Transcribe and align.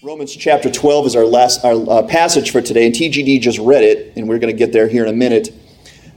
Romans 0.00 0.36
chapter 0.36 0.70
12 0.70 1.06
is 1.06 1.16
our 1.16 1.24
last 1.24 1.64
our 1.64 1.74
uh, 1.90 2.02
passage 2.04 2.52
for 2.52 2.60
today, 2.60 2.86
and 2.86 2.94
TGD 2.94 3.40
just 3.40 3.58
read 3.58 3.82
it, 3.82 4.12
and 4.14 4.28
we're 4.28 4.38
going 4.38 4.52
to 4.52 4.56
get 4.56 4.72
there 4.72 4.86
here 4.86 5.02
in 5.02 5.12
a 5.12 5.16
minute. 5.16 5.48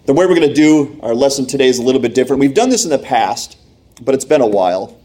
The 0.05 0.13
way 0.13 0.27
we're 0.27 0.35
going 0.35 0.47
to 0.47 0.53
do 0.53 0.99
our 1.01 1.15
lesson 1.15 1.47
today 1.47 1.67
is 1.67 1.79
a 1.79 1.81
little 1.81 1.99
bit 1.99 2.13
different. 2.13 2.41
We've 2.41 2.53
done 2.53 2.69
this 2.69 2.83
in 2.83 2.91
the 2.91 2.99
past, 2.99 3.57
but 3.99 4.13
it's 4.13 4.23
been 4.23 4.41
a 4.41 4.47
while. 4.47 4.99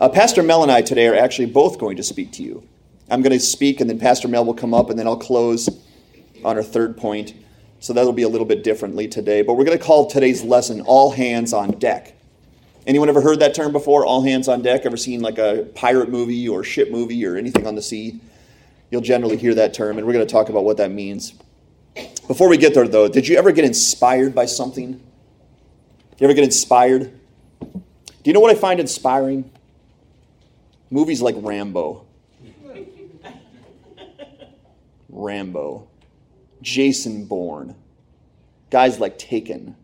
Uh, 0.00 0.08
Pastor 0.08 0.42
Mel 0.42 0.62
and 0.62 0.72
I 0.72 0.80
today 0.80 1.06
are 1.08 1.14
actually 1.14 1.44
both 1.44 1.78
going 1.78 1.98
to 1.98 2.02
speak 2.02 2.32
to 2.32 2.42
you. 2.42 2.66
I'm 3.10 3.20
going 3.20 3.34
to 3.34 3.40
speak, 3.40 3.82
and 3.82 3.90
then 3.90 3.98
Pastor 3.98 4.28
Mel 4.28 4.46
will 4.46 4.54
come 4.54 4.72
up, 4.72 4.88
and 4.88 4.98
then 4.98 5.06
I'll 5.06 5.18
close 5.18 5.68
on 6.42 6.56
our 6.56 6.62
third 6.62 6.96
point. 6.96 7.34
So 7.80 7.92
that'll 7.92 8.14
be 8.14 8.22
a 8.22 8.30
little 8.30 8.46
bit 8.46 8.64
differently 8.64 9.08
today. 9.08 9.42
But 9.42 9.58
we're 9.58 9.66
going 9.66 9.78
to 9.78 9.84
call 9.84 10.06
today's 10.06 10.42
lesson 10.42 10.80
All 10.80 11.10
Hands 11.10 11.52
on 11.52 11.72
Deck. 11.72 12.15
Anyone 12.86 13.08
ever 13.08 13.20
heard 13.20 13.40
that 13.40 13.52
term 13.52 13.72
before? 13.72 14.06
All 14.06 14.22
hands 14.22 14.46
on 14.46 14.62
deck? 14.62 14.86
Ever 14.86 14.96
seen 14.96 15.20
like 15.20 15.38
a 15.38 15.66
pirate 15.74 16.08
movie 16.08 16.48
or 16.48 16.62
ship 16.62 16.90
movie 16.90 17.26
or 17.26 17.36
anything 17.36 17.66
on 17.66 17.74
the 17.74 17.82
sea? 17.82 18.20
You'll 18.90 19.00
generally 19.00 19.36
hear 19.36 19.54
that 19.54 19.74
term, 19.74 19.98
and 19.98 20.06
we're 20.06 20.12
going 20.12 20.26
to 20.26 20.32
talk 20.32 20.48
about 20.48 20.64
what 20.64 20.76
that 20.76 20.92
means. 20.92 21.34
Before 22.28 22.48
we 22.48 22.56
get 22.56 22.74
there, 22.74 22.86
though, 22.86 23.08
did 23.08 23.26
you 23.26 23.36
ever 23.36 23.50
get 23.50 23.64
inspired 23.64 24.34
by 24.34 24.46
something? 24.46 25.00
You 26.18 26.24
ever 26.24 26.34
get 26.34 26.44
inspired? 26.44 27.12
Do 27.60 27.82
you 28.24 28.32
know 28.32 28.40
what 28.40 28.54
I 28.54 28.58
find 28.58 28.78
inspiring? 28.78 29.50
Movies 30.90 31.20
like 31.20 31.34
Rambo. 31.38 32.06
Rambo. 35.08 35.88
Jason 36.62 37.24
Bourne. 37.24 37.74
Guys 38.70 39.00
like 39.00 39.18
Taken 39.18 39.74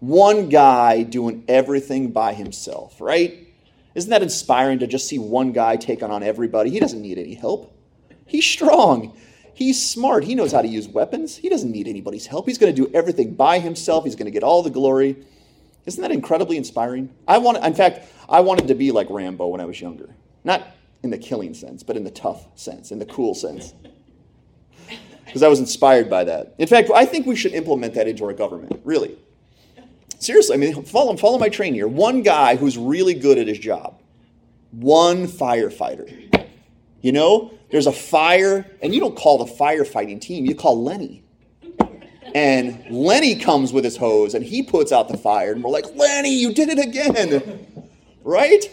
one 0.00 0.48
guy 0.48 1.02
doing 1.02 1.44
everything 1.46 2.10
by 2.10 2.32
himself, 2.32 3.00
right? 3.00 3.46
Isn't 3.94 4.10
that 4.10 4.22
inspiring 4.22 4.78
to 4.80 4.86
just 4.86 5.08
see 5.08 5.18
one 5.18 5.52
guy 5.52 5.76
taking 5.76 6.10
on 6.10 6.22
everybody? 6.22 6.70
He 6.70 6.80
doesn't 6.80 7.00
need 7.00 7.18
any 7.18 7.34
help. 7.34 7.76
He's 8.26 8.46
strong. 8.46 9.16
He's 9.52 9.84
smart. 9.84 10.24
He 10.24 10.34
knows 10.34 10.52
how 10.52 10.62
to 10.62 10.68
use 10.68 10.88
weapons. 10.88 11.36
He 11.36 11.48
doesn't 11.48 11.70
need 11.70 11.86
anybody's 11.86 12.26
help. 12.26 12.46
He's 12.46 12.56
going 12.56 12.74
to 12.74 12.82
do 12.84 12.90
everything 12.94 13.34
by 13.34 13.58
himself. 13.58 14.04
He's 14.04 14.14
going 14.16 14.26
to 14.26 14.30
get 14.30 14.42
all 14.42 14.62
the 14.62 14.70
glory. 14.70 15.16
Isn't 15.84 16.00
that 16.00 16.12
incredibly 16.12 16.56
inspiring? 16.56 17.12
I 17.26 17.38
want 17.38 17.62
in 17.64 17.74
fact, 17.74 18.06
I 18.28 18.40
wanted 18.40 18.68
to 18.68 18.74
be 18.74 18.92
like 18.92 19.08
Rambo 19.10 19.48
when 19.48 19.60
I 19.60 19.64
was 19.64 19.80
younger. 19.80 20.14
Not 20.44 20.66
in 21.02 21.10
the 21.10 21.18
killing 21.18 21.52
sense, 21.52 21.82
but 21.82 21.96
in 21.96 22.04
the 22.04 22.10
tough 22.10 22.46
sense, 22.58 22.90
in 22.90 22.98
the 22.98 23.06
cool 23.06 23.34
sense. 23.34 23.74
Because 25.26 25.44
I 25.44 25.48
was 25.48 25.60
inspired 25.60 26.10
by 26.10 26.24
that. 26.24 26.56
In 26.58 26.66
fact, 26.66 26.90
I 26.92 27.04
think 27.04 27.24
we 27.24 27.36
should 27.36 27.52
implement 27.52 27.94
that 27.94 28.08
into 28.08 28.24
our 28.24 28.32
government, 28.32 28.80
really. 28.82 29.16
Seriously, 30.20 30.54
I 30.54 30.58
mean, 30.58 30.84
follow, 30.84 31.16
follow 31.16 31.38
my 31.38 31.48
train 31.48 31.72
here. 31.72 31.88
One 31.88 32.22
guy 32.22 32.54
who's 32.56 32.76
really 32.76 33.14
good 33.14 33.38
at 33.38 33.48
his 33.48 33.58
job, 33.58 33.98
one 34.70 35.26
firefighter. 35.26 36.46
You 37.00 37.12
know, 37.12 37.54
there's 37.70 37.86
a 37.86 37.92
fire, 37.92 38.70
and 38.82 38.94
you 38.94 39.00
don't 39.00 39.16
call 39.16 39.38
the 39.42 39.50
firefighting 39.50 40.20
team, 40.20 40.44
you 40.44 40.54
call 40.54 40.84
Lenny. 40.84 41.24
And 42.34 42.84
Lenny 42.90 43.34
comes 43.34 43.72
with 43.72 43.82
his 43.82 43.96
hose 43.96 44.34
and 44.34 44.44
he 44.44 44.62
puts 44.62 44.92
out 44.92 45.08
the 45.08 45.16
fire, 45.16 45.52
and 45.52 45.64
we're 45.64 45.70
like, 45.70 45.86
Lenny, 45.96 46.38
you 46.38 46.52
did 46.52 46.68
it 46.68 46.78
again. 46.78 47.66
Right? 48.22 48.70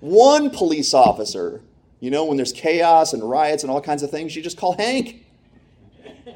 One 0.00 0.48
police 0.48 0.94
officer, 0.94 1.60
you 2.00 2.10
know, 2.10 2.24
when 2.24 2.38
there's 2.38 2.52
chaos 2.52 3.12
and 3.12 3.22
riots 3.22 3.62
and 3.62 3.70
all 3.70 3.82
kinds 3.82 4.02
of 4.02 4.10
things, 4.10 4.34
you 4.34 4.42
just 4.42 4.56
call 4.56 4.72
Hank. 4.78 5.26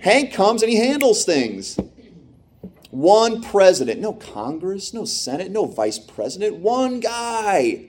Hank 0.03 0.35
comes 0.35 0.63
and 0.63 0.71
he 0.71 0.77
handles 0.77 1.25
things. 1.25 1.79
One 2.91 3.41
president, 3.41 4.01
no 4.01 4.13
Congress, 4.13 4.93
no 4.93 5.05
Senate, 5.05 5.51
no 5.51 5.65
vice 5.65 5.99
president, 5.99 6.57
one 6.57 7.01
guy. 7.01 7.87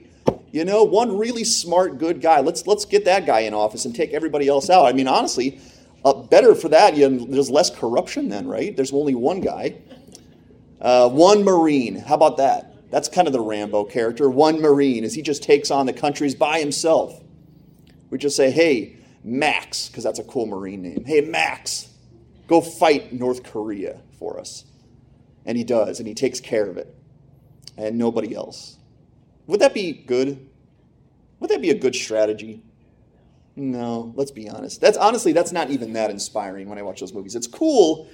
You 0.52 0.64
know, 0.64 0.84
one 0.84 1.18
really 1.18 1.44
smart, 1.44 1.98
good 1.98 2.20
guy. 2.20 2.40
Let's 2.40 2.66
let's 2.66 2.84
get 2.84 3.04
that 3.06 3.26
guy 3.26 3.40
in 3.40 3.54
office 3.54 3.84
and 3.84 3.94
take 3.94 4.12
everybody 4.12 4.48
else 4.48 4.70
out. 4.70 4.86
I 4.86 4.92
mean, 4.92 5.08
honestly, 5.08 5.60
uh, 6.04 6.12
better 6.12 6.54
for 6.54 6.68
that. 6.68 6.96
You 6.96 7.08
know, 7.08 7.24
there's 7.24 7.50
less 7.50 7.70
corruption 7.70 8.28
then, 8.28 8.46
right? 8.46 8.76
There's 8.76 8.92
only 8.92 9.14
one 9.14 9.40
guy. 9.40 9.76
Uh, 10.80 11.08
one 11.08 11.42
Marine. 11.42 11.96
How 11.96 12.14
about 12.14 12.36
that? 12.36 12.90
That's 12.90 13.08
kind 13.08 13.26
of 13.26 13.32
the 13.32 13.40
Rambo 13.40 13.84
character. 13.84 14.28
One 14.28 14.60
Marine, 14.60 15.04
as 15.04 15.14
he 15.14 15.22
just 15.22 15.42
takes 15.42 15.70
on 15.70 15.86
the 15.86 15.92
countries 15.92 16.34
by 16.34 16.60
himself. 16.60 17.20
We 18.10 18.18
just 18.18 18.36
say, 18.36 18.50
hey, 18.50 18.96
Max, 19.24 19.88
because 19.88 20.04
that's 20.04 20.18
a 20.18 20.24
cool 20.24 20.46
Marine 20.46 20.82
name. 20.82 21.04
Hey, 21.06 21.22
Max, 21.22 21.88
go 22.46 22.60
fight 22.60 23.12
North 23.12 23.42
Korea 23.42 24.00
for 24.18 24.38
us. 24.38 24.64
And 25.44 25.58
he 25.58 25.64
does, 25.64 25.98
and 25.98 26.06
he 26.06 26.14
takes 26.14 26.40
care 26.40 26.68
of 26.68 26.76
it, 26.76 26.94
and 27.76 27.98
nobody 27.98 28.34
else. 28.34 28.76
Would 29.46 29.60
that 29.60 29.74
be 29.74 29.92
good? 29.92 30.48
Would 31.40 31.50
that 31.50 31.60
be 31.60 31.70
a 31.70 31.74
good 31.74 31.94
strategy? 31.94 32.62
No, 33.56 34.12
let's 34.16 34.30
be 34.30 34.48
honest. 34.48 34.80
That's 34.80 34.96
honestly, 34.96 35.32
that's 35.32 35.52
not 35.52 35.70
even 35.70 35.92
that 35.94 36.10
inspiring 36.10 36.68
when 36.68 36.78
I 36.78 36.82
watch 36.82 37.00
those 37.00 37.12
movies. 37.12 37.34
It's 37.34 37.46
cool 37.46 38.08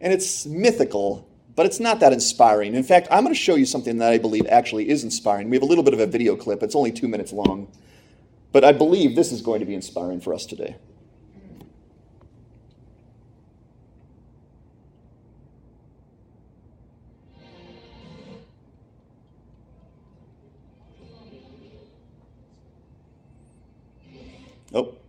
and 0.00 0.12
it's 0.12 0.46
mythical, 0.46 1.28
but 1.56 1.66
it's 1.66 1.80
not 1.80 2.00
that 2.00 2.12
inspiring. 2.12 2.74
In 2.74 2.84
fact, 2.84 3.08
I'm 3.10 3.24
going 3.24 3.34
to 3.34 3.40
show 3.40 3.54
you 3.54 3.66
something 3.66 3.98
that 3.98 4.12
I 4.12 4.18
believe 4.18 4.46
actually 4.46 4.88
is 4.88 5.02
inspiring. 5.02 5.50
We 5.50 5.56
have 5.56 5.62
a 5.62 5.66
little 5.66 5.84
bit 5.84 5.94
of 5.94 6.00
a 6.00 6.06
video 6.06 6.36
clip, 6.36 6.62
it's 6.62 6.76
only 6.76 6.92
two 6.92 7.08
minutes 7.08 7.32
long, 7.32 7.68
but 8.52 8.64
I 8.64 8.72
believe 8.72 9.16
this 9.16 9.32
is 9.32 9.42
going 9.42 9.60
to 9.60 9.66
be 9.66 9.74
inspiring 9.74 10.20
for 10.20 10.32
us 10.34 10.46
today. 10.46 10.76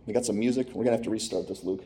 We 0.06 0.12
got 0.12 0.24
some 0.24 0.38
music. 0.38 0.68
We're 0.68 0.84
going 0.84 0.86
to 0.86 0.92
have 0.92 1.02
to 1.02 1.10
restart 1.10 1.48
this, 1.48 1.64
Luke. 1.64 1.84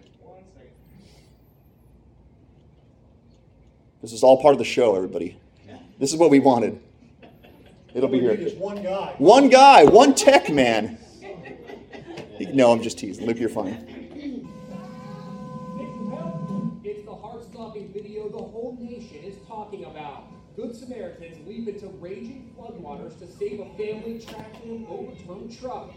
This 4.03 4.13
is 4.13 4.23
all 4.23 4.41
part 4.41 4.53
of 4.53 4.59
the 4.59 4.65
show, 4.65 4.97
everybody. 4.97 5.39
This 5.99 6.13
is 6.13 6.19
what 6.19 6.31
we 6.31 6.41
wanted. 6.41 6.81
It'll 7.95 8.09
be 8.09 8.21
here. 8.21 8.37
one 8.59 8.83
guy. 8.83 9.15
One 9.19 9.49
guy, 9.49 9.85
one 9.85 10.15
tech 10.15 10.49
man. 10.51 10.99
No, 12.55 12.73
I'm 12.73 12.83
just 12.83 12.99
teasing. 12.99 13.27
Luke, 13.27 13.39
you're 13.39 13.51
fine. 13.51 14.00
Good 20.61 20.77
Samaritans 20.77 21.39
leap 21.49 21.69
into 21.69 21.87
raging 22.01 22.51
floodwaters 22.55 23.19
to 23.21 23.27
save 23.27 23.61
a 23.61 23.65
family 23.79 24.21
trapped 24.21 24.63
in 24.63 24.71
an 24.73 24.87
overturned 24.91 25.59
truck. 25.59 25.91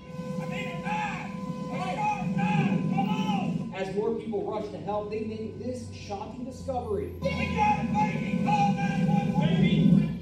As 3.76 3.94
more 3.94 4.16
people 4.16 4.50
rush 4.50 4.70
to 4.70 4.78
help, 4.78 5.12
they 5.12 5.20
make 5.20 5.60
this 5.62 5.92
shocking 5.94 6.46
discovery. 6.46 7.12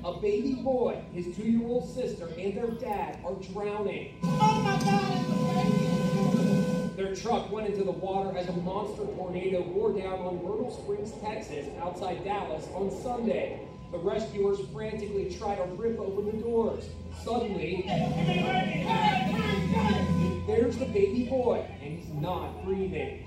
A 0.03 0.13
baby 0.19 0.55
boy, 0.55 0.99
his 1.13 1.35
two-year-old 1.35 1.87
sister, 1.93 2.27
and 2.39 2.57
their 2.57 2.71
dad 2.71 3.19
are 3.23 3.35
drowning. 3.53 4.15
Oh 4.23 4.61
my 4.63 4.79
god, 4.79 5.11
it's 5.19 6.95
the! 6.97 7.03
Their 7.03 7.13
truck 7.15 7.51
went 7.51 7.67
into 7.67 7.83
the 7.83 7.91
water 7.91 8.35
as 8.35 8.47
a 8.47 8.53
monster 8.53 9.05
tornado 9.05 9.61
bore 9.61 9.93
down 9.93 10.19
on 10.19 10.43
Myrtle 10.43 10.71
Springs, 10.71 11.11
Texas, 11.21 11.67
outside 11.79 12.23
Dallas 12.23 12.67
on 12.73 12.89
Sunday. 12.89 13.67
The 13.91 13.97
rescuers 13.97 14.57
frantically 14.71 15.35
try 15.37 15.55
to 15.55 15.63
rip 15.75 15.99
open 15.99 16.25
the 16.27 16.41
doors. 16.41 16.85
Suddenly, 17.25 17.83
there's 20.47 20.77
the 20.77 20.85
baby 20.85 21.25
boy, 21.29 21.65
and 21.81 21.99
he's 21.99 22.07
not 22.13 22.63
breathing. 22.63 23.21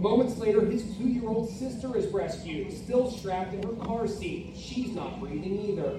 Moments 0.00 0.38
later, 0.38 0.64
his 0.64 0.96
two 0.96 1.08
year 1.08 1.28
old 1.28 1.50
sister 1.50 1.94
is 1.96 2.06
rescued, 2.12 2.72
still 2.72 3.10
strapped 3.10 3.52
in 3.52 3.62
her 3.62 3.74
car 3.84 4.06
seat. 4.08 4.54
She's 4.56 4.94
not 4.94 5.20
breathing 5.20 5.60
either. 5.60 5.98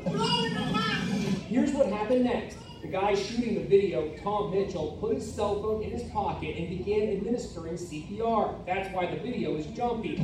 Here's 1.47 1.74
what 1.74 1.88
happened 1.88 2.24
next. 2.24 2.58
The 2.82 2.88
guy 2.90 3.16
shooting 3.16 3.56
the 3.56 3.64
video, 3.64 4.16
Tom 4.24 4.52
Mitchell, 4.52 4.98
put 5.02 5.16
his 5.16 5.34
cell 5.34 5.62
phone 5.62 5.82
in 5.82 5.90
his 5.90 6.03
pocket 6.12 6.56
and 6.58 6.70
began 6.70 7.09
administering 7.09 7.74
CPR. 7.74 8.64
That's 8.68 8.94
why 8.94 9.08
the 9.08 9.18
video 9.18 9.56
is 9.56 9.66
jumpy. 9.68 10.18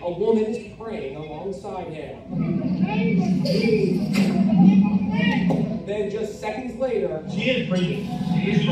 A 0.00 0.10
woman 0.10 0.44
is 0.44 0.78
praying 0.78 1.16
alongside 1.16 1.88
him. 1.88 2.22
Then 5.86 6.10
just 6.10 6.40
seconds 6.40 6.78
later, 6.78 7.24
She 7.30 7.50
is 7.50 7.68
breathing. 7.68 8.06
She 8.32 8.52
is 8.52 8.64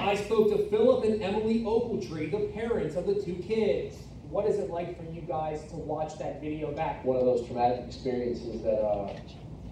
I 0.00 0.16
spoke 0.16 0.50
to 0.50 0.58
Philip 0.70 1.04
and 1.04 1.22
Emily 1.22 1.62
Ogletree, 1.62 2.30
the 2.30 2.48
parents 2.58 2.96
of 2.96 3.06
the 3.06 3.14
two 3.22 3.34
kids. 3.34 3.96
What 4.32 4.46
is 4.46 4.58
it 4.58 4.70
like 4.70 4.96
for 4.96 5.04
you 5.12 5.20
guys 5.20 5.62
to 5.68 5.76
watch 5.76 6.18
that 6.18 6.40
video 6.40 6.72
back? 6.72 7.04
one 7.04 7.18
of 7.18 7.26
those 7.26 7.46
traumatic 7.46 7.84
experiences 7.84 8.62
that 8.62 8.80
uh, 8.80 9.12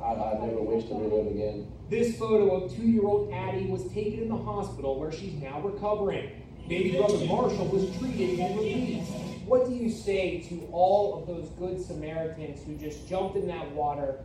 I, 0.04 0.12
I 0.12 0.46
never 0.46 0.60
wish 0.60 0.84
to 0.88 0.94
relive 0.96 1.28
again. 1.28 1.72
This 1.88 2.18
photo 2.18 2.54
of 2.56 2.76
two-year-old 2.76 3.32
Addie 3.32 3.68
was 3.68 3.90
taken 3.90 4.20
in 4.20 4.28
the 4.28 4.36
hospital 4.36 5.00
where 5.00 5.10
she's 5.12 5.32
now 5.32 5.62
recovering. 5.62 6.30
Baby 6.68 6.98
brother 6.98 7.24
Marshall 7.24 7.68
was 7.68 7.88
treated 7.96 8.38
and 8.38 8.58
released. 8.58 9.10
What 9.46 9.64
do 9.64 9.74
you 9.74 9.88
say 9.88 10.40
to 10.50 10.68
all 10.72 11.18
of 11.18 11.26
those 11.26 11.48
good 11.58 11.82
Samaritans 11.82 12.62
who 12.62 12.76
just 12.76 13.08
jumped 13.08 13.36
in 13.36 13.46
that 13.46 13.72
water 13.72 14.18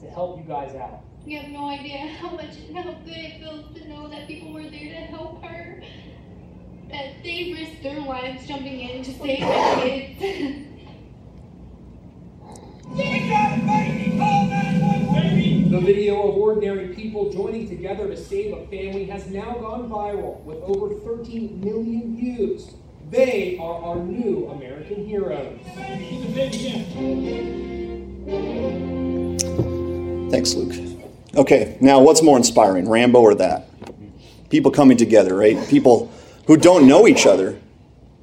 to 0.00 0.08
help 0.08 0.38
you 0.38 0.44
guys 0.44 0.74
out? 0.76 1.02
You 1.26 1.40
have 1.40 1.50
no 1.50 1.68
idea 1.68 1.98
how 2.06 2.30
much 2.30 2.56
how 2.74 2.90
good 3.04 3.18
it 3.18 3.38
feels 3.38 3.76
to 3.76 3.86
know 3.86 4.08
that 4.08 4.28
people 4.28 4.50
were 4.50 4.62
there 4.62 4.70
to 4.70 5.04
help 5.12 5.44
her. 5.44 5.82
That 6.94 7.24
they 7.24 7.52
risked 7.52 7.82
their 7.82 8.00
lives 8.02 8.46
jumping 8.46 8.78
in 8.78 9.02
to 9.02 9.12
save 9.14 9.40
my 9.40 9.80
kids. 9.82 10.68
The 15.72 15.80
video 15.80 16.28
of 16.28 16.36
ordinary 16.36 16.94
people 16.94 17.32
joining 17.32 17.68
together 17.68 18.06
to 18.06 18.16
save 18.16 18.52
a 18.54 18.64
family 18.68 19.06
has 19.06 19.26
now 19.26 19.54
gone 19.54 19.90
viral 19.90 20.40
with 20.44 20.58
over 20.58 20.94
13 20.94 21.60
million 21.64 22.16
views. 22.16 22.70
They 23.10 23.58
are 23.58 23.74
our 23.82 23.96
new 23.96 24.46
American 24.50 25.04
heroes. 25.04 25.58
Thanks, 30.30 30.54
Luke. 30.54 30.76
Okay, 31.34 31.76
now 31.80 31.98
what's 32.00 32.22
more 32.22 32.36
inspiring, 32.36 32.88
Rambo 32.88 33.20
or 33.20 33.34
that? 33.34 33.68
People 34.48 34.70
coming 34.70 34.96
together, 34.96 35.34
right? 35.36 35.58
People 35.68 36.12
who 36.46 36.56
don't 36.56 36.86
know 36.86 37.06
each 37.06 37.26
other 37.26 37.58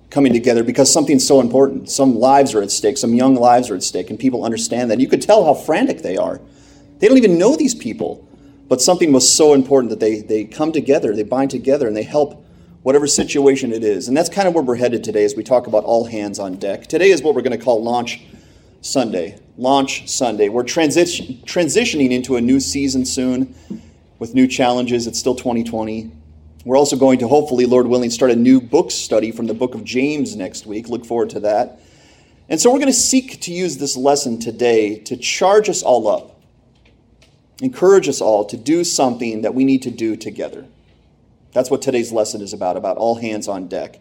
coming 0.09 0.33
together 0.33 0.63
because 0.63 0.91
something's 0.91 1.25
so 1.25 1.39
important. 1.39 1.89
Some 1.89 2.15
lives 2.15 2.53
are 2.53 2.61
at 2.61 2.69
stake, 2.69 2.97
some 2.97 3.13
young 3.13 3.35
lives 3.35 3.69
are 3.69 3.75
at 3.75 3.83
stake, 3.83 4.09
and 4.09 4.19
people 4.19 4.43
understand 4.43 4.91
that. 4.91 4.99
You 4.99 5.07
could 5.07 5.21
tell 5.21 5.45
how 5.45 5.53
frantic 5.53 6.01
they 6.01 6.17
are. 6.17 6.41
They 6.99 7.07
don't 7.07 7.17
even 7.17 7.37
know 7.37 7.55
these 7.55 7.73
people, 7.73 8.27
but 8.67 8.81
something 8.81 9.11
was 9.11 9.31
so 9.31 9.53
important 9.53 9.89
that 9.89 9.99
they, 9.99 10.21
they 10.21 10.43
come 10.43 10.71
together, 10.71 11.15
they 11.15 11.23
bind 11.23 11.49
together, 11.49 11.87
and 11.87 11.95
they 11.95 12.03
help 12.03 12.45
whatever 12.83 13.07
situation 13.07 13.71
it 13.71 13.83
is. 13.83 14.07
And 14.07 14.15
that's 14.15 14.29
kind 14.29 14.47
of 14.47 14.53
where 14.53 14.63
we're 14.63 14.75
headed 14.75 15.03
today 15.03 15.23
as 15.23 15.35
we 15.35 15.43
talk 15.43 15.67
about 15.67 15.83
all 15.83 16.05
hands 16.05 16.39
on 16.39 16.55
deck. 16.55 16.87
Today 16.87 17.11
is 17.11 17.23
what 17.23 17.33
we're 17.33 17.41
going 17.41 17.57
to 17.57 17.63
call 17.63 17.81
Launch 17.81 18.21
Sunday. 18.81 19.39
Launch 19.57 20.09
Sunday. 20.09 20.49
We're 20.49 20.63
transition, 20.63 21.39
transitioning 21.45 22.11
into 22.11 22.35
a 22.35 22.41
new 22.41 22.59
season 22.59 23.05
soon 23.05 23.55
with 24.19 24.33
new 24.33 24.47
challenges. 24.47 25.07
It's 25.07 25.19
still 25.19 25.35
2020. 25.35 26.11
We're 26.63 26.77
also 26.77 26.95
going 26.95 27.17
to, 27.19 27.27
hopefully, 27.27 27.65
Lord 27.65 27.87
willing, 27.87 28.11
start 28.11 28.29
a 28.29 28.35
new 28.35 28.61
book 28.61 28.91
study 28.91 29.31
from 29.31 29.47
the 29.47 29.53
book 29.55 29.73
of 29.73 29.83
James 29.83 30.35
next 30.35 30.67
week. 30.67 30.89
Look 30.89 31.05
forward 31.05 31.31
to 31.31 31.39
that. 31.39 31.79
And 32.49 32.61
so 32.61 32.71
we're 32.71 32.77
going 32.77 32.87
to 32.87 32.93
seek 32.93 33.41
to 33.41 33.51
use 33.51 33.77
this 33.77 33.97
lesson 33.97 34.39
today 34.39 34.97
to 34.99 35.17
charge 35.17 35.69
us 35.69 35.81
all 35.81 36.07
up, 36.07 36.39
encourage 37.61 38.07
us 38.07 38.21
all 38.21 38.45
to 38.45 38.57
do 38.57 38.83
something 38.83 39.41
that 39.41 39.55
we 39.55 39.63
need 39.63 39.81
to 39.83 39.91
do 39.91 40.15
together. 40.15 40.67
That's 41.51 41.71
what 41.71 41.81
today's 41.81 42.11
lesson 42.11 42.41
is 42.41 42.53
about, 42.53 42.77
about 42.77 42.97
all 42.97 43.15
hands 43.15 43.47
on 43.47 43.67
deck. 43.67 43.99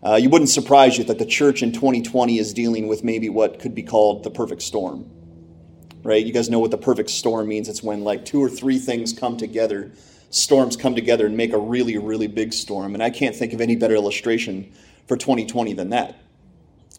Uh, 0.00 0.14
you 0.14 0.30
wouldn't 0.30 0.50
surprise 0.50 0.96
you 0.98 1.04
that 1.04 1.18
the 1.18 1.26
church 1.26 1.64
in 1.64 1.72
2020 1.72 2.38
is 2.38 2.54
dealing 2.54 2.86
with 2.86 3.02
maybe 3.02 3.28
what 3.28 3.58
could 3.58 3.74
be 3.74 3.82
called 3.82 4.22
the 4.22 4.30
perfect 4.30 4.62
storm. 4.62 5.10
Right? 6.04 6.24
You 6.24 6.32
guys 6.32 6.48
know 6.48 6.60
what 6.60 6.70
the 6.70 6.78
perfect 6.78 7.10
storm 7.10 7.48
means. 7.48 7.68
It's 7.68 7.82
when 7.82 8.04
like 8.04 8.24
two 8.24 8.40
or 8.40 8.48
three 8.48 8.78
things 8.78 9.12
come 9.12 9.36
together 9.36 9.90
storms 10.30 10.76
come 10.76 10.94
together 10.94 11.26
and 11.26 11.36
make 11.36 11.52
a 11.52 11.58
really, 11.58 11.96
really 11.98 12.26
big 12.26 12.52
storm. 12.52 12.94
And 12.94 13.02
I 13.02 13.10
can't 13.10 13.34
think 13.34 13.52
of 13.52 13.60
any 13.60 13.76
better 13.76 13.94
illustration 13.94 14.72
for 15.06 15.16
2020 15.16 15.72
than 15.74 15.90
that. 15.90 16.16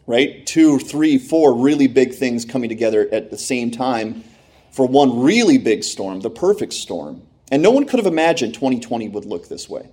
Right? 0.06 0.44
Two, 0.46 0.78
three, 0.78 1.18
four 1.18 1.54
really 1.54 1.86
big 1.86 2.14
things 2.14 2.44
coming 2.44 2.68
together 2.68 3.08
at 3.12 3.30
the 3.30 3.38
same 3.38 3.70
time 3.70 4.24
for 4.72 4.86
one 4.86 5.20
really 5.20 5.58
big 5.58 5.84
storm, 5.84 6.20
the 6.20 6.30
perfect 6.30 6.72
storm. 6.72 7.22
And 7.52 7.62
no 7.62 7.70
one 7.70 7.86
could 7.86 7.98
have 7.98 8.06
imagined 8.06 8.54
2020 8.54 9.08
would 9.08 9.24
look 9.24 9.48
this 9.48 9.68
way 9.68 9.88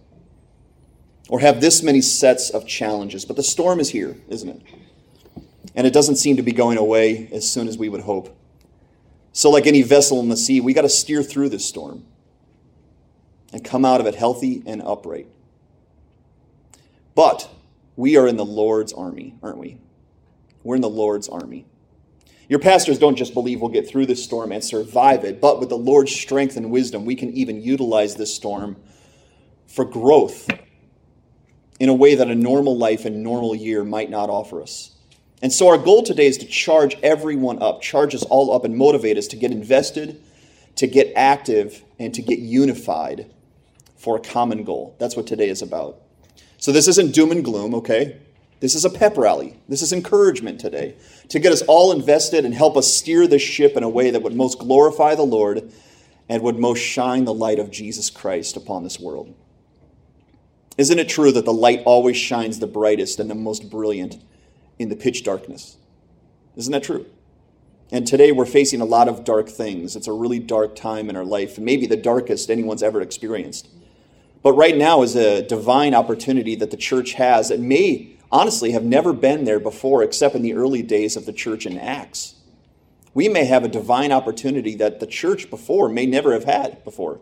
or 1.30 1.40
have 1.40 1.62
this 1.62 1.84
many 1.84 2.02
sets 2.02 2.50
of 2.50 2.68
challenges. 2.68 3.26
But 3.26 3.36
the 3.36 3.44
storm 3.44 3.80
is 3.80 3.90
here, 3.90 4.18
isn't 4.30 4.50
it? 4.50 4.62
And 5.76 5.86
it 5.86 5.94
doesn't 5.94 6.16
seem 6.16 6.38
to 6.38 6.44
be 6.44 6.52
going 6.52 6.78
away 6.78 7.30
as 7.32 7.50
soon 7.50 7.68
as 7.68 7.78
we 7.78 7.90
would 7.90 8.02
hope. 8.02 8.36
So, 9.34 9.52
like 9.52 9.68
any 9.68 9.84
vessel 9.84 10.20
in 10.20 10.30
the 10.30 10.38
sea, 10.38 10.62
we 10.62 10.74
got 10.74 10.82
to 10.82 10.90
steer 10.90 11.22
through 11.22 11.50
this 11.50 11.66
storm 11.66 12.06
and 13.54 13.64
come 13.64 13.86
out 13.86 14.02
of 14.02 14.08
it 14.08 14.16
healthy 14.16 14.62
and 14.66 14.82
upright. 14.82 15.28
But 17.16 17.50
we 17.96 18.16
are 18.18 18.28
in 18.28 18.38
the 18.38 18.46
Lord's 18.46 18.94
army, 18.94 19.36
aren't 19.42 19.58
we? 19.58 19.80
We're 20.64 20.76
in 20.76 20.82
the 20.82 20.90
Lord's 20.90 21.28
army. 21.30 21.66
Your 22.50 22.60
pastors 22.60 23.00
don't 23.00 23.16
just 23.16 23.34
believe 23.34 23.60
we'll 23.60 23.72
get 23.72 23.90
through 23.90 24.06
this 24.06 24.24
storm 24.24 24.52
and 24.52 24.64
survive 24.64 25.26
it, 25.26 25.42
but 25.42 25.60
with 25.60 25.70
the 25.70 25.78
Lord's 25.78 26.14
strength 26.14 26.56
and 26.56 26.72
wisdom, 26.72 27.06
we 27.06 27.16
can 27.16 27.34
even 27.34 27.62
utilize 27.62 28.16
this 28.16 28.34
storm 28.34 28.78
for 29.66 29.84
growth 29.84 30.50
in 31.80 31.90
a 31.90 31.94
way 31.94 32.16
that 32.16 32.30
a 32.30 32.36
normal 32.36 32.78
life 32.78 33.06
and 33.06 33.22
normal 33.22 33.54
year 33.54 33.84
might 33.84 34.10
not 34.10 34.30
offer 34.30 34.62
us. 34.62 34.92
And 35.42 35.52
so, 35.52 35.68
our 35.68 35.78
goal 35.78 36.04
today 36.04 36.26
is 36.26 36.38
to 36.40 36.46
charge 36.46 36.98
everyone 37.04 37.62
up, 37.62 37.82
charge 37.82 38.16
us 38.16 38.24
all 38.24 38.52
up, 38.52 38.64
and 38.64 38.76
motivate 38.76 39.18
us 39.18 39.28
to 39.28 39.36
get 39.36 39.52
invested, 39.52 40.22
to 40.78 40.88
get 40.88 41.14
active, 41.16 41.84
and 42.00 42.14
to 42.16 42.22
get 42.22 42.40
unified 42.40 43.30
for 43.98 44.16
a 44.16 44.20
common 44.20 44.64
goal. 44.64 44.96
That's 45.00 45.16
what 45.16 45.28
today 45.28 45.50
is 45.50 45.62
about. 45.62 46.00
So 46.58 46.72
this 46.72 46.88
isn't 46.88 47.14
doom 47.14 47.32
and 47.32 47.44
gloom, 47.44 47.76
okay? 47.76 48.18
This 48.60 48.74
is 48.74 48.86
a 48.86 48.90
pep 48.90 49.18
rally. 49.18 49.60
This 49.68 49.82
is 49.82 49.94
encouragement 49.94 50.60
today 50.60 50.96
to 51.30 51.40
get 51.40 51.52
us 51.52 51.62
all 51.64 51.92
invested 51.92 52.46
and 52.46 52.54
help 52.54 52.76
us 52.76 52.92
steer 52.92 53.28
this 53.28 53.42
ship 53.42 53.76
in 53.76 53.84
a 53.84 53.90
way 53.90 54.10
that 54.10 54.24
would 54.24 54.36
most 54.36 54.58
glorify 54.58 55.14
the 55.14 55.24
Lord 55.24 55.72
and 56.30 56.42
would 56.42 56.58
most 56.58 56.80
shine 56.80 57.26
the 57.26 57.34
light 57.34 57.60
of 57.60 57.72
Jesus 57.72 58.10
Christ 58.10 58.58
upon 58.58 58.84
this 58.84 59.00
world. 59.00 59.36
Isn't 60.78 61.00
it 61.00 61.10
true 61.10 61.32
that 61.32 61.46
the 61.46 61.54
light 61.54 61.82
always 61.86 62.18
shines 62.18 62.60
the 62.60 62.68
brightest 62.68 63.20
and 63.20 63.30
the 63.30 63.36
most 63.36 63.70
brilliant 63.70 64.18
in 64.78 64.90
the 64.90 64.96
pitch 64.96 65.24
darkness? 65.24 65.78
Isn't 66.56 66.74
that 66.74 66.84
true? 66.84 67.06
And 67.92 68.06
today 68.06 68.32
we're 68.32 68.46
facing 68.46 68.82
a 68.82 68.86
lot 68.86 69.08
of 69.08 69.24
dark 69.24 69.48
things. 69.48 69.96
It's 69.96 70.08
a 70.08 70.12
really 70.12 70.40
dark 70.40 70.76
time 70.76 71.10
in 71.10 71.16
our 71.16 71.24
life, 71.24 71.58
maybe 71.58 71.88
the 71.88 71.96
darkest 71.96 72.50
anyone's 72.52 72.84
ever 72.84 73.02
experienced. 73.02 73.70
But 74.44 74.54
right 74.54 74.78
now 74.78 75.02
is 75.02 75.16
a 75.16 75.42
divine 75.42 75.94
opportunity 75.94 76.56
that 76.56 76.72
the 76.72 76.78
church 76.78 77.14
has 77.14 77.50
that 77.50 77.60
may 77.60 78.18
honestly 78.32 78.72
have 78.72 78.84
never 78.84 79.14
been 79.14 79.46
there 79.46 79.60
before, 79.60 80.04
except 80.04 80.36
in 80.36 80.42
the 80.42 80.54
early 80.54 80.82
days 80.82 81.16
of 81.16 81.26
the 81.26 81.34
church 81.34 81.66
in 81.66 81.78
Acts. 81.78 82.36
We 83.14 83.30
may 83.30 83.46
have 83.46 83.64
a 83.64 83.70
divine 83.70 84.12
opportunity 84.12 84.76
that 84.76 85.00
the 85.00 85.08
church 85.08 85.50
before 85.50 85.90
may 85.90 86.06
never 86.06 86.34
have 86.34 86.44
had 86.44 86.84
before. 86.84 87.20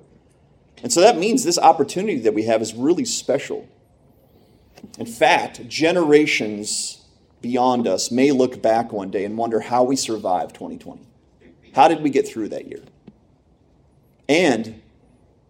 And 0.84 0.92
so 0.92 1.02
that 1.02 1.18
means 1.18 1.44
this 1.44 1.58
opportunity 1.58 2.20
that 2.20 2.34
we 2.34 2.44
have 2.44 2.62
is 2.62 2.74
really 2.74 3.06
special. 3.06 3.68
In 5.00 5.06
fact, 5.06 5.68
generations 5.68 7.06
beyond 7.42 7.88
us 7.88 8.12
may 8.12 8.32
look 8.32 8.62
back 8.62 8.92
one 8.92 9.10
day 9.10 9.24
and 9.24 9.38
wonder 9.38 9.62
how 9.62 9.84
we 9.84 9.96
survived 9.96 10.54
2020. 10.56 11.08
How 11.74 11.88
did 11.88 12.02
we 12.02 12.10
get 12.10 12.28
through 12.28 12.50
that 12.50 12.68
year? 12.68 12.82
And 14.28 14.82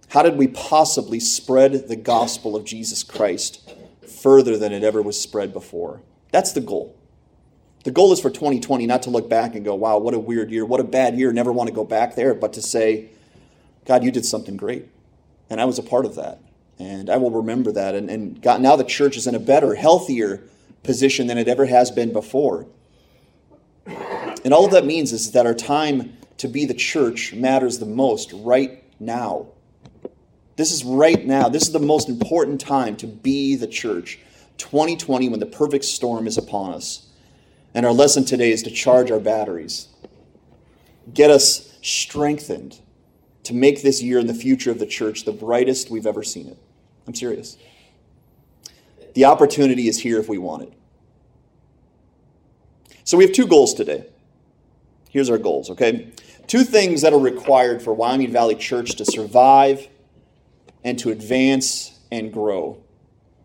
how 0.09 0.23
did 0.23 0.37
we 0.37 0.47
possibly 0.47 1.19
spread 1.19 1.87
the 1.87 1.95
gospel 1.95 2.55
of 2.55 2.65
Jesus 2.65 3.03
Christ 3.03 3.69
further 4.07 4.57
than 4.57 4.71
it 4.71 4.83
ever 4.83 5.01
was 5.01 5.19
spread 5.19 5.53
before? 5.53 6.01
That's 6.31 6.53
the 6.53 6.61
goal. 6.61 6.95
The 7.83 7.91
goal 7.91 8.11
is 8.11 8.19
for 8.19 8.29
2020 8.29 8.87
not 8.87 9.03
to 9.03 9.09
look 9.09 9.29
back 9.29 9.55
and 9.55 9.63
go, 9.63 9.75
wow, 9.75 9.97
what 9.99 10.13
a 10.13 10.19
weird 10.19 10.51
year, 10.51 10.65
what 10.65 10.79
a 10.79 10.83
bad 10.83 11.17
year, 11.17 11.31
never 11.31 11.51
want 11.51 11.69
to 11.69 11.75
go 11.75 11.83
back 11.83 12.15
there, 12.15 12.33
but 12.33 12.53
to 12.53 12.61
say, 12.61 13.09
God, 13.85 14.03
you 14.03 14.11
did 14.11 14.25
something 14.25 14.57
great. 14.57 14.87
And 15.49 15.61
I 15.61 15.65
was 15.65 15.77
a 15.77 15.83
part 15.83 16.05
of 16.05 16.15
that. 16.15 16.39
And 16.79 17.09
I 17.09 17.17
will 17.17 17.31
remember 17.31 17.71
that. 17.71 17.93
And, 17.95 18.09
and 18.09 18.41
God, 18.41 18.59
now 18.61 18.75
the 18.75 18.83
church 18.83 19.17
is 19.17 19.27
in 19.27 19.35
a 19.35 19.39
better, 19.39 19.75
healthier 19.75 20.43
position 20.83 21.27
than 21.27 21.37
it 21.37 21.47
ever 21.47 21.65
has 21.65 21.91
been 21.91 22.11
before. 22.11 22.67
And 23.85 24.53
all 24.53 24.65
of 24.65 24.71
that 24.71 24.85
means 24.85 25.13
is 25.13 25.31
that 25.31 25.45
our 25.45 25.53
time 25.53 26.17
to 26.37 26.47
be 26.47 26.65
the 26.65 26.73
church 26.73 27.33
matters 27.33 27.79
the 27.79 27.85
most 27.85 28.33
right 28.33 28.83
now. 28.99 29.47
This 30.55 30.71
is 30.71 30.83
right 30.83 31.25
now. 31.25 31.49
This 31.49 31.63
is 31.63 31.71
the 31.71 31.79
most 31.79 32.07
important 32.07 32.61
time 32.61 32.95
to 32.97 33.07
be 33.07 33.55
the 33.55 33.67
church. 33.67 34.19
2020, 34.57 35.29
when 35.29 35.39
the 35.39 35.45
perfect 35.45 35.85
storm 35.85 36.27
is 36.27 36.37
upon 36.37 36.73
us. 36.73 37.07
And 37.73 37.85
our 37.85 37.91
lesson 37.91 38.23
today 38.23 38.51
is 38.51 38.63
to 38.63 38.71
charge 38.71 39.11
our 39.11 39.19
batteries, 39.19 39.89
get 41.13 41.29
us 41.29 41.77
strengthened 41.81 42.79
to 43.43 43.53
make 43.53 43.83
this 43.83 44.01
year 44.01 44.17
and 44.17 44.29
the 44.29 44.33
future 44.33 44.71
of 44.71 44.79
the 44.79 44.85
church 44.85 45.25
the 45.25 45.33
brightest 45.33 45.91
we've 45.91 46.07
ever 46.07 46.23
seen 46.23 46.47
it. 46.47 46.57
I'm 47.05 47.13
serious. 47.13 47.57
The 49.13 49.25
opportunity 49.25 49.87
is 49.87 49.99
here 49.99 50.19
if 50.19 50.29
we 50.29 50.37
want 50.37 50.63
it. 50.63 50.73
So 53.03 53.17
we 53.17 53.25
have 53.25 53.33
two 53.33 53.45
goals 53.45 53.73
today. 53.73 54.05
Here's 55.09 55.29
our 55.29 55.37
goals, 55.37 55.69
okay? 55.69 56.11
Two 56.47 56.63
things 56.63 57.01
that 57.01 57.13
are 57.13 57.19
required 57.19 57.81
for 57.81 57.93
Wyoming 57.93 58.31
Valley 58.31 58.55
Church 58.55 58.95
to 58.95 59.05
survive 59.05 59.87
and 60.85 60.99
to 60.99 61.09
advance 61.09 61.99
and 62.11 62.31
grow. 62.31 62.77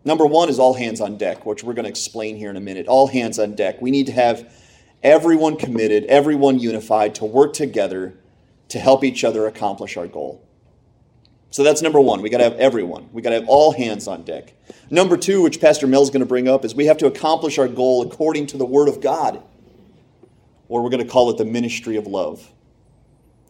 Number 0.05 0.25
one 0.25 0.47
is 0.47 0.59
all 0.59 0.75
hands 0.75 1.01
on 1.01 1.17
deck, 1.17 1.45
which 1.45 1.63
we're 1.63 1.73
going 1.73 1.83
to 1.83 1.89
explain 1.89 2.37
here 2.37 2.51
in 2.51 2.55
a 2.55 2.61
minute. 2.61 2.87
All 2.87 3.07
hands 3.07 3.39
on 3.39 3.55
deck. 3.55 3.81
We 3.81 3.91
need 3.91 4.05
to 4.05 4.11
have 4.13 4.53
everyone 5.03 5.57
committed, 5.57 6.05
everyone 6.05 6.59
unified 6.59 7.15
to 7.15 7.25
work 7.25 7.53
together 7.53 8.13
to 8.69 8.79
help 8.79 9.03
each 9.03 9.23
other 9.23 9.47
accomplish 9.47 9.97
our 9.97 10.07
goal. 10.07 10.47
So 11.49 11.63
that's 11.63 11.81
number 11.81 11.99
one. 11.99 12.21
We 12.21 12.29
got 12.29 12.37
to 12.37 12.45
have 12.45 12.53
everyone. 12.53 13.09
We 13.11 13.21
got 13.21 13.31
to 13.31 13.39
have 13.39 13.49
all 13.49 13.73
hands 13.73 14.07
on 14.07 14.23
deck. 14.23 14.53
Number 14.89 15.17
two, 15.17 15.41
which 15.41 15.59
Pastor 15.59 15.87
Mel's 15.87 16.11
going 16.11 16.21
to 16.21 16.27
bring 16.27 16.47
up, 16.47 16.63
is 16.63 16.73
we 16.75 16.85
have 16.85 16.97
to 16.99 17.07
accomplish 17.07 17.57
our 17.57 17.67
goal 17.67 18.03
according 18.03 18.47
to 18.47 18.57
the 18.57 18.65
Word 18.65 18.87
of 18.87 19.01
God, 19.01 19.41
or 20.69 20.81
we're 20.81 20.89
going 20.89 21.03
to 21.03 21.09
call 21.11 21.29
it 21.31 21.37
the 21.37 21.45
ministry 21.45 21.97
of 21.97 22.07
love. 22.07 22.49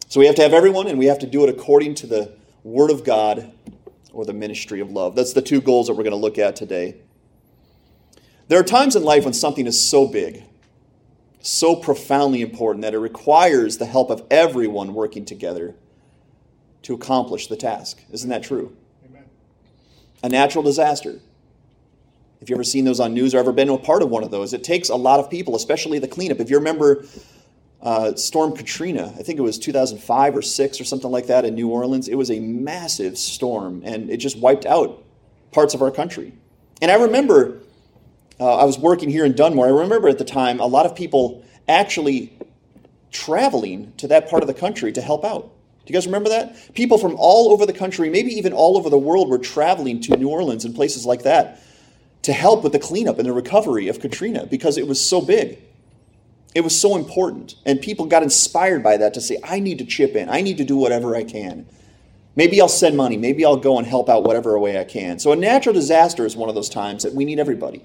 So 0.08 0.18
we 0.18 0.26
have 0.26 0.34
to 0.36 0.42
have 0.42 0.52
everyone, 0.52 0.88
and 0.88 0.98
we 0.98 1.06
have 1.06 1.20
to 1.20 1.26
do 1.26 1.44
it 1.44 1.50
according 1.50 1.94
to 1.96 2.06
the 2.06 2.32
Word 2.64 2.90
of 2.90 3.04
God 3.04 3.52
or 4.12 4.24
the 4.24 4.32
ministry 4.32 4.80
of 4.80 4.90
love. 4.90 5.14
That's 5.14 5.32
the 5.32 5.42
two 5.42 5.60
goals 5.60 5.86
that 5.86 5.94
we're 5.94 6.04
going 6.04 6.12
to 6.12 6.16
look 6.16 6.38
at 6.38 6.56
today. 6.56 6.96
There 8.48 8.58
are 8.58 8.64
times 8.64 8.96
in 8.96 9.02
life 9.02 9.24
when 9.24 9.32
something 9.32 9.66
is 9.66 9.80
so 9.80 10.06
big, 10.06 10.44
so 11.40 11.74
profoundly 11.74 12.42
important, 12.42 12.82
that 12.82 12.94
it 12.94 12.98
requires 12.98 13.78
the 13.78 13.86
help 13.86 14.10
of 14.10 14.24
everyone 14.30 14.94
working 14.94 15.24
together 15.24 15.74
to 16.82 16.94
accomplish 16.94 17.46
the 17.46 17.56
task. 17.56 18.02
Isn't 18.10 18.30
that 18.30 18.42
true? 18.42 18.76
Amen. 19.08 19.24
A 20.22 20.28
natural 20.28 20.64
disaster. 20.64 21.20
If 22.40 22.50
you've 22.50 22.56
ever 22.56 22.64
seen 22.64 22.84
those 22.84 22.98
on 22.98 23.14
news 23.14 23.34
or 23.34 23.38
ever 23.38 23.52
been 23.52 23.68
a 23.68 23.78
part 23.78 24.02
of 24.02 24.10
one 24.10 24.24
of 24.24 24.32
those, 24.32 24.52
it 24.52 24.64
takes 24.64 24.88
a 24.88 24.96
lot 24.96 25.20
of 25.20 25.30
people, 25.30 25.54
especially 25.54 26.00
the 26.00 26.08
cleanup. 26.08 26.40
If 26.40 26.50
you 26.50 26.58
remember 26.58 27.06
uh, 27.82 28.14
Storm 28.14 28.56
Katrina, 28.56 29.12
I 29.18 29.22
think 29.22 29.38
it 29.38 29.42
was 29.42 29.58
2005 29.58 30.36
or 30.36 30.42
6 30.42 30.80
or 30.80 30.84
something 30.84 31.10
like 31.10 31.26
that 31.26 31.44
in 31.44 31.54
New 31.54 31.68
Orleans, 31.68 32.08
it 32.08 32.14
was 32.14 32.30
a 32.30 32.38
massive 32.38 33.18
storm 33.18 33.82
and 33.84 34.08
it 34.08 34.18
just 34.18 34.38
wiped 34.38 34.66
out 34.66 35.04
parts 35.50 35.74
of 35.74 35.82
our 35.82 35.90
country. 35.90 36.32
And 36.80 36.90
I 36.90 36.94
remember, 36.94 37.58
uh, 38.38 38.56
I 38.56 38.64
was 38.64 38.78
working 38.78 39.10
here 39.10 39.24
in 39.24 39.34
Dunmore, 39.34 39.66
I 39.66 39.70
remember 39.70 40.08
at 40.08 40.18
the 40.18 40.24
time 40.24 40.60
a 40.60 40.66
lot 40.66 40.86
of 40.86 40.94
people 40.94 41.44
actually 41.68 42.32
traveling 43.10 43.92
to 43.96 44.08
that 44.08 44.30
part 44.30 44.42
of 44.42 44.46
the 44.46 44.54
country 44.54 44.92
to 44.92 45.02
help 45.02 45.24
out. 45.24 45.50
Do 45.84 45.92
you 45.92 45.94
guys 45.94 46.06
remember 46.06 46.28
that? 46.28 46.74
People 46.74 46.98
from 46.98 47.16
all 47.18 47.52
over 47.52 47.66
the 47.66 47.72
country, 47.72 48.08
maybe 48.08 48.30
even 48.32 48.52
all 48.52 48.76
over 48.76 48.88
the 48.88 48.98
world, 48.98 49.28
were 49.28 49.38
traveling 49.38 50.00
to 50.02 50.16
New 50.16 50.28
Orleans 50.28 50.64
and 50.64 50.74
places 50.74 51.04
like 51.04 51.24
that 51.24 51.60
to 52.22 52.32
help 52.32 52.62
with 52.62 52.72
the 52.72 52.78
cleanup 52.78 53.18
and 53.18 53.26
the 53.26 53.32
recovery 53.32 53.88
of 53.88 53.98
Katrina 53.98 54.46
because 54.46 54.78
it 54.78 54.86
was 54.86 55.04
so 55.04 55.20
big. 55.20 55.58
It 56.54 56.62
was 56.62 56.78
so 56.78 56.96
important. 56.96 57.54
And 57.64 57.80
people 57.80 58.06
got 58.06 58.22
inspired 58.22 58.82
by 58.82 58.96
that 58.98 59.14
to 59.14 59.20
say, 59.20 59.38
I 59.42 59.58
need 59.58 59.78
to 59.78 59.84
chip 59.84 60.14
in. 60.14 60.28
I 60.28 60.42
need 60.42 60.58
to 60.58 60.64
do 60.64 60.76
whatever 60.76 61.16
I 61.16 61.24
can. 61.24 61.66
Maybe 62.34 62.60
I'll 62.60 62.68
send 62.68 62.96
money. 62.96 63.16
Maybe 63.16 63.44
I'll 63.44 63.56
go 63.56 63.78
and 63.78 63.86
help 63.86 64.08
out 64.08 64.24
whatever 64.24 64.58
way 64.58 64.78
I 64.78 64.84
can. 64.84 65.18
So 65.18 65.32
a 65.32 65.36
natural 65.36 65.74
disaster 65.74 66.24
is 66.24 66.36
one 66.36 66.48
of 66.48 66.54
those 66.54 66.68
times 66.68 67.02
that 67.02 67.14
we 67.14 67.24
need 67.24 67.38
everybody. 67.38 67.82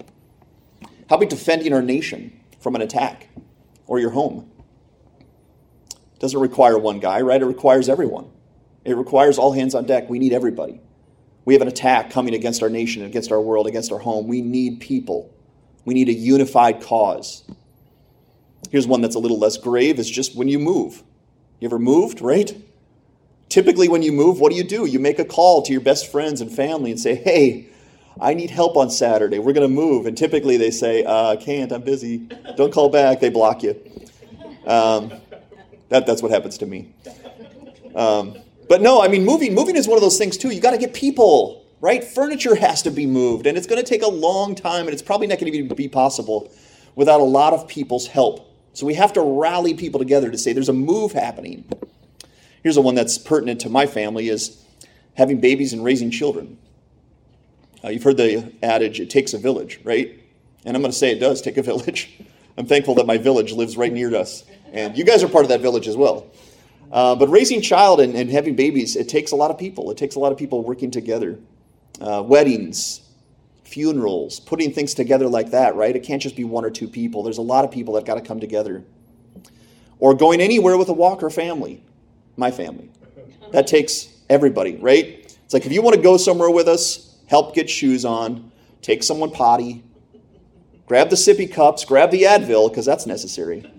How 1.08 1.16
about 1.16 1.30
defending 1.30 1.72
our 1.72 1.82
nation 1.82 2.38
from 2.60 2.74
an 2.74 2.82
attack 2.82 3.28
or 3.86 3.98
your 3.98 4.10
home? 4.10 4.50
It 5.90 6.20
doesn't 6.20 6.40
require 6.40 6.78
one 6.78 6.98
guy, 6.98 7.20
right? 7.20 7.40
It 7.40 7.46
requires 7.46 7.88
everyone. 7.88 8.30
It 8.84 8.96
requires 8.96 9.38
all 9.38 9.52
hands 9.52 9.74
on 9.74 9.84
deck. 9.86 10.08
We 10.08 10.18
need 10.18 10.32
everybody. 10.32 10.80
We 11.44 11.54
have 11.54 11.62
an 11.62 11.68
attack 11.68 12.10
coming 12.10 12.34
against 12.34 12.62
our 12.62 12.68
nation, 12.68 13.04
against 13.04 13.32
our 13.32 13.40
world, 13.40 13.66
against 13.66 13.92
our 13.92 13.98
home. 13.98 14.28
We 14.28 14.42
need 14.42 14.80
people. 14.80 15.34
We 15.84 15.94
need 15.94 16.08
a 16.08 16.12
unified 16.12 16.82
cause. 16.82 17.44
Here's 18.70 18.86
one 18.86 19.00
that's 19.00 19.14
a 19.14 19.18
little 19.18 19.38
less 19.38 19.56
grave. 19.56 19.98
It's 19.98 20.10
just 20.10 20.36
when 20.36 20.48
you 20.48 20.58
move. 20.58 21.02
You 21.60 21.68
ever 21.68 21.78
moved, 21.78 22.20
right? 22.20 22.56
Typically, 23.48 23.88
when 23.88 24.02
you 24.02 24.12
move, 24.12 24.40
what 24.40 24.50
do 24.50 24.56
you 24.56 24.64
do? 24.64 24.84
You 24.84 24.98
make 24.98 25.18
a 25.18 25.24
call 25.24 25.62
to 25.62 25.72
your 25.72 25.80
best 25.80 26.10
friends 26.12 26.40
and 26.40 26.52
family 26.52 26.90
and 26.90 27.00
say, 27.00 27.14
hey, 27.14 27.68
I 28.20 28.34
need 28.34 28.50
help 28.50 28.76
on 28.76 28.90
Saturday. 28.90 29.38
We're 29.38 29.52
going 29.52 29.68
to 29.68 29.74
move. 29.74 30.06
And 30.06 30.16
typically 30.16 30.56
they 30.56 30.70
say, 30.70 31.04
uh, 31.04 31.36
can't, 31.36 31.72
I'm 31.72 31.82
busy. 31.82 32.28
Don't 32.56 32.72
call 32.72 32.88
back. 32.90 33.20
They 33.20 33.30
block 33.30 33.62
you. 33.62 33.80
Um, 34.66 35.12
that, 35.88 36.06
that's 36.06 36.22
what 36.22 36.30
happens 36.30 36.58
to 36.58 36.66
me. 36.66 36.92
Um, 37.94 38.36
but 38.68 38.82
no, 38.82 39.00
I 39.00 39.08
mean, 39.08 39.24
moving, 39.24 39.54
moving 39.54 39.76
is 39.76 39.88
one 39.88 39.96
of 39.96 40.02
those 40.02 40.18
things 40.18 40.36
too. 40.36 40.50
You 40.50 40.60
got 40.60 40.72
to 40.72 40.78
get 40.78 40.92
people, 40.92 41.64
right? 41.80 42.04
Furniture 42.04 42.54
has 42.54 42.82
to 42.82 42.90
be 42.90 43.06
moved, 43.06 43.46
and 43.46 43.56
it's 43.56 43.66
going 43.66 43.82
to 43.82 43.88
take 43.88 44.02
a 44.02 44.08
long 44.08 44.54
time, 44.54 44.82
and 44.82 44.90
it's 44.90 45.02
probably 45.02 45.26
not 45.26 45.38
going 45.38 45.68
to 45.68 45.74
be 45.74 45.88
possible 45.88 46.52
without 46.94 47.20
a 47.20 47.24
lot 47.24 47.54
of 47.54 47.66
people's 47.66 48.08
help. 48.08 48.47
So 48.72 48.86
we 48.86 48.94
have 48.94 49.12
to 49.14 49.22
rally 49.22 49.74
people 49.74 49.98
together 49.98 50.30
to 50.30 50.38
say 50.38 50.52
there's 50.52 50.68
a 50.68 50.72
move 50.72 51.12
happening. 51.12 51.64
Here's 52.62 52.76
the 52.76 52.82
one 52.82 52.94
that's 52.94 53.18
pertinent 53.18 53.60
to 53.62 53.68
my 53.68 53.86
family 53.86 54.28
is 54.28 54.62
having 55.14 55.40
babies 55.40 55.72
and 55.72 55.82
raising 55.82 56.10
children. 56.10 56.58
Uh, 57.82 57.88
you've 57.88 58.02
heard 58.02 58.16
the 58.16 58.52
adage, 58.62 59.00
it 59.00 59.10
takes 59.10 59.34
a 59.34 59.38
village, 59.38 59.80
right? 59.84 60.20
And 60.64 60.76
I'm 60.76 60.82
going 60.82 60.92
to 60.92 60.98
say 60.98 61.10
it 61.12 61.20
does 61.20 61.42
take 61.42 61.56
a 61.56 61.62
village. 61.72 62.20
I'm 62.56 62.66
thankful 62.66 62.94
that 62.96 63.06
my 63.06 63.18
village 63.18 63.52
lives 63.52 63.76
right 63.76 63.92
near 63.92 64.14
us. 64.14 64.44
And 64.72 64.96
you 64.98 65.04
guys 65.04 65.22
are 65.22 65.28
part 65.28 65.44
of 65.44 65.48
that 65.50 65.60
village 65.60 65.88
as 65.88 65.96
well. 65.96 66.26
Uh, 66.90 67.14
but 67.14 67.28
raising 67.28 67.60
child 67.60 68.00
and, 68.00 68.14
and, 68.14 68.30
having 68.30 68.56
babies, 68.56 68.96
it 68.96 69.08
takes 69.08 69.32
a 69.32 69.36
lot 69.36 69.50
of 69.50 69.58
people. 69.58 69.90
It 69.90 69.98
takes 69.98 70.14
a 70.14 70.18
lot 70.18 70.32
of 70.32 70.38
people 70.38 70.64
working 70.64 70.90
together. 70.90 71.38
Uh, 72.00 72.22
weddings, 72.24 73.02
funerals, 73.68 74.40
putting 74.40 74.72
things 74.72 74.94
together 74.94 75.28
like 75.28 75.50
that, 75.50 75.76
right? 75.76 75.94
It 75.94 76.02
can't 76.02 76.22
just 76.22 76.36
be 76.36 76.44
one 76.44 76.64
or 76.64 76.70
two 76.70 76.88
people. 76.88 77.22
There's 77.22 77.38
a 77.38 77.42
lot 77.42 77.64
of 77.64 77.70
people 77.70 77.94
that 77.94 78.06
got 78.06 78.14
to 78.14 78.22
come 78.22 78.40
together. 78.40 78.82
Or 79.98 80.14
going 80.14 80.40
anywhere 80.40 80.78
with 80.78 80.88
a 80.88 80.94
Walker 80.94 81.28
family, 81.28 81.82
my 82.36 82.50
family. 82.50 82.90
That 83.52 83.66
takes 83.66 84.08
everybody, 84.30 84.76
right? 84.76 85.36
It's 85.44 85.52
like 85.52 85.66
if 85.66 85.72
you 85.72 85.82
want 85.82 85.96
to 85.96 86.02
go 86.02 86.16
somewhere 86.16 86.50
with 86.50 86.66
us, 86.66 87.16
help 87.26 87.54
get 87.54 87.68
shoes 87.68 88.04
on, 88.04 88.50
take 88.80 89.02
someone 89.02 89.30
potty, 89.30 89.82
grab 90.86 91.10
the 91.10 91.16
sippy 91.16 91.50
cups, 91.50 91.84
grab 91.84 92.10
the 92.10 92.22
Advil, 92.22 92.70
because 92.70 92.86
that's 92.86 93.06
necessary. 93.06 93.70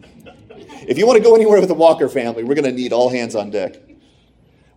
If 0.88 0.98
you 0.98 1.08
want 1.08 1.18
to 1.18 1.24
go 1.24 1.36
anywhere 1.36 1.60
with 1.60 1.70
the 1.70 1.76
Walker 1.76 2.10
family, 2.10 2.44
we're 2.44 2.56
going 2.56 2.66
to 2.66 2.72
need 2.72 2.94
all 2.94 3.10
hands 3.10 3.36
on 3.36 3.50
deck. 3.50 3.76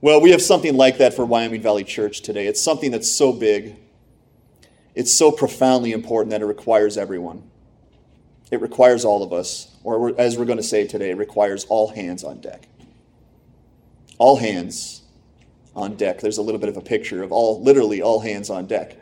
Well, 0.01 0.21
we 0.21 0.31
have 0.31 0.43
something 0.43 0.77
like 0.77 0.99
that 0.99 1.15
for 1.15 1.25
Wyoming 1.25 1.63
Valley 1.63 1.85
Church 1.85 2.23
today. 2.23 2.47
It's 2.47 2.61
something 2.61 2.91
that's 2.91 3.11
so 3.11 3.33
big, 3.33 3.77
it's 4.95 5.13
so 5.13 5.33
profoundly 5.33 5.93
important 5.93 6.31
that 6.31 6.43
it 6.43 6.47
requires 6.47 6.99
everyone. 6.99 7.43
It 8.51 8.61
requires 8.61 9.05
all 9.05 9.23
of 9.23 9.33
us, 9.33 9.75
or 9.83 10.19
as 10.21 10.37
we're 10.37 10.45
going 10.45 10.59
to 10.59 10.63
say 10.63 10.87
today, 10.87 11.11
it 11.11 11.17
requires 11.17 11.65
all 11.65 11.89
hands 11.89 12.23
on 12.23 12.41
deck. 12.41 12.69
All 14.19 14.37
hands 14.37 15.03
on 15.75 15.97
deck. 15.97 16.21
There's 16.21 16.39
a 16.39 16.43
little 16.43 16.61
bit 16.61 16.69
of 16.69 16.77
a 16.77 16.83
picture 16.83 17.23
of 17.23 17.33
all, 17.33 17.63
literally 17.63 18.03
all 18.03 18.21
hands 18.21 18.51
on 18.51 18.67
deck. 18.67 18.97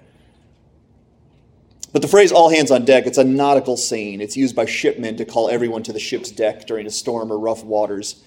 But 1.93 2.03
the 2.03 2.09
phrase 2.09 2.31
all 2.31 2.51
hands 2.51 2.71
on 2.71 2.85
deck, 2.85 3.07
it's 3.07 3.19
a 3.19 3.25
nautical 3.25 3.77
saying. 3.77 4.21
It's 4.21 4.37
used 4.37 4.55
by 4.55 4.67
shipmen 4.67 5.17
to 5.17 5.25
call 5.25 5.49
everyone 5.49 5.83
to 5.85 5.93
the 5.93 5.99
ship's 5.99 6.31
deck 6.31 6.67
during 6.67 6.87
a 6.87 6.91
storm 6.91 7.33
or 7.33 7.39
rough 7.39 7.65
waters 7.65 8.23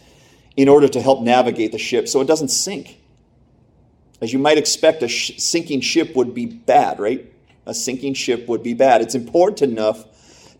in 0.57 0.67
order 0.67 0.89
to 0.89 1.01
help 1.01 1.21
navigate 1.21 1.71
the 1.71 1.77
ship 1.77 2.09
so 2.09 2.19
it 2.19 2.27
doesn't 2.27 2.49
sink. 2.49 2.99
As 4.21 4.33
you 4.33 4.39
might 4.39 4.57
expect, 4.57 5.03
a 5.03 5.07
sh- 5.07 5.37
sinking 5.37 5.81
ship 5.81 6.15
would 6.15 6.33
be 6.33 6.45
bad, 6.45 6.99
right? 6.99 7.32
A 7.65 7.73
sinking 7.73 8.13
ship 8.13 8.47
would 8.47 8.63
be 8.63 8.73
bad. 8.73 9.01
It's 9.01 9.15
important 9.15 9.61
enough 9.61 10.05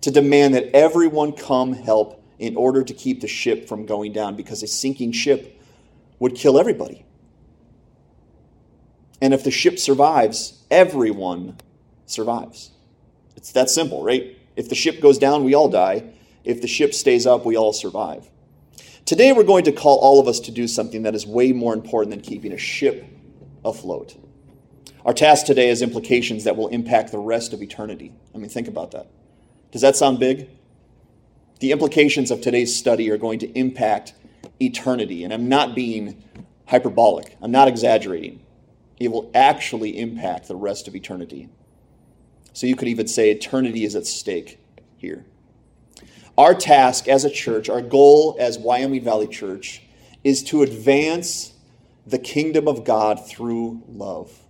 to 0.02 0.12
demand 0.12 0.56
that 0.56 0.76
everyone 0.76 1.34
come 1.34 1.74
help 1.74 2.24
in 2.40 2.56
order 2.56 2.84
to 2.84 2.94
keep 2.94 3.22
the 3.22 3.28
ship 3.28 3.68
from 3.68 3.86
going 3.86 4.12
down 4.12 4.36
because 4.36 4.64
a 4.64 4.68
sinking 4.68 5.12
ship 5.12 5.62
would 6.20 6.36
kill 6.36 6.60
everybody. 6.60 7.06
And 9.22 9.34
if 9.34 9.44
the 9.44 9.52
ship 9.52 9.80
survives, 9.80 10.64
everyone 10.70 11.58
survives. 12.06 12.72
It's 13.36 13.52
that 13.54 13.70
simple, 13.70 14.04
right? 14.04 14.38
If 14.56 14.70
the 14.70 14.76
ship 14.76 15.02
goes 15.02 15.18
down, 15.18 15.44
we 15.44 15.54
all 15.54 15.70
die. 15.70 16.14
If 16.44 16.62
the 16.62 16.68
ship 16.68 16.94
stays 16.94 17.26
up, 17.26 17.46
we 17.46 17.56
all 17.56 17.74
survive. 17.74 18.30
Today, 19.06 19.34
we're 19.34 19.44
going 19.44 19.66
to 19.66 19.72
call 19.72 19.98
all 20.00 20.20
of 20.20 20.28
us 20.28 20.40
to 20.42 20.52
do 20.52 20.68
something 20.68 21.04
that 21.04 21.16
is 21.16 21.26
way 21.26 21.52
more 21.52 21.74
important 21.74 22.12
than 22.12 22.22
keeping 22.22 22.52
a 22.52 22.58
ship 22.58 23.06
afloat. 23.66 24.18
Our 25.06 25.14
task 25.14 25.46
today 25.46 25.68
has 25.68 25.82
implications 25.82 26.46
that 26.46 26.56
will 26.56 26.70
impact 26.70 27.12
the 27.12 27.18
rest 27.18 27.52
of 27.52 27.62
eternity. 27.62 28.14
I 28.34 28.38
mean, 28.38 28.50
think 28.50 28.68
about 28.68 28.92
that. 28.92 29.08
Does 29.72 29.82
that 29.82 29.96
sound 29.96 30.20
big? 30.20 30.50
The 31.60 31.72
implications 31.72 32.32
of 32.32 32.42
today's 32.42 32.76
study 32.76 33.10
are 33.12 33.18
going 33.18 33.40
to 33.40 33.52
impact 33.58 34.14
eternity, 34.62 35.24
and 35.24 35.34
I'm 35.34 35.50
not 35.50 35.76
being 35.76 36.24
hyperbolic, 36.68 37.36
I'm 37.42 37.52
not 37.52 37.68
exaggerating. 37.68 38.40
It 39.00 39.12
will 39.12 39.30
actually 39.34 40.00
impact 40.00 40.48
the 40.48 40.56
rest 40.56 40.88
of 40.88 40.96
eternity. 40.96 41.50
So 42.54 42.68
you 42.68 42.76
could 42.76 42.88
even 42.88 43.08
say 43.08 43.32
eternity 43.32 43.84
is 43.84 43.96
at 43.96 44.06
stake 44.06 44.60
here. 44.96 45.26
Our 46.38 46.54
task 46.54 47.08
as 47.08 47.26
a 47.26 47.30
church, 47.30 47.70
our 47.70 47.82
goal 47.82 48.38
as 48.40 48.58
Wyoming 48.58 49.04
Valley 49.04 49.28
Church, 49.28 49.82
is 50.24 50.44
to 50.44 50.62
advance 50.62 51.54
the 52.06 52.20
kingdom 52.20 52.68
of 52.68 52.86
God 52.86 53.28
through 53.28 53.82
love. 53.88 54.43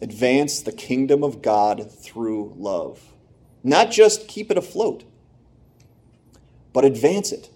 Advance 0.00 0.60
the 0.60 0.72
kingdom 0.72 1.22
of 1.22 1.42
God 1.42 1.90
through 1.90 2.54
love. 2.56 3.00
Not 3.62 3.90
just 3.90 4.28
keep 4.28 4.50
it 4.50 4.58
afloat, 4.58 5.04
but 6.72 6.84
advance 6.84 7.32
it. 7.32 7.50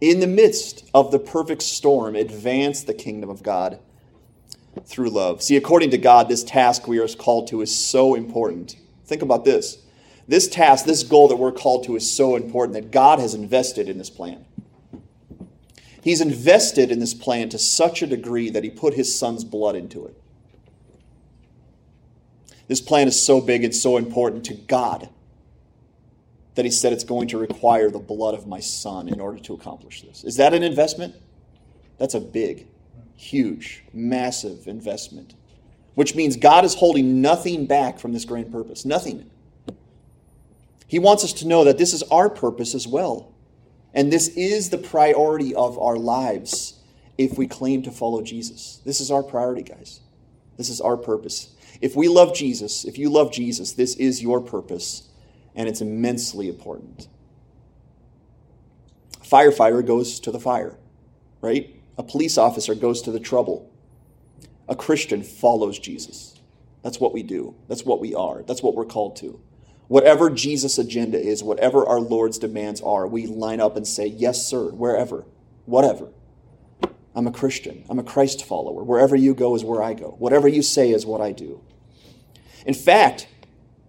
In 0.00 0.20
the 0.20 0.26
midst 0.26 0.88
of 0.94 1.10
the 1.10 1.18
perfect 1.18 1.62
storm, 1.62 2.16
advance 2.16 2.82
the 2.82 2.94
kingdom 2.94 3.30
of 3.30 3.42
God 3.42 3.80
through 4.84 5.10
love. 5.10 5.42
See, 5.42 5.56
according 5.56 5.90
to 5.90 5.98
God, 5.98 6.28
this 6.28 6.44
task 6.44 6.86
we 6.86 6.98
are 6.98 7.08
called 7.08 7.48
to 7.48 7.60
is 7.62 7.74
so 7.74 8.14
important. 8.14 8.76
Think 9.04 9.22
about 9.22 9.44
this. 9.44 9.78
This 10.26 10.46
task, 10.46 10.84
this 10.84 11.02
goal 11.02 11.28
that 11.28 11.36
we're 11.36 11.52
called 11.52 11.84
to 11.84 11.96
is 11.96 12.10
so 12.10 12.36
important 12.36 12.74
that 12.74 12.90
God 12.90 13.18
has 13.18 13.34
invested 13.34 13.88
in 13.88 13.98
this 13.98 14.10
plan. 14.10 14.44
He's 16.02 16.20
invested 16.20 16.90
in 16.90 17.00
this 17.00 17.14
plan 17.14 17.48
to 17.48 17.58
such 17.58 18.02
a 18.02 18.06
degree 18.06 18.50
that 18.50 18.62
he 18.62 18.70
put 18.70 18.94
his 18.94 19.18
son's 19.18 19.44
blood 19.44 19.74
into 19.74 20.06
it. 20.06 20.20
This 22.68 22.80
plan 22.80 23.08
is 23.08 23.20
so 23.20 23.40
big 23.40 23.64
and 23.64 23.74
so 23.74 23.96
important 23.96 24.44
to 24.44 24.54
God 24.54 25.08
that 26.54 26.64
he 26.64 26.70
said 26.70 26.92
it's 26.92 27.04
going 27.04 27.28
to 27.28 27.38
require 27.38 27.90
the 27.90 27.98
blood 27.98 28.34
of 28.34 28.46
my 28.46 28.60
son 28.60 29.08
in 29.08 29.20
order 29.20 29.38
to 29.38 29.54
accomplish 29.54 30.02
this. 30.02 30.22
Is 30.24 30.36
that 30.36 30.54
an 30.54 30.62
investment? 30.62 31.14
That's 31.98 32.14
a 32.14 32.20
big, 32.20 32.66
huge, 33.16 33.84
massive 33.92 34.66
investment, 34.68 35.34
which 35.94 36.14
means 36.14 36.36
God 36.36 36.64
is 36.64 36.74
holding 36.74 37.20
nothing 37.22 37.66
back 37.66 37.98
from 37.98 38.12
this 38.12 38.24
grand 38.24 38.52
purpose. 38.52 38.84
Nothing. 38.84 39.30
He 40.86 40.98
wants 40.98 41.24
us 41.24 41.32
to 41.34 41.46
know 41.46 41.64
that 41.64 41.78
this 41.78 41.92
is 41.92 42.02
our 42.04 42.28
purpose 42.28 42.74
as 42.74 42.86
well. 42.88 43.32
And 43.94 44.12
this 44.12 44.28
is 44.28 44.70
the 44.70 44.78
priority 44.78 45.54
of 45.54 45.78
our 45.78 45.96
lives 45.96 46.80
if 47.16 47.38
we 47.38 47.46
claim 47.46 47.82
to 47.82 47.90
follow 47.90 48.22
Jesus. 48.22 48.80
This 48.84 49.00
is 49.00 49.10
our 49.10 49.22
priority, 49.22 49.62
guys. 49.62 50.00
This 50.56 50.68
is 50.68 50.80
our 50.80 50.96
purpose. 50.96 51.54
If 51.80 51.94
we 51.94 52.08
love 52.08 52.34
Jesus, 52.34 52.84
if 52.84 52.98
you 52.98 53.08
love 53.08 53.32
Jesus, 53.32 53.72
this 53.72 53.94
is 53.96 54.22
your 54.22 54.40
purpose 54.40 55.08
and 55.54 55.68
it's 55.68 55.80
immensely 55.80 56.48
important. 56.48 57.08
A 59.20 59.24
firefighter 59.24 59.84
goes 59.84 60.20
to 60.20 60.30
the 60.30 60.40
fire, 60.40 60.76
right? 61.40 61.74
A 61.96 62.02
police 62.02 62.38
officer 62.38 62.74
goes 62.74 63.02
to 63.02 63.10
the 63.10 63.20
trouble. 63.20 63.70
A 64.68 64.76
Christian 64.76 65.22
follows 65.22 65.78
Jesus. 65.78 66.38
That's 66.82 67.00
what 67.00 67.12
we 67.12 67.22
do. 67.22 67.54
That's 67.68 67.84
what 67.84 68.00
we 68.00 68.14
are. 68.14 68.42
That's 68.42 68.62
what 68.62 68.74
we're 68.74 68.84
called 68.84 69.16
to. 69.16 69.40
Whatever 69.88 70.30
Jesus' 70.30 70.78
agenda 70.78 71.18
is, 71.18 71.42
whatever 71.42 71.86
our 71.86 72.00
Lord's 72.00 72.38
demands 72.38 72.80
are, 72.82 73.06
we 73.06 73.26
line 73.26 73.60
up 73.60 73.76
and 73.76 73.86
say, 73.86 74.06
Yes, 74.06 74.46
sir, 74.46 74.70
wherever, 74.70 75.24
whatever. 75.64 76.08
I'm 77.18 77.26
a 77.26 77.32
Christian. 77.32 77.84
I'm 77.90 77.98
a 77.98 78.04
Christ 78.04 78.44
follower. 78.44 78.82
Wherever 78.82 79.16
you 79.16 79.34
go 79.34 79.54
is 79.54 79.64
where 79.64 79.82
I 79.82 79.92
go. 79.92 80.14
Whatever 80.18 80.48
you 80.48 80.62
say 80.62 80.90
is 80.90 81.04
what 81.04 81.20
I 81.20 81.32
do. 81.32 81.60
In 82.64 82.74
fact, 82.74 83.26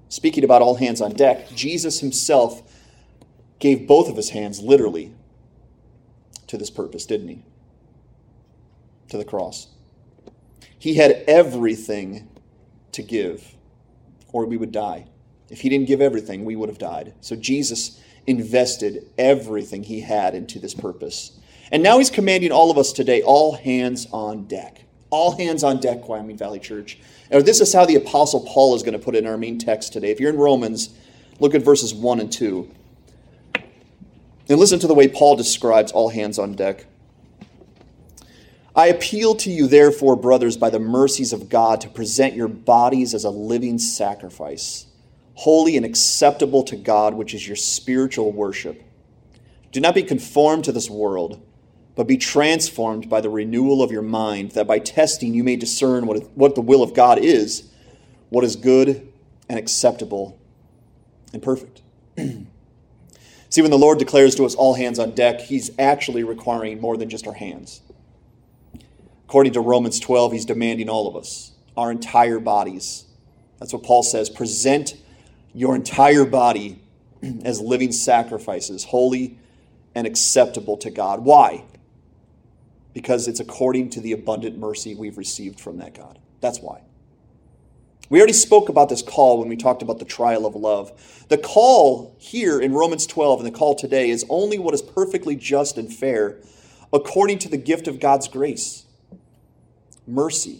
Speaking 0.09 0.43
about 0.43 0.63
all 0.63 0.75
hands 0.75 1.01
on 1.01 1.13
deck, 1.13 1.49
Jesus 1.51 1.99
himself 1.99 2.63
gave 3.59 3.87
both 3.87 4.09
of 4.09 4.15
his 4.15 4.31
hands 4.31 4.59
literally 4.59 5.13
to 6.47 6.57
this 6.57 6.71
purpose, 6.71 7.05
didn't 7.05 7.27
he? 7.27 7.43
To 9.09 9.17
the 9.17 9.23
cross. 9.23 9.67
He 10.79 10.95
had 10.95 11.23
everything 11.27 12.27
to 12.91 13.03
give, 13.03 13.55
or 14.33 14.45
we 14.45 14.57
would 14.57 14.71
die. 14.71 15.05
If 15.49 15.61
he 15.61 15.69
didn't 15.69 15.87
give 15.87 16.01
everything, 16.01 16.43
we 16.43 16.55
would 16.55 16.69
have 16.69 16.79
died. 16.79 17.13
So 17.21 17.35
Jesus 17.35 18.01
invested 18.25 19.05
everything 19.17 19.83
he 19.83 20.01
had 20.01 20.33
into 20.33 20.57
this 20.59 20.73
purpose. 20.73 21.38
And 21.71 21.83
now 21.83 21.97
he's 21.99 22.09
commanding 22.09 22.51
all 22.51 22.71
of 22.71 22.77
us 22.77 22.91
today, 22.91 23.21
all 23.21 23.55
hands 23.55 24.07
on 24.11 24.45
deck. 24.45 24.85
All 25.11 25.37
hands 25.37 25.63
on 25.63 25.79
deck, 25.79 26.07
Wyoming 26.07 26.37
Valley 26.37 26.59
Church. 26.59 26.99
And 27.31 27.45
this 27.45 27.61
is 27.61 27.73
how 27.73 27.85
the 27.85 27.95
Apostle 27.95 28.41
Paul 28.41 28.75
is 28.75 28.83
going 28.83 28.93
to 28.93 28.99
put 28.99 29.15
it 29.15 29.19
in 29.19 29.27
our 29.27 29.37
main 29.37 29.57
text 29.57 29.93
today. 29.93 30.11
If 30.11 30.19
you're 30.19 30.29
in 30.29 30.37
Romans, 30.37 30.89
look 31.39 31.55
at 31.55 31.63
verses 31.63 31.93
1 31.93 32.19
and 32.19 32.31
2. 32.31 32.69
And 34.49 34.59
listen 34.59 34.79
to 34.79 34.87
the 34.87 34.95
way 34.95 35.07
Paul 35.07 35.35
describes 35.35 35.91
all 35.91 36.09
hands 36.09 36.39
on 36.39 36.53
deck. 36.53 36.85
I 38.75 38.87
appeal 38.87 39.35
to 39.35 39.51
you, 39.51 39.67
therefore, 39.67 40.15
brothers, 40.15 40.57
by 40.57 40.69
the 40.69 40.79
mercies 40.79 41.33
of 41.33 41.49
God, 41.49 41.81
to 41.81 41.89
present 41.89 42.35
your 42.35 42.47
bodies 42.47 43.13
as 43.13 43.23
a 43.23 43.29
living 43.29 43.77
sacrifice, 43.77 44.87
holy 45.35 45.75
and 45.75 45.85
acceptable 45.85 46.63
to 46.63 46.75
God, 46.75 47.13
which 47.13 47.33
is 47.33 47.45
your 47.45 47.55
spiritual 47.55 48.31
worship. 48.31 48.83
Do 49.71 49.81
not 49.81 49.95
be 49.95 50.03
conformed 50.03 50.63
to 50.65 50.71
this 50.71 50.89
world 50.89 51.41
but 51.99 52.07
be 52.07 52.15
transformed 52.15 53.09
by 53.09 53.19
the 53.19 53.29
renewal 53.29 53.83
of 53.83 53.91
your 53.91 54.01
mind, 54.01 54.51
that 54.51 54.65
by 54.65 54.79
testing 54.79 55.33
you 55.33 55.43
may 55.43 55.57
discern 55.57 56.05
what, 56.05 56.31
what 56.31 56.55
the 56.55 56.61
will 56.61 56.81
of 56.81 56.93
God 56.93 57.19
is, 57.19 57.69
what 58.29 58.45
is 58.45 58.55
good 58.55 59.11
and 59.49 59.59
acceptable 59.59 60.39
and 61.33 61.43
perfect. 61.43 61.81
See, 62.15 63.61
when 63.61 63.69
the 63.69 63.77
Lord 63.77 63.99
declares 63.99 64.33
to 64.35 64.45
us 64.45 64.55
all 64.55 64.75
hands 64.75 64.97
on 64.97 65.11
deck, 65.11 65.41
He's 65.41 65.71
actually 65.77 66.23
requiring 66.23 66.79
more 66.79 66.95
than 66.95 67.09
just 67.09 67.27
our 67.27 67.33
hands. 67.33 67.81
According 69.27 69.51
to 69.51 69.59
Romans 69.59 69.99
12, 69.99 70.31
He's 70.31 70.45
demanding 70.45 70.87
all 70.87 71.05
of 71.05 71.17
us, 71.17 71.51
our 71.75 71.91
entire 71.91 72.39
bodies. 72.39 73.07
That's 73.59 73.73
what 73.73 73.83
Paul 73.83 74.03
says. 74.03 74.29
Present 74.29 74.95
your 75.53 75.75
entire 75.75 76.23
body 76.23 76.81
as 77.43 77.59
living 77.59 77.91
sacrifices, 77.91 78.85
holy 78.85 79.37
and 79.93 80.07
acceptable 80.07 80.77
to 80.77 80.89
God. 80.89 81.25
Why? 81.25 81.65
Because 82.99 83.29
it's 83.29 83.39
according 83.39 83.89
to 83.89 84.01
the 84.01 84.11
abundant 84.11 84.57
mercy 84.57 84.93
we've 84.93 85.17
received 85.17 85.57
from 85.57 85.77
that 85.77 85.93
God. 85.93 86.19
That's 86.41 86.59
why. 86.59 86.81
We 88.09 88.19
already 88.19 88.33
spoke 88.33 88.67
about 88.67 88.89
this 88.89 89.01
call 89.01 89.39
when 89.39 89.47
we 89.47 89.55
talked 89.55 89.81
about 89.81 89.99
the 89.99 90.05
trial 90.05 90.45
of 90.45 90.53
love. 90.53 90.91
The 91.29 91.37
call 91.37 92.13
here 92.19 92.59
in 92.59 92.73
Romans 92.73 93.07
12 93.07 93.39
and 93.39 93.47
the 93.47 93.57
call 93.57 93.73
today 93.73 94.09
is 94.09 94.25
only 94.27 94.59
what 94.59 94.73
is 94.73 94.81
perfectly 94.81 95.37
just 95.37 95.77
and 95.77 95.93
fair 95.93 96.39
according 96.91 97.39
to 97.39 97.47
the 97.47 97.55
gift 97.55 97.87
of 97.87 98.01
God's 98.01 98.27
grace 98.27 98.85
mercy, 100.05 100.59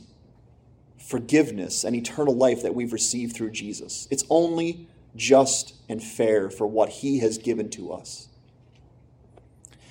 forgiveness, 0.98 1.84
and 1.84 1.94
eternal 1.94 2.38
life 2.38 2.62
that 2.62 2.74
we've 2.74 2.94
received 2.94 3.36
through 3.36 3.52
Jesus. 3.52 4.08
It's 4.10 4.24
only 4.30 4.88
just 5.14 5.74
and 5.90 6.02
fair 6.02 6.50
for 6.50 6.66
what 6.66 6.88
He 6.88 7.20
has 7.20 7.38
given 7.38 7.70
to 7.72 7.92
us. 7.92 8.29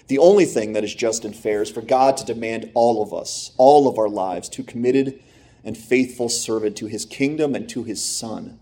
The 0.08 0.18
only 0.18 0.46
thing 0.46 0.72
that 0.72 0.84
is 0.84 0.94
just 0.94 1.24
and 1.24 1.36
fair 1.36 1.62
is 1.62 1.70
for 1.70 1.82
God 1.82 2.16
to 2.16 2.24
demand 2.24 2.70
all 2.74 3.02
of 3.02 3.12
us, 3.12 3.52
all 3.58 3.86
of 3.86 3.98
our 3.98 4.08
lives, 4.08 4.48
to 4.50 4.62
committed 4.62 5.22
and 5.62 5.76
faithful 5.76 6.30
servant 6.30 6.76
to 6.78 6.86
his 6.86 7.04
kingdom 7.04 7.54
and 7.54 7.68
to 7.68 7.84
his 7.84 8.02
son. 8.02 8.58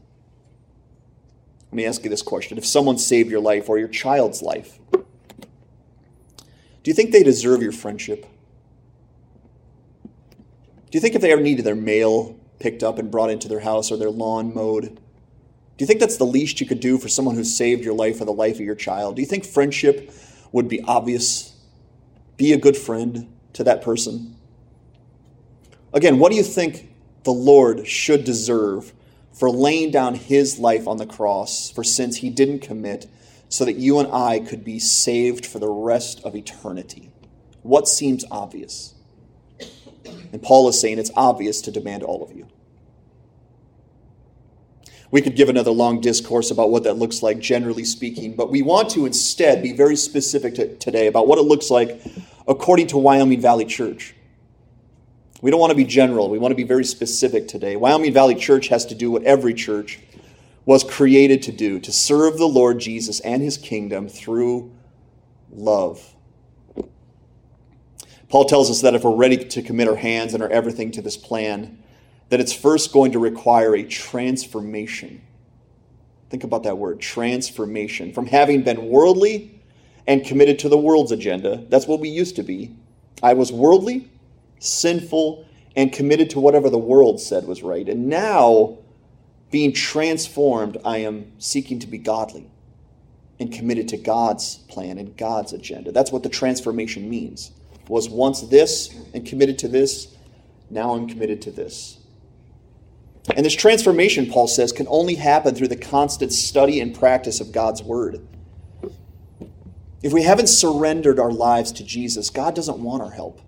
Let 1.70 1.76
me 1.76 1.86
ask 1.86 2.02
you 2.02 2.10
this 2.10 2.22
question. 2.22 2.58
If 2.58 2.66
someone 2.66 2.98
saved 2.98 3.30
your 3.30 3.40
life 3.40 3.68
or 3.68 3.78
your 3.78 3.88
child's 3.88 4.42
life, 4.42 4.78
do 4.92 5.04
you 6.90 6.94
think 6.94 7.12
they 7.12 7.22
deserve 7.22 7.62
your 7.62 7.72
friendship? 7.72 8.26
Do 10.90 10.96
you 10.96 11.00
think 11.00 11.14
if 11.14 11.22
they 11.22 11.32
ever 11.32 11.42
needed 11.42 11.64
their 11.64 11.76
mail 11.76 12.36
picked 12.58 12.82
up 12.82 12.98
and 12.98 13.10
brought 13.10 13.30
into 13.30 13.48
their 13.48 13.60
house 13.60 13.92
or 13.92 13.96
their 13.96 14.10
lawn 14.10 14.52
mowed, 14.52 14.98
do 15.76 15.82
you 15.82 15.86
think 15.86 16.00
that's 16.00 16.16
the 16.16 16.24
least 16.24 16.60
you 16.60 16.66
could 16.66 16.80
do 16.80 16.98
for 16.98 17.08
someone 17.08 17.34
who 17.34 17.44
saved 17.44 17.84
your 17.84 17.94
life 17.94 18.20
or 18.20 18.24
the 18.24 18.32
life 18.32 18.54
of 18.54 18.62
your 18.62 18.74
child? 18.74 19.16
Do 19.16 19.22
you 19.22 19.28
think 19.28 19.44
friendship 19.44 20.10
would 20.56 20.68
be 20.68 20.82
obvious. 20.84 21.54
Be 22.38 22.54
a 22.54 22.56
good 22.56 22.78
friend 22.78 23.30
to 23.52 23.62
that 23.64 23.82
person. 23.82 24.36
Again, 25.92 26.18
what 26.18 26.30
do 26.30 26.36
you 26.36 26.42
think 26.42 26.88
the 27.24 27.32
Lord 27.32 27.86
should 27.86 28.24
deserve 28.24 28.94
for 29.34 29.50
laying 29.50 29.90
down 29.90 30.14
his 30.14 30.58
life 30.58 30.88
on 30.88 30.96
the 30.96 31.04
cross 31.04 31.70
for 31.70 31.84
sins 31.84 32.16
he 32.16 32.30
didn't 32.30 32.60
commit 32.60 33.06
so 33.50 33.66
that 33.66 33.74
you 33.74 33.98
and 33.98 34.10
I 34.10 34.40
could 34.40 34.64
be 34.64 34.78
saved 34.78 35.44
for 35.44 35.58
the 35.58 35.68
rest 35.68 36.24
of 36.24 36.34
eternity? 36.34 37.10
What 37.62 37.86
seems 37.86 38.24
obvious? 38.30 38.94
And 40.32 40.42
Paul 40.42 40.68
is 40.68 40.80
saying 40.80 40.98
it's 40.98 41.10
obvious 41.14 41.60
to 41.62 41.70
demand 41.70 42.02
all 42.02 42.22
of 42.22 42.34
you. 42.34 42.48
We 45.10 45.20
could 45.22 45.36
give 45.36 45.48
another 45.48 45.70
long 45.70 46.00
discourse 46.00 46.50
about 46.50 46.70
what 46.70 46.82
that 46.82 46.94
looks 46.94 47.22
like, 47.22 47.38
generally 47.38 47.84
speaking, 47.84 48.34
but 48.34 48.50
we 48.50 48.62
want 48.62 48.90
to 48.90 49.06
instead 49.06 49.62
be 49.62 49.72
very 49.72 49.96
specific 49.96 50.54
to, 50.56 50.76
today 50.76 51.06
about 51.06 51.28
what 51.28 51.38
it 51.38 51.42
looks 51.42 51.70
like 51.70 52.00
according 52.48 52.88
to 52.88 52.98
Wyoming 52.98 53.40
Valley 53.40 53.64
Church. 53.64 54.14
We 55.42 55.50
don't 55.50 55.60
want 55.60 55.70
to 55.70 55.76
be 55.76 55.84
general, 55.84 56.28
we 56.28 56.38
want 56.38 56.52
to 56.52 56.56
be 56.56 56.64
very 56.64 56.84
specific 56.84 57.46
today. 57.46 57.76
Wyoming 57.76 58.12
Valley 58.12 58.34
Church 58.34 58.68
has 58.68 58.86
to 58.86 58.94
do 58.94 59.10
what 59.10 59.22
every 59.22 59.54
church 59.54 60.00
was 60.64 60.82
created 60.82 61.42
to 61.44 61.52
do 61.52 61.78
to 61.78 61.92
serve 61.92 62.38
the 62.38 62.48
Lord 62.48 62.80
Jesus 62.80 63.20
and 63.20 63.40
his 63.40 63.56
kingdom 63.56 64.08
through 64.08 64.72
love. 65.52 66.14
Paul 68.28 68.44
tells 68.46 68.70
us 68.70 68.80
that 68.80 68.94
if 68.94 69.04
we're 69.04 69.14
ready 69.14 69.36
to 69.36 69.62
commit 69.62 69.86
our 69.86 69.94
hands 69.94 70.34
and 70.34 70.42
our 70.42 70.48
everything 70.48 70.90
to 70.92 71.02
this 71.02 71.16
plan, 71.16 71.78
that 72.28 72.40
it's 72.40 72.52
first 72.52 72.92
going 72.92 73.12
to 73.12 73.18
require 73.18 73.74
a 73.74 73.84
transformation. 73.84 75.22
Think 76.28 76.44
about 76.44 76.64
that 76.64 76.78
word 76.78 77.00
transformation. 77.00 78.12
From 78.12 78.26
having 78.26 78.62
been 78.62 78.88
worldly 78.88 79.60
and 80.06 80.24
committed 80.24 80.58
to 80.60 80.68
the 80.68 80.78
world's 80.78 81.12
agenda, 81.12 81.64
that's 81.68 81.86
what 81.86 82.00
we 82.00 82.08
used 82.08 82.36
to 82.36 82.42
be. 82.42 82.74
I 83.22 83.34
was 83.34 83.52
worldly, 83.52 84.10
sinful, 84.58 85.46
and 85.76 85.92
committed 85.92 86.30
to 86.30 86.40
whatever 86.40 86.70
the 86.70 86.78
world 86.78 87.20
said 87.20 87.46
was 87.46 87.62
right. 87.62 87.88
And 87.88 88.08
now, 88.08 88.78
being 89.50 89.72
transformed, 89.72 90.78
I 90.84 90.98
am 90.98 91.30
seeking 91.38 91.78
to 91.80 91.86
be 91.86 91.98
godly 91.98 92.50
and 93.38 93.52
committed 93.52 93.88
to 93.88 93.96
God's 93.96 94.56
plan 94.68 94.98
and 94.98 95.16
God's 95.16 95.52
agenda. 95.52 95.92
That's 95.92 96.10
what 96.10 96.22
the 96.22 96.28
transformation 96.28 97.08
means. 97.08 97.52
Was 97.88 98.08
once 98.08 98.40
this 98.40 98.94
and 99.14 99.24
committed 99.24 99.58
to 99.60 99.68
this, 99.68 100.16
now 100.70 100.94
I'm 100.94 101.08
committed 101.08 101.40
to 101.42 101.50
this. 101.50 101.98
And 103.34 103.44
this 103.44 103.54
transformation, 103.54 104.30
Paul 104.30 104.46
says, 104.46 104.70
can 104.72 104.86
only 104.88 105.16
happen 105.16 105.54
through 105.54 105.68
the 105.68 105.76
constant 105.76 106.32
study 106.32 106.80
and 106.80 106.94
practice 106.94 107.40
of 107.40 107.52
God's 107.52 107.82
Word. 107.82 108.26
If 110.02 110.12
we 110.12 110.22
haven't 110.22 110.48
surrendered 110.48 111.18
our 111.18 111.32
lives 111.32 111.72
to 111.72 111.84
Jesus, 111.84 112.30
God 112.30 112.54
doesn't 112.54 112.78
want 112.78 113.02
our 113.02 113.10
help. 113.10 113.40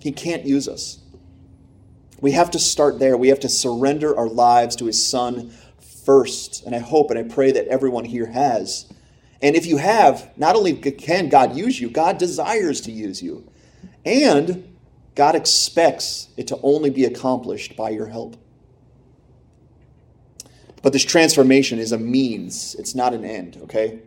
He 0.00 0.12
can't 0.12 0.44
use 0.44 0.68
us. 0.68 0.98
We 2.20 2.32
have 2.32 2.50
to 2.50 2.58
start 2.58 2.98
there. 2.98 3.16
We 3.16 3.28
have 3.28 3.40
to 3.40 3.48
surrender 3.48 4.16
our 4.16 4.28
lives 4.28 4.76
to 4.76 4.86
His 4.86 5.06
Son 5.06 5.50
first. 6.04 6.64
And 6.66 6.74
I 6.74 6.78
hope 6.78 7.10
and 7.10 7.18
I 7.18 7.22
pray 7.22 7.52
that 7.52 7.68
everyone 7.68 8.04
here 8.04 8.26
has. 8.26 8.86
And 9.40 9.56
if 9.56 9.64
you 9.64 9.78
have, 9.78 10.30
not 10.36 10.56
only 10.56 10.74
can 10.74 11.28
God 11.28 11.56
use 11.56 11.80
you, 11.80 11.88
God 11.88 12.18
desires 12.18 12.82
to 12.82 12.92
use 12.92 13.22
you. 13.22 13.50
And 14.04 14.76
God 15.14 15.34
expects 15.34 16.28
it 16.36 16.46
to 16.48 16.58
only 16.62 16.90
be 16.90 17.04
accomplished 17.04 17.76
by 17.76 17.90
your 17.90 18.06
help. 18.06 18.36
But 20.84 20.92
this 20.92 21.02
transformation 21.02 21.78
is 21.78 21.92
a 21.92 21.98
means, 21.98 22.74
it's 22.78 22.94
not 22.94 23.14
an 23.14 23.24
end, 23.24 23.56
okay? 23.62 24.00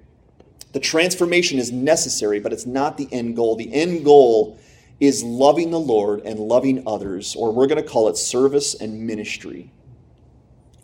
The 0.74 0.80
transformation 0.80 1.58
is 1.58 1.72
necessary, 1.72 2.40
but 2.40 2.54
it's 2.54 2.68
not 2.68 2.98
the 2.98 3.08
end 3.12 3.36
goal. 3.36 3.56
The 3.56 3.74
end 3.74 4.06
goal 4.06 4.60
is 5.00 5.24
loving 5.24 5.72
the 5.72 5.80
Lord 5.80 6.22
and 6.24 6.40
loving 6.40 6.84
others, 6.86 7.36
or 7.36 7.52
we're 7.52 7.66
going 7.66 7.82
to 7.82 7.90
call 7.90 8.10
it 8.10 8.16
service 8.16 8.76
and 8.76 9.08
ministry 9.08 9.72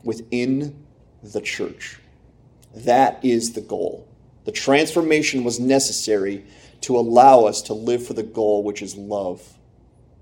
within 0.03 0.83
the 1.21 1.41
church. 1.41 1.99
That 2.73 3.23
is 3.23 3.53
the 3.53 3.61
goal. 3.61 4.07
The 4.45 4.51
transformation 4.51 5.43
was 5.43 5.59
necessary 5.59 6.43
to 6.81 6.97
allow 6.97 7.45
us 7.45 7.61
to 7.63 7.75
live 7.75 8.03
for 8.03 8.15
the 8.15 8.23
goal, 8.23 8.63
which 8.63 8.81
is 8.81 8.95
love, 8.95 9.43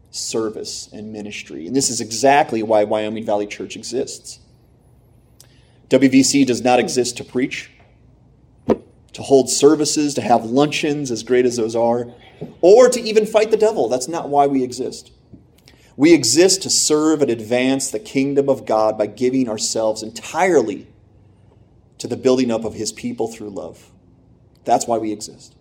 service, 0.10 0.90
and 0.92 1.14
ministry. 1.14 1.66
And 1.66 1.74
this 1.74 1.90
is 1.90 2.02
exactly 2.02 2.62
why 2.62 2.84
Wyoming 2.84 3.26
Valley 3.26 3.48
Church 3.48 3.78
exists. 3.78 4.40
WVC 5.92 6.46
does 6.46 6.62
not 6.62 6.80
exist 6.80 7.18
to 7.18 7.24
preach, 7.26 7.70
to 9.12 9.22
hold 9.22 9.50
services, 9.50 10.14
to 10.14 10.22
have 10.22 10.46
luncheons, 10.46 11.12
as 11.12 11.22
great 11.22 11.46
as 11.46 11.58
those 11.58 11.76
are, 11.76 12.14
or 12.62 12.88
to 12.88 13.02
even 13.02 13.26
fight 13.26 13.52
the 13.52 13.58
devil. 13.58 13.90
That's 13.90 14.08
not 14.08 14.30
why 14.30 14.48
we 14.48 14.64
exist. 14.64 15.12
We 15.98 16.14
exist 16.14 16.62
to 16.62 16.70
serve 16.70 17.22
and 17.22 17.30
advance 17.30 17.92
the 17.92 18.00
kingdom 18.00 18.48
of 18.48 18.66
God 18.66 18.98
by 18.98 19.08
giving 19.08 19.50
ourselves 19.50 20.02
entirely 20.02 20.88
to 21.98 22.08
the 22.08 22.16
building 22.16 22.52
up 22.52 22.64
of 22.64 22.74
his 22.74 22.94
people 22.94 23.28
through 23.28 23.50
love. 23.50 23.92
That's 24.64 24.88
why 24.88 24.98
we 24.98 25.12
exist. 25.12 25.58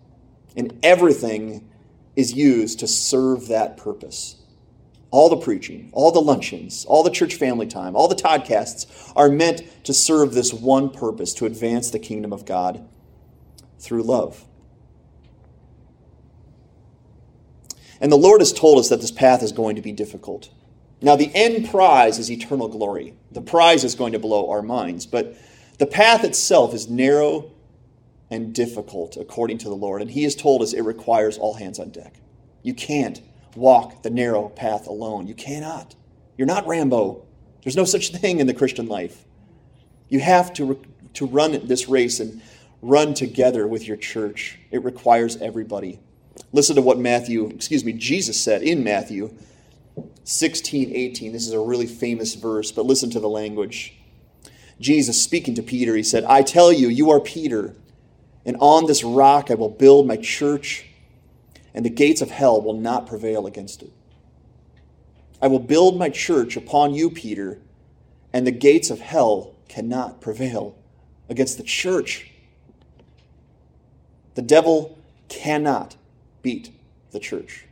And 0.55 0.79
everything 0.81 1.69
is 2.15 2.33
used 2.33 2.79
to 2.79 2.87
serve 2.87 3.49
that 3.49 3.75
purpose 3.75 4.40
all 5.11 5.29
the 5.29 5.37
preaching, 5.37 5.89
all 5.93 6.11
the 6.11 6.21
luncheons, 6.21 6.85
all 6.85 7.03
the 7.03 7.11
church 7.11 7.35
family 7.35 7.67
time, 7.67 7.95
all 7.95 8.07
the 8.07 8.15
podcasts 8.15 9.11
are 9.15 9.29
meant 9.29 9.61
to 9.83 9.93
serve 9.93 10.33
this 10.33 10.53
one 10.53 10.89
purpose 10.89 11.33
to 11.35 11.45
advance 11.45 11.91
the 11.91 11.99
kingdom 11.99 12.31
of 12.31 12.45
God 12.45 12.87
through 13.77 14.03
love. 14.03 14.45
And 17.99 18.11
the 18.11 18.17
Lord 18.17 18.41
has 18.41 18.53
told 18.53 18.79
us 18.79 18.89
that 18.89 19.01
this 19.01 19.11
path 19.11 19.43
is 19.43 19.51
going 19.51 19.75
to 19.75 19.81
be 19.81 19.91
difficult. 19.91 20.49
Now, 21.01 21.15
the 21.15 21.31
end 21.35 21.69
prize 21.69 22.17
is 22.17 22.31
eternal 22.31 22.67
glory. 22.67 23.15
The 23.31 23.41
prize 23.41 23.83
is 23.83 23.95
going 23.95 24.13
to 24.13 24.19
blow 24.19 24.49
our 24.49 24.61
minds, 24.61 25.05
but 25.05 25.35
the 25.77 25.85
path 25.85 26.23
itself 26.23 26.73
is 26.73 26.89
narrow 26.89 27.51
and 28.29 28.53
difficult 28.55 29.17
according 29.17 29.57
to 29.59 29.69
the 29.69 29.75
Lord. 29.75 30.01
And 30.01 30.09
He 30.09 30.23
has 30.23 30.35
told 30.35 30.61
us 30.61 30.73
it 30.73 30.81
requires 30.81 31.37
all 31.37 31.55
hands 31.55 31.79
on 31.79 31.89
deck. 31.89 32.15
You 32.63 32.73
can't 32.73 33.21
walk 33.55 34.03
the 34.03 34.09
narrow 34.09 34.49
path 34.49 34.87
alone. 34.87 35.27
You 35.27 35.33
cannot. 35.33 35.95
You're 36.37 36.47
not 36.47 36.67
Rambo. 36.67 37.25
There's 37.63 37.75
no 37.75 37.85
such 37.85 38.11
thing 38.11 38.39
in 38.39 38.47
the 38.47 38.53
Christian 38.53 38.87
life. 38.87 39.25
You 40.09 40.19
have 40.19 40.53
to, 40.53 40.81
to 41.13 41.25
run 41.25 41.67
this 41.67 41.87
race 41.87 42.19
and 42.19 42.41
run 42.81 43.13
together 43.13 43.67
with 43.67 43.87
your 43.87 43.97
church. 43.97 44.59
It 44.71 44.83
requires 44.83 45.37
everybody. 45.37 45.99
Listen 46.51 46.75
to 46.75 46.81
what 46.81 46.97
Matthew, 46.97 47.47
excuse 47.47 47.85
me, 47.85 47.93
Jesus 47.93 48.39
said 48.39 48.63
in 48.63 48.83
Matthew 48.83 49.33
16, 50.23 50.95
18. 50.95 51.31
This 51.31 51.47
is 51.47 51.53
a 51.53 51.59
really 51.59 51.87
famous 51.87 52.35
verse, 52.35 52.71
but 52.71 52.85
listen 52.85 53.09
to 53.11 53.19
the 53.19 53.29
language. 53.29 53.95
Jesus 54.79 55.21
speaking 55.21 55.53
to 55.55 55.63
Peter, 55.63 55.95
he 55.95 56.03
said, 56.03 56.23
I 56.23 56.41
tell 56.41 56.73
you, 56.73 56.87
you 56.87 57.11
are 57.11 57.19
Peter, 57.19 57.75
and 58.45 58.57
on 58.59 58.87
this 58.87 59.03
rock 59.03 59.51
I 59.51 59.53
will 59.53 59.69
build 59.69 60.07
my 60.07 60.17
church 60.17 60.85
and 61.73 61.85
the 61.85 61.89
gates 61.89 62.21
of 62.21 62.31
hell 62.31 62.61
will 62.61 62.73
not 62.73 63.07
prevail 63.07 63.47
against 63.47 63.81
it. 63.81 63.91
I 65.41 65.47
will 65.47 65.59
build 65.59 65.97
my 65.97 66.09
church 66.09 66.55
upon 66.55 66.93
you, 66.93 67.09
Peter, 67.09 67.59
and 68.33 68.45
the 68.45 68.51
gates 68.51 68.89
of 68.89 68.99
hell 68.99 69.55
cannot 69.67 70.21
prevail 70.21 70.75
against 71.29 71.57
the 71.57 71.63
church. 71.63 72.31
The 74.35 74.41
devil 74.41 74.97
cannot 75.29 75.95
beat 76.41 76.71
the 77.11 77.19
church. 77.19 77.65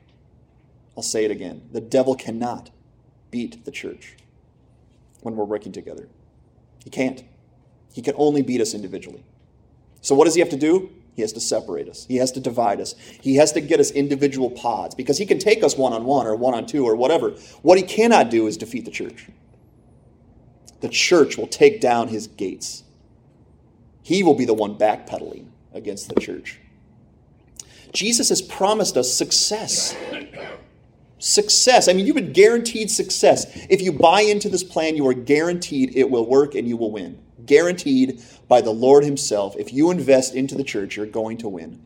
I'll 0.97 1.03
say 1.03 1.25
it 1.25 1.31
again. 1.31 1.62
The 1.71 1.81
devil 1.81 2.15
cannot 2.15 2.71
beat 3.31 3.63
the 3.65 3.71
church 3.71 4.15
when 5.21 5.35
we're 5.35 5.45
working 5.45 5.71
together. 5.71 6.07
He 6.83 6.89
can't. 6.89 7.23
He 7.93 8.01
can 8.01 8.15
only 8.17 8.41
beat 8.41 8.62
us 8.62 8.73
individually. 8.73 9.23
So, 10.01 10.15
what 10.15 10.25
does 10.25 10.35
he 10.35 10.39
have 10.39 10.49
to 10.49 10.57
do? 10.57 10.89
He 11.19 11.21
has 11.21 11.34
to 11.34 11.41
separate 11.41 11.89
us. 11.89 12.05
He 12.05 12.15
has 12.15 12.32
to 12.32 12.39
divide 12.39 12.79
us. 12.79 12.95
He 13.19 13.36
has 13.36 13.51
to 13.51 13.60
get 13.60 13.82
us 13.82 13.91
individual 13.91 14.51
pods 14.51 14.95
because 14.95 15.17
he 15.17 15.25
can 15.25 15.38
take 15.38 15.65
us 15.65 15.77
one 15.77 15.91
on 15.91 16.05
one 16.05 16.25
or 16.25 16.34
one 16.34 16.53
on 16.53 16.65
two 16.65 16.86
or 16.86 16.95
whatever. 16.95 17.32
What 17.62 17.77
he 17.77 17.84
cannot 17.84 18.29
do 18.29 18.47
is 18.47 18.55
defeat 18.55 18.86
the 18.86 18.91
church. 18.91 19.27
The 20.79 20.88
church 20.88 21.38
will 21.38 21.47
take 21.47 21.82
down 21.82 22.08
his 22.08 22.27
gates. 22.27 22.86
He 24.01 24.23
will 24.23 24.34
be 24.34 24.45
the 24.45 24.53
one 24.53 24.77
backpedaling 24.77 25.47
against 25.73 26.08
the 26.08 26.21
church. 26.21 26.58
Jesus 27.91 28.29
has 28.29 28.41
promised 28.41 28.95
us 28.95 29.13
success. 29.13 29.93
Success. 31.17 31.89
I 31.89 31.91
mean, 31.91 32.05
you've 32.05 32.15
been 32.15 32.32
guaranteed 32.32 32.89
success. 32.89 33.45
If 33.69 33.82
you 33.82 33.91
buy 33.91 34.21
into 34.21 34.47
this 34.47 34.63
plan, 34.63 34.95
you 34.95 35.05
are 35.05 35.13
guaranteed 35.13 35.97
it 35.97 36.10
will 36.10 36.25
work 36.25 36.55
and 36.55 36.65
you 36.65 36.77
will 36.77 36.93
win 36.93 37.21
guaranteed 37.49 38.21
by 38.47 38.62
the 38.62 38.71
Lord 38.71 39.03
Himself. 39.03 39.55
If 39.57 39.73
you 39.73 39.89
invest 39.89 40.35
into 40.35 40.55
the 40.55 40.63
church, 40.63 40.95
you're 40.95 41.07
going 41.07 41.38
to 41.39 41.49
win. 41.49 41.81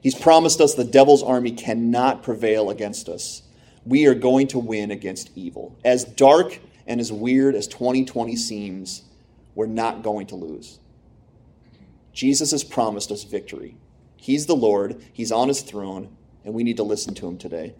He's 0.00 0.14
promised 0.14 0.60
us 0.60 0.74
the 0.74 0.84
devil's 0.84 1.22
army 1.22 1.52
cannot 1.52 2.22
prevail 2.22 2.68
against 2.70 3.08
us. 3.08 3.42
We 3.86 4.06
are 4.06 4.14
going 4.14 4.48
to 4.48 4.58
win 4.58 4.90
against 4.90 5.30
evil. 5.34 5.76
As 5.84 6.04
dark 6.04 6.60
and 6.86 7.00
as 7.00 7.10
weird 7.10 7.54
as 7.54 7.66
2020 7.66 8.36
seems, 8.36 9.02
we're 9.54 9.66
not 9.66 10.02
going 10.02 10.26
to 10.28 10.36
lose. 10.36 10.78
Jesus 12.12 12.50
has 12.50 12.62
promised 12.62 13.10
us 13.10 13.24
victory. 13.24 13.76
He's 14.16 14.46
the 14.46 14.54
Lord, 14.54 15.02
He's 15.12 15.32
on 15.32 15.48
His 15.48 15.62
throne, 15.62 16.14
and 16.44 16.52
we 16.52 16.62
need 16.62 16.76
to 16.76 16.82
listen 16.82 17.14
to 17.14 17.26
Him 17.26 17.38
today. 17.38 17.74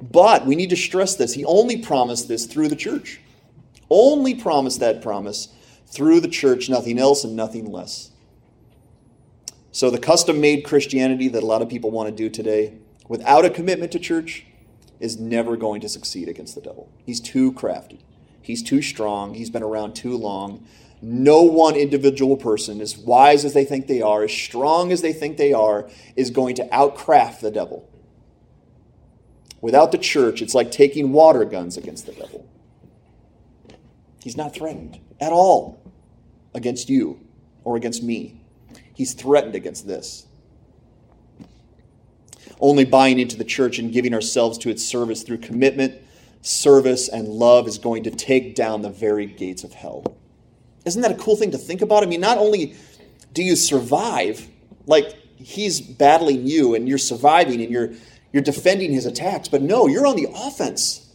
But 0.00 0.44
we 0.44 0.56
need 0.56 0.70
to 0.70 0.76
stress 0.76 1.14
this 1.14 1.34
He 1.34 1.44
only 1.44 1.76
promised 1.76 2.26
this 2.26 2.46
through 2.46 2.68
the 2.68 2.76
church. 2.76 3.20
Only 3.90 4.34
promised 4.34 4.80
that 4.80 5.00
promise 5.00 5.48
through 5.94 6.20
the 6.20 6.28
church, 6.28 6.68
nothing 6.68 6.98
else 6.98 7.24
and 7.24 7.36
nothing 7.36 7.70
less. 7.70 8.10
So, 9.70 9.90
the 9.90 9.98
custom 9.98 10.40
made 10.40 10.64
Christianity 10.64 11.28
that 11.28 11.42
a 11.42 11.46
lot 11.46 11.62
of 11.62 11.68
people 11.68 11.90
want 11.90 12.08
to 12.08 12.14
do 12.14 12.28
today, 12.28 12.74
without 13.08 13.44
a 13.44 13.50
commitment 13.50 13.92
to 13.92 13.98
church, 13.98 14.44
is 15.00 15.18
never 15.18 15.56
going 15.56 15.80
to 15.80 15.88
succeed 15.88 16.28
against 16.28 16.54
the 16.54 16.60
devil. 16.60 16.90
He's 17.04 17.20
too 17.20 17.52
crafty, 17.52 18.04
he's 18.42 18.62
too 18.62 18.82
strong, 18.82 19.34
he's 19.34 19.50
been 19.50 19.62
around 19.62 19.94
too 19.94 20.16
long. 20.16 20.66
No 21.02 21.42
one 21.42 21.76
individual 21.76 22.36
person, 22.36 22.80
as 22.80 22.96
wise 22.96 23.44
as 23.44 23.52
they 23.52 23.64
think 23.64 23.88
they 23.88 24.00
are, 24.00 24.24
as 24.24 24.32
strong 24.32 24.90
as 24.90 25.02
they 25.02 25.12
think 25.12 25.36
they 25.36 25.52
are, 25.52 25.88
is 26.16 26.30
going 26.30 26.54
to 26.54 26.66
outcraft 26.68 27.40
the 27.40 27.50
devil. 27.50 27.88
Without 29.60 29.92
the 29.92 29.98
church, 29.98 30.40
it's 30.40 30.54
like 30.54 30.70
taking 30.70 31.12
water 31.12 31.44
guns 31.44 31.76
against 31.76 32.06
the 32.06 32.12
devil. 32.12 32.48
He's 34.22 34.36
not 34.36 34.54
threatened 34.54 34.98
at 35.20 35.32
all 35.32 35.83
against 36.54 36.88
you 36.88 37.20
or 37.64 37.76
against 37.76 38.02
me. 38.02 38.40
He's 38.94 39.12
threatened 39.12 39.54
against 39.54 39.86
this. 39.86 40.26
Only 42.60 42.84
buying 42.84 43.18
into 43.18 43.36
the 43.36 43.44
church 43.44 43.78
and 43.78 43.92
giving 43.92 44.14
ourselves 44.14 44.58
to 44.58 44.70
its 44.70 44.84
service 44.84 45.22
through 45.22 45.38
commitment, 45.38 46.00
service, 46.42 47.08
and 47.08 47.28
love 47.28 47.66
is 47.66 47.78
going 47.78 48.04
to 48.04 48.10
take 48.10 48.54
down 48.54 48.82
the 48.82 48.90
very 48.90 49.26
gates 49.26 49.64
of 49.64 49.74
hell. 49.74 50.16
Isn't 50.84 51.02
that 51.02 51.10
a 51.10 51.16
cool 51.16 51.36
thing 51.36 51.50
to 51.52 51.58
think 51.58 51.82
about? 51.82 52.02
I 52.02 52.06
mean, 52.06 52.20
not 52.20 52.38
only 52.38 52.74
do 53.32 53.42
you 53.42 53.56
survive, 53.56 54.48
like 54.86 55.16
he's 55.36 55.80
battling 55.80 56.46
you 56.46 56.74
and 56.74 56.88
you're 56.88 56.98
surviving 56.98 57.60
and 57.60 57.70
you're 57.70 57.92
you're 58.32 58.42
defending 58.42 58.92
his 58.92 59.06
attacks, 59.06 59.46
but 59.46 59.62
no, 59.62 59.86
you're 59.86 60.06
on 60.06 60.16
the 60.16 60.26
offense. 60.34 61.08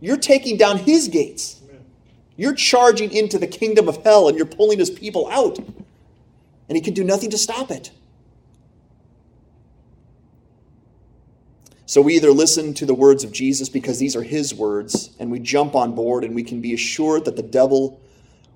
You're 0.00 0.18
taking 0.18 0.58
down 0.58 0.76
his 0.76 1.08
gates. 1.08 1.62
You're 2.36 2.54
charging 2.54 3.12
into 3.12 3.38
the 3.38 3.46
kingdom 3.46 3.88
of 3.88 4.02
hell 4.04 4.28
and 4.28 4.36
you're 4.36 4.46
pulling 4.46 4.78
his 4.78 4.90
people 4.90 5.28
out. 5.28 5.58
And 5.58 6.76
he 6.76 6.80
can 6.80 6.94
do 6.94 7.04
nothing 7.04 7.30
to 7.30 7.38
stop 7.38 7.70
it. 7.70 7.90
So 11.86 12.00
we 12.00 12.14
either 12.14 12.32
listen 12.32 12.74
to 12.74 12.86
the 12.86 12.94
words 12.94 13.24
of 13.24 13.32
Jesus 13.32 13.68
because 13.68 13.98
these 13.98 14.16
are 14.16 14.22
his 14.22 14.54
words 14.54 15.10
and 15.18 15.30
we 15.30 15.38
jump 15.38 15.74
on 15.76 15.94
board 15.94 16.24
and 16.24 16.34
we 16.34 16.42
can 16.42 16.60
be 16.60 16.74
assured 16.74 17.24
that 17.26 17.36
the 17.36 17.42
devil 17.42 18.00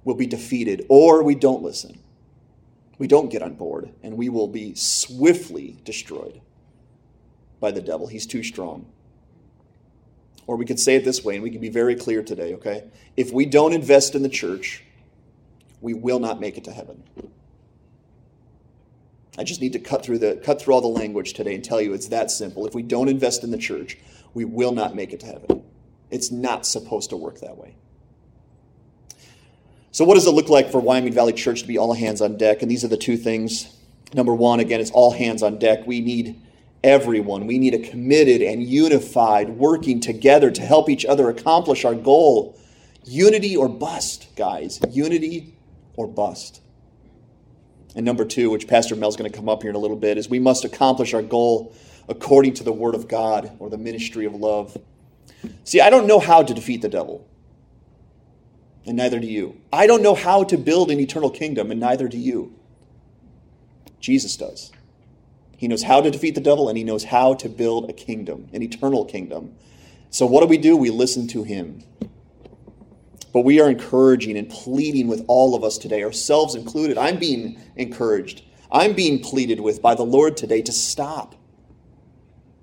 will 0.05 0.15
be 0.15 0.27
defeated, 0.27 0.87
or 0.89 1.23
we 1.23 1.35
don't 1.35 1.63
listen. 1.63 1.99
we 2.99 3.07
don't 3.07 3.31
get 3.31 3.43
on 3.43 3.55
board, 3.55 3.91
and 4.03 4.17
we 4.17 4.29
will 4.29 4.49
be 4.49 4.75
swiftly 4.75 5.77
destroyed 5.85 6.41
by 7.61 7.71
the 7.71 7.81
devil. 7.81 8.09
He's 8.09 8.27
too 8.27 8.43
strong. 8.43 8.87
Or 10.49 10.57
we 10.57 10.65
could 10.65 10.81
say 10.81 10.97
it 10.97 11.05
this 11.05 11.23
way, 11.23 11.35
and 11.35 11.43
we 11.43 11.51
can 11.51 11.61
be 11.61 11.69
very 11.69 11.95
clear 11.95 12.23
today, 12.23 12.55
okay? 12.55 12.85
If 13.19 13.31
we 13.31 13.45
don't 13.45 13.75
invest 13.75 14.15
in 14.15 14.23
the 14.23 14.31
church, 14.31 14.83
we 15.83 15.93
will 15.93 16.19
not 16.19 16.41
make 16.41 16.57
it 16.57 16.65
to 16.65 16.73
heaven. 16.73 17.05
I 19.37 19.45
just 19.45 19.61
need 19.61 19.75
to 19.75 19.79
cut 19.79 20.05
through 20.05 20.19
the 20.19 20.41
cut 20.43 20.61
through 20.61 20.75
all 20.75 20.81
the 20.81 20.89
language 20.89 21.35
today 21.35 21.55
and 21.55 21.63
tell 21.63 21.83
you 21.83 21.93
it's 21.93 22.09
that 22.09 22.31
simple. 22.31 22.67
If 22.67 22.75
we 22.75 22.83
don't 22.83 23.09
invest 23.09 23.45
in 23.45 23.51
the 23.51 23.59
church, 23.59 23.99
we 24.33 24.47
will 24.47 24.73
not 24.73 24.97
make 24.97 25.13
it 25.13 25.21
to 25.21 25.27
heaven. 25.27 25.63
It's 26.11 26.33
not 26.33 26.65
supposed 26.65 27.11
to 27.11 27.17
work 27.17 27.41
that 27.41 27.59
way. 27.59 27.77
So, 29.93 30.07
what 30.07 30.15
does 30.15 30.27
it 30.27 30.31
look 30.31 30.49
like 30.49 30.73
for 30.73 30.81
Wyoming 30.81 31.13
Valley 31.13 31.35
Church 31.35 31.61
to 31.61 31.69
be 31.69 31.77
all 31.77 31.93
hands 31.93 32.23
on 32.23 32.39
deck? 32.39 32.63
And 32.63 32.71
these 32.71 32.85
are 32.85 32.89
the 32.89 32.97
two 32.97 33.19
things. 33.19 33.69
Number 34.15 34.35
one, 34.35 34.61
again, 34.61 34.81
it's 34.81 34.91
all 34.93 35.13
hands 35.13 35.43
on 35.43 35.59
deck. 35.59 35.87
We 35.87 36.01
need 36.01 36.41
everyone. 36.83 37.47
We 37.47 37.59
need 37.59 37.75
a 37.75 37.79
committed 37.79 38.43
and 38.43 38.63
unified 38.63 39.51
working 39.51 40.01
together 40.01 40.51
to 40.51 40.63
help 40.63 40.89
each 40.89 41.05
other 41.05 41.29
accomplish 41.29 41.85
our 41.85 41.95
goal. 41.95 42.59
Unity 43.05 43.57
or 43.57 43.69
bust, 43.69 44.29
guys. 44.37 44.81
Unity 44.91 45.55
or 45.97 46.07
bust. 46.07 46.61
And 47.97 48.05
number 48.05 48.25
two, 48.25 48.51
which 48.51 48.69
Pastor 48.69 48.95
Mel's 48.95 49.17
going 49.17 49.31
to 49.31 49.37
come 49.37 49.49
up 49.49 49.63
here 49.63 49.71
in 49.71 49.77
a 49.77 49.81
little 49.81 49.97
bit, 49.97 50.19
is 50.19 50.29
we 50.29 50.39
must 50.39 50.65
accomplish 50.65 51.15
our 51.15 51.23
goal 51.23 51.75
according 52.09 52.55
to 52.55 52.65
the 52.65 52.73
Word 52.73 52.95
of 52.95 53.09
God 53.09 53.51
or 53.59 53.69
the 53.71 53.79
ministry 53.79 54.25
of 54.25 54.35
love. 54.35 54.77
See, 55.65 55.81
I 55.81 55.91
don't 55.91 56.07
know 56.07 56.19
how 56.19 56.43
to 56.43 56.55
defeat 56.55 56.83
the 56.83 56.89
devil, 56.89 57.27
and 58.87 58.97
neither 58.97 59.19
do 59.19 59.27
you. 59.27 59.61
I 59.73 59.87
don't 59.87 60.03
know 60.03 60.15
how 60.15 60.45
to 60.45 60.57
build 60.57 60.91
an 60.91 61.01
eternal 61.01 61.31
kingdom, 61.31 61.71
and 61.71 61.81
neither 61.81 62.09
do 62.09 62.19
you. 62.19 62.55
Jesus 64.01 64.37
does. 64.37 64.73
He 65.59 65.67
knows 65.67 65.83
how 65.83 66.01
to 66.01 66.11
defeat 66.11 66.37
the 66.37 66.41
devil, 66.41 66.69
and 66.69 66.79
he 66.79 66.85
knows 66.85 67.05
how 67.05 67.35
to 67.35 67.49
build 67.49 67.91
a 67.91 67.93
kingdom, 67.93 68.49
an 68.53 68.63
eternal 68.63 69.05
kingdom. 69.05 69.57
So, 70.09 70.25
what 70.25 70.41
do 70.41 70.47
we 70.47 70.57
do? 70.57 70.77
We 70.77 70.91
listen 70.91 71.27
to 71.29 71.43
him. 71.43 71.83
But 73.33 73.41
we 73.41 73.61
are 73.61 73.69
encouraging 73.69 74.39
and 74.39 74.49
pleading 74.49 75.09
with 75.09 75.25
all 75.27 75.57
of 75.57 75.65
us 75.65 75.77
today, 75.77 76.03
ourselves 76.05 76.55
included. 76.55 76.97
I'm 76.97 77.19
being 77.19 77.61
encouraged. 77.77 78.43
I'm 78.71 78.95
being 78.95 79.19
pleaded 79.19 79.61
with 79.61 79.83
by 79.83 79.97
the 79.97 80.05
Lord 80.05 80.37
today 80.37 80.63
to 80.63 80.73
stop 80.73 81.35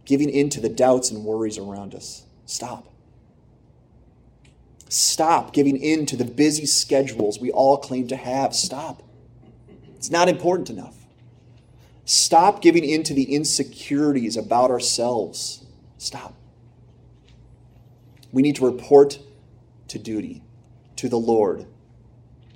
giving 0.06 0.30
in 0.30 0.50
to 0.52 0.62
the 0.62 0.70
doubts 0.70 1.12
and 1.12 1.26
worries 1.26 1.58
around 1.58 1.94
us. 1.94 2.24
Stop. 2.46 2.88
Stop 4.88 5.52
giving 5.52 5.78
in 5.78 6.06
to 6.06 6.16
the 6.16 6.26
busy 6.26 6.66
schedules 6.66 7.40
we 7.40 7.52
all 7.52 7.78
claim 7.78 8.08
to 8.08 8.16
have. 8.16 8.56
Stop. 8.56 9.04
It's 9.98 10.12
not 10.12 10.30
important 10.30 10.70
enough. 10.70 10.96
Stop 12.06 12.62
giving 12.62 12.86
in 12.86 13.02
to 13.04 13.14
the 13.14 13.34
insecurities 13.34 14.38
about 14.38 14.70
ourselves. 14.70 15.66
Stop. 15.98 16.36
We 18.32 18.44
need 18.44 18.56
to 18.58 18.66
report 18.66 19.20
to 19.88 20.00
duty, 20.00 20.44
to 20.98 21.10
the 21.10 21.18
Lord, 21.18 21.66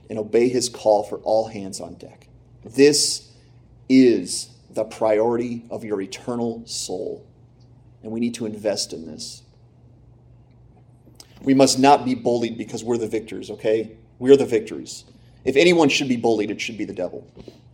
and 0.09 0.19
obey 0.19 0.49
his 0.49 0.69
call 0.69 1.03
for 1.03 1.17
all 1.19 1.47
hands 1.47 1.81
on 1.81 1.95
deck. 1.95 2.27
This 2.63 3.31
is 3.87 4.49
the 4.69 4.83
priority 4.83 5.65
of 5.71 5.83
your 5.83 5.99
eternal 5.99 6.63
soul, 6.65 7.25
and 8.03 8.11
we 8.11 8.19
need 8.19 8.35
to 8.35 8.45
invest 8.45 8.93
in 8.93 9.07
this. 9.07 9.41
We 11.41 11.53
must 11.53 11.79
not 11.79 12.05
be 12.05 12.13
bullied 12.13 12.57
because 12.57 12.83
we're 12.83 12.97
the 12.97 13.07
victors, 13.07 13.49
okay? 13.49 13.97
We're 14.19 14.37
the 14.37 14.45
victors. 14.45 15.05
If 15.45 15.55
anyone 15.55 15.89
should 15.89 16.09
be 16.09 16.17
bullied, 16.17 16.51
it 16.51 16.59
should 16.59 16.77
be 16.77 16.85
the 16.85 16.93
devil. 16.93 17.25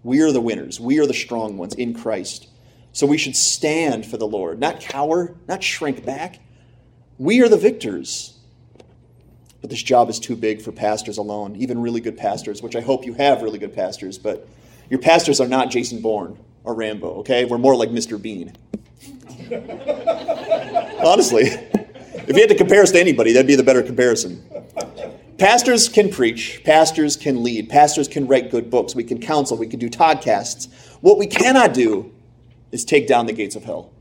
We 0.06 0.22
are 0.22 0.32
the 0.32 0.40
winners. 0.40 0.80
We 0.80 1.00
are 1.00 1.08
the 1.08 1.16
strong 1.16 1.58
ones 1.58 1.74
in 1.74 1.96
Christ. 1.96 2.48
So 2.94 3.08
we 3.08 3.18
should 3.18 3.36
stand 3.36 4.06
for 4.06 4.18
the 4.18 4.28
Lord, 4.28 4.60
not 4.60 4.80
cower, 4.80 5.36
not 5.48 5.64
shrink 5.64 6.06
back. 6.06 6.42
We 7.18 7.42
are 7.42 7.50
the 7.50 7.58
victors. 7.58 8.38
But 9.62 9.72
this 9.72 9.82
job 9.82 10.12
is 10.12 10.20
too 10.20 10.36
big 10.36 10.62
for 10.62 10.72
pastors 10.72 11.18
alone, 11.18 11.56
even 11.56 11.82
really 11.82 12.02
good 12.02 12.18
pastors, 12.18 12.62
which 12.62 12.76
I 12.76 12.82
hope 12.82 13.04
you 13.04 13.16
have 13.16 13.42
really 13.42 13.58
good 13.58 13.74
pastors, 13.74 14.20
but 14.20 14.48
your 14.92 15.00
pastors 15.00 15.42
are 15.42 15.48
not 15.48 15.72
Jason 15.72 16.04
Bourne 16.04 16.38
or 16.64 16.76
Rambo, 16.76 17.08
okay? 17.22 17.46
We're 17.46 17.58
more 17.58 17.76
like 17.76 17.90
Mr. 17.90 18.22
Bean. 18.22 18.56
Honestly, 21.04 21.46
if 21.46 22.36
you 22.36 22.42
had 22.42 22.50
to 22.50 22.56
compare 22.56 22.84
us 22.84 22.92
to 22.92 23.00
anybody, 23.00 23.34
that'd 23.34 23.48
be 23.48 23.56
the 23.56 23.64
better 23.64 23.82
comparison. 23.82 24.44
Pastors 25.38 25.90
can 25.90 26.10
preach, 26.10 26.62
pastors 26.64 27.18
can 27.18 27.44
lead, 27.44 27.68
pastors 27.68 28.08
can 28.08 28.26
write 28.26 28.50
good 28.50 28.70
books, 28.70 28.96
we 28.96 29.04
can 29.04 29.20
counsel, 29.20 29.58
we 29.58 29.68
can 29.68 29.80
do 29.80 29.90
podcasts. 29.90 30.72
What 31.02 31.18
we 31.18 31.28
cannot 31.28 31.74
do 31.74 32.14
is 32.72 32.86
take 32.86 33.06
down 33.06 33.26
the 33.26 33.34
gates 33.34 33.56
of 33.58 33.66
hell. 33.66 33.92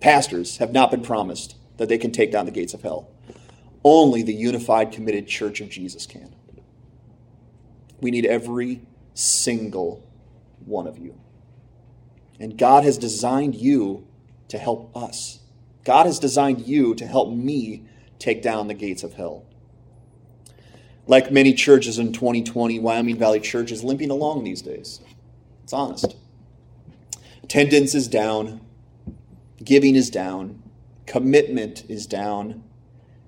Pastors 0.00 0.56
have 0.56 0.72
not 0.72 0.90
been 0.90 1.02
promised 1.02 1.56
that 1.76 1.90
they 1.90 1.98
can 1.98 2.12
take 2.12 2.32
down 2.32 2.46
the 2.46 2.52
gates 2.52 2.72
of 2.72 2.80
hell. 2.80 3.10
Only 3.84 4.22
the 4.22 4.32
unified, 4.32 4.90
committed 4.90 5.28
church 5.28 5.60
of 5.60 5.68
Jesus 5.68 6.06
can. 6.06 6.34
We 8.00 8.10
need 8.10 8.24
every 8.24 8.80
single 9.12 10.02
one 10.64 10.86
of 10.86 10.98
you. 10.98 11.20
And 12.40 12.56
God 12.56 12.84
has 12.84 12.96
designed 12.96 13.54
you 13.54 14.06
to 14.48 14.56
help 14.56 14.96
us. 14.96 15.40
God 15.84 16.06
has 16.06 16.18
designed 16.18 16.66
you 16.66 16.94
to 16.94 17.06
help 17.06 17.30
me 17.30 17.84
take 18.18 18.42
down 18.42 18.68
the 18.68 18.74
gates 18.74 19.02
of 19.02 19.14
hell. 19.14 19.44
Like 21.06 21.32
many 21.32 21.52
churches 21.52 21.98
in 21.98 22.12
2020, 22.12 22.78
Wyoming 22.78 23.16
Valley 23.16 23.40
Church 23.40 23.72
is 23.72 23.82
limping 23.82 24.10
along 24.10 24.44
these 24.44 24.62
days. 24.62 25.00
It's 25.64 25.72
honest. 25.72 26.16
Attendance 27.42 27.94
is 27.94 28.06
down, 28.08 28.60
giving 29.62 29.96
is 29.96 30.10
down, 30.10 30.62
commitment 31.06 31.84
is 31.88 32.06
down, 32.06 32.62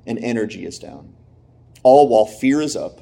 and 0.06 0.18
energy 0.18 0.64
is 0.64 0.78
down. 0.78 1.14
All 1.82 2.08
while 2.08 2.26
fear 2.26 2.62
is 2.62 2.76
up, 2.76 3.00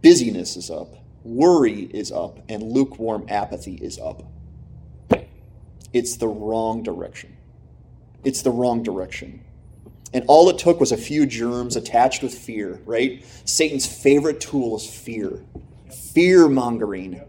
busyness 0.00 0.56
is 0.56 0.70
up, 0.70 0.96
worry 1.22 1.82
is 1.82 2.10
up, 2.10 2.38
and 2.48 2.62
lukewarm 2.62 3.26
apathy 3.28 3.74
is 3.74 3.98
up. 3.98 4.24
It's 5.92 6.16
the 6.16 6.28
wrong 6.28 6.82
direction. 6.82 7.36
It's 8.24 8.42
the 8.42 8.50
wrong 8.50 8.82
direction. 8.82 9.44
And 10.14 10.24
all 10.28 10.48
it 10.50 10.58
took 10.58 10.78
was 10.78 10.92
a 10.92 10.96
few 10.96 11.26
germs 11.26 11.76
attached 11.76 12.22
with 12.22 12.34
fear, 12.34 12.80
right? 12.84 13.24
Satan's 13.44 13.86
favorite 13.86 14.40
tool 14.40 14.76
is 14.76 14.86
fear. 14.86 15.42
Fear 16.12 16.48
mongering 16.48 17.22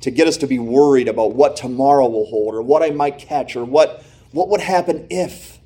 to 0.00 0.10
get 0.10 0.26
us 0.26 0.38
to 0.38 0.46
be 0.46 0.58
worried 0.58 1.08
about 1.08 1.34
what 1.34 1.56
tomorrow 1.56 2.08
will 2.08 2.26
hold 2.26 2.54
or 2.54 2.62
what 2.62 2.82
I 2.82 2.90
might 2.90 3.18
catch 3.18 3.56
or 3.56 3.64
what, 3.64 4.02
what 4.32 4.48
would 4.48 4.62
happen 4.62 5.06
if. 5.10 5.58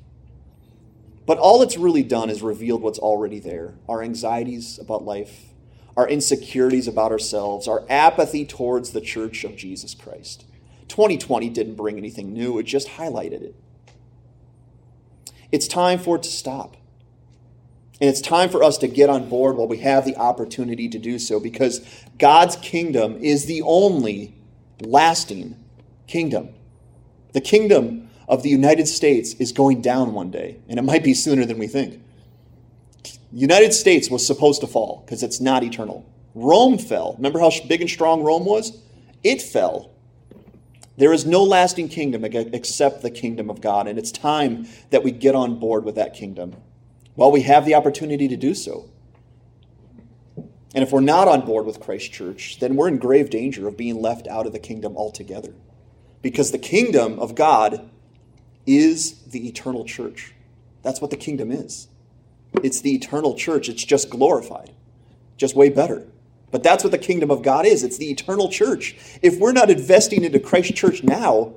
But 1.25 1.37
all 1.37 1.61
it's 1.61 1.77
really 1.77 2.03
done 2.03 2.29
is 2.29 2.41
revealed 2.41 2.81
what's 2.81 2.99
already 2.99 3.39
there 3.39 3.75
our 3.87 4.03
anxieties 4.03 4.77
about 4.77 5.05
life, 5.05 5.53
our 5.95 6.07
insecurities 6.07 6.87
about 6.87 7.11
ourselves, 7.11 7.67
our 7.67 7.85
apathy 7.89 8.45
towards 8.45 8.91
the 8.91 9.01
church 9.01 9.43
of 9.43 9.55
Jesus 9.55 9.95
Christ. 9.95 10.45
2020 10.89 11.49
didn't 11.49 11.75
bring 11.75 11.97
anything 11.97 12.33
new, 12.33 12.59
it 12.59 12.63
just 12.63 12.89
highlighted 12.89 13.41
it. 13.41 13.55
It's 15.55 15.69
time 15.69 15.99
for 15.99 16.17
it 16.17 16.23
to 16.23 16.29
stop. 16.29 16.75
And 18.01 18.09
it's 18.09 18.19
time 18.19 18.49
for 18.49 18.61
us 18.61 18.77
to 18.79 18.89
get 18.89 19.09
on 19.09 19.29
board 19.29 19.55
while 19.55 19.69
we 19.69 19.77
have 19.77 20.03
the 20.03 20.17
opportunity 20.17 20.89
to 20.89 20.99
do 20.99 21.17
so 21.17 21.39
because 21.39 21.79
God's 22.19 22.57
kingdom 22.57 23.15
is 23.23 23.45
the 23.45 23.61
only 23.61 24.35
lasting 24.81 25.55
kingdom. 26.07 26.49
The 27.31 27.39
kingdom 27.39 28.09
of 28.27 28.43
the 28.43 28.49
United 28.49 28.89
States 28.89 29.33
is 29.35 29.53
going 29.53 29.81
down 29.81 30.13
one 30.13 30.29
day, 30.29 30.57
and 30.67 30.77
it 30.77 30.81
might 30.81 31.05
be 31.05 31.13
sooner 31.13 31.45
than 31.45 31.57
we 31.57 31.67
think. 31.67 32.01
The 33.03 33.39
United 33.39 33.73
States 33.73 34.09
was 34.09 34.27
supposed 34.27 34.59
to 34.59 34.67
fall 34.67 35.03
because 35.05 35.23
it's 35.23 35.39
not 35.39 35.63
eternal. 35.63 36.05
Rome 36.33 36.77
fell. 36.77 37.13
Remember 37.13 37.39
how 37.39 37.49
big 37.69 37.79
and 37.79 37.89
strong 37.89 38.23
Rome 38.23 38.43
was? 38.43 38.77
It 39.23 39.41
fell 39.41 39.94
there 40.97 41.11
is 41.11 41.25
no 41.25 41.43
lasting 41.43 41.89
kingdom 41.89 42.23
except 42.23 43.01
the 43.01 43.11
kingdom 43.11 43.49
of 43.49 43.61
God, 43.61 43.87
and 43.87 43.99
it's 43.99 44.11
time 44.11 44.67
that 44.91 45.03
we 45.03 45.11
get 45.11 45.35
on 45.35 45.59
board 45.59 45.83
with 45.83 45.95
that 45.95 46.13
kingdom 46.13 46.55
while 47.15 47.31
we 47.31 47.41
have 47.41 47.65
the 47.65 47.75
opportunity 47.75 48.27
to 48.27 48.37
do 48.37 48.53
so. 48.53 48.89
And 50.73 50.83
if 50.83 50.91
we're 50.91 50.99
not 50.99 51.27
on 51.29 51.45
board 51.45 51.65
with 51.65 51.79
Christ 51.79 52.11
Church, 52.11 52.59
then 52.59 52.75
we're 52.75 52.89
in 52.89 52.97
grave 52.97 53.29
danger 53.29 53.67
of 53.67 53.77
being 53.77 54.01
left 54.01 54.27
out 54.27 54.45
of 54.45 54.51
the 54.51 54.59
kingdom 54.59 54.97
altogether. 54.97 55.53
Because 56.21 56.51
the 56.51 56.57
kingdom 56.57 57.17
of 57.19 57.33
God 57.33 57.89
is 58.65 59.21
the 59.23 59.47
eternal 59.47 59.85
church. 59.85 60.33
That's 60.81 60.99
what 60.99 61.11
the 61.11 61.17
kingdom 61.17 61.51
is. 61.51 61.87
It's 62.61 62.81
the 62.81 62.93
eternal 62.93 63.35
church. 63.35 63.69
It's 63.69 63.83
just 63.83 64.09
glorified, 64.09 64.71
just 65.37 65.55
way 65.55 65.69
better. 65.69 66.07
But 66.55 66.63
that's 66.63 66.85
what 66.85 66.91
the 66.91 66.97
kingdom 66.97 67.31
of 67.31 67.41
God 67.41 67.65
is 67.65 67.83
it's 67.83 67.97
the 67.97 68.09
eternal 68.09 68.47
church. 68.47 68.95
If 69.21 69.39
we're 69.39 69.51
not 69.51 69.69
investing 69.69 70.23
into 70.23 70.39
Christ 70.39 70.73
Church 70.73 71.03
now, 71.03 71.55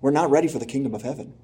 we're 0.00 0.10
not 0.10 0.30
ready 0.30 0.48
for 0.48 0.58
the 0.58 0.64
kingdom 0.64 0.94
of 0.94 1.02
heaven. 1.02 1.34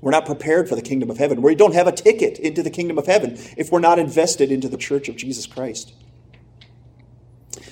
We're 0.00 0.10
not 0.10 0.26
prepared 0.26 0.68
for 0.68 0.74
the 0.74 0.82
kingdom 0.82 1.10
of 1.10 1.18
heaven. 1.18 1.42
We 1.42 1.54
don't 1.54 1.74
have 1.74 1.86
a 1.86 1.92
ticket 1.92 2.40
into 2.40 2.60
the 2.60 2.70
kingdom 2.70 2.98
of 2.98 3.06
heaven 3.06 3.38
if 3.56 3.70
we're 3.70 3.78
not 3.78 4.00
invested 4.00 4.50
into 4.50 4.68
the 4.68 4.76
church 4.76 5.08
of 5.08 5.14
Jesus 5.14 5.46
Christ. 5.46 5.94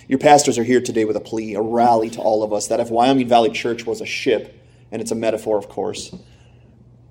Your 0.06 0.20
pastors 0.20 0.58
are 0.58 0.62
here 0.62 0.80
today 0.80 1.04
with 1.04 1.16
a 1.16 1.20
plea, 1.20 1.54
a 1.54 1.60
rally 1.60 2.08
to 2.10 2.20
all 2.20 2.44
of 2.44 2.52
us 2.52 2.68
that 2.68 2.78
if 2.78 2.88
Wyoming 2.88 3.26
Valley 3.26 3.50
Church 3.50 3.84
was 3.84 4.00
a 4.00 4.06
ship, 4.06 4.64
and 4.92 5.02
it's 5.02 5.10
a 5.10 5.16
metaphor, 5.16 5.58
of 5.58 5.68
course, 5.68 6.14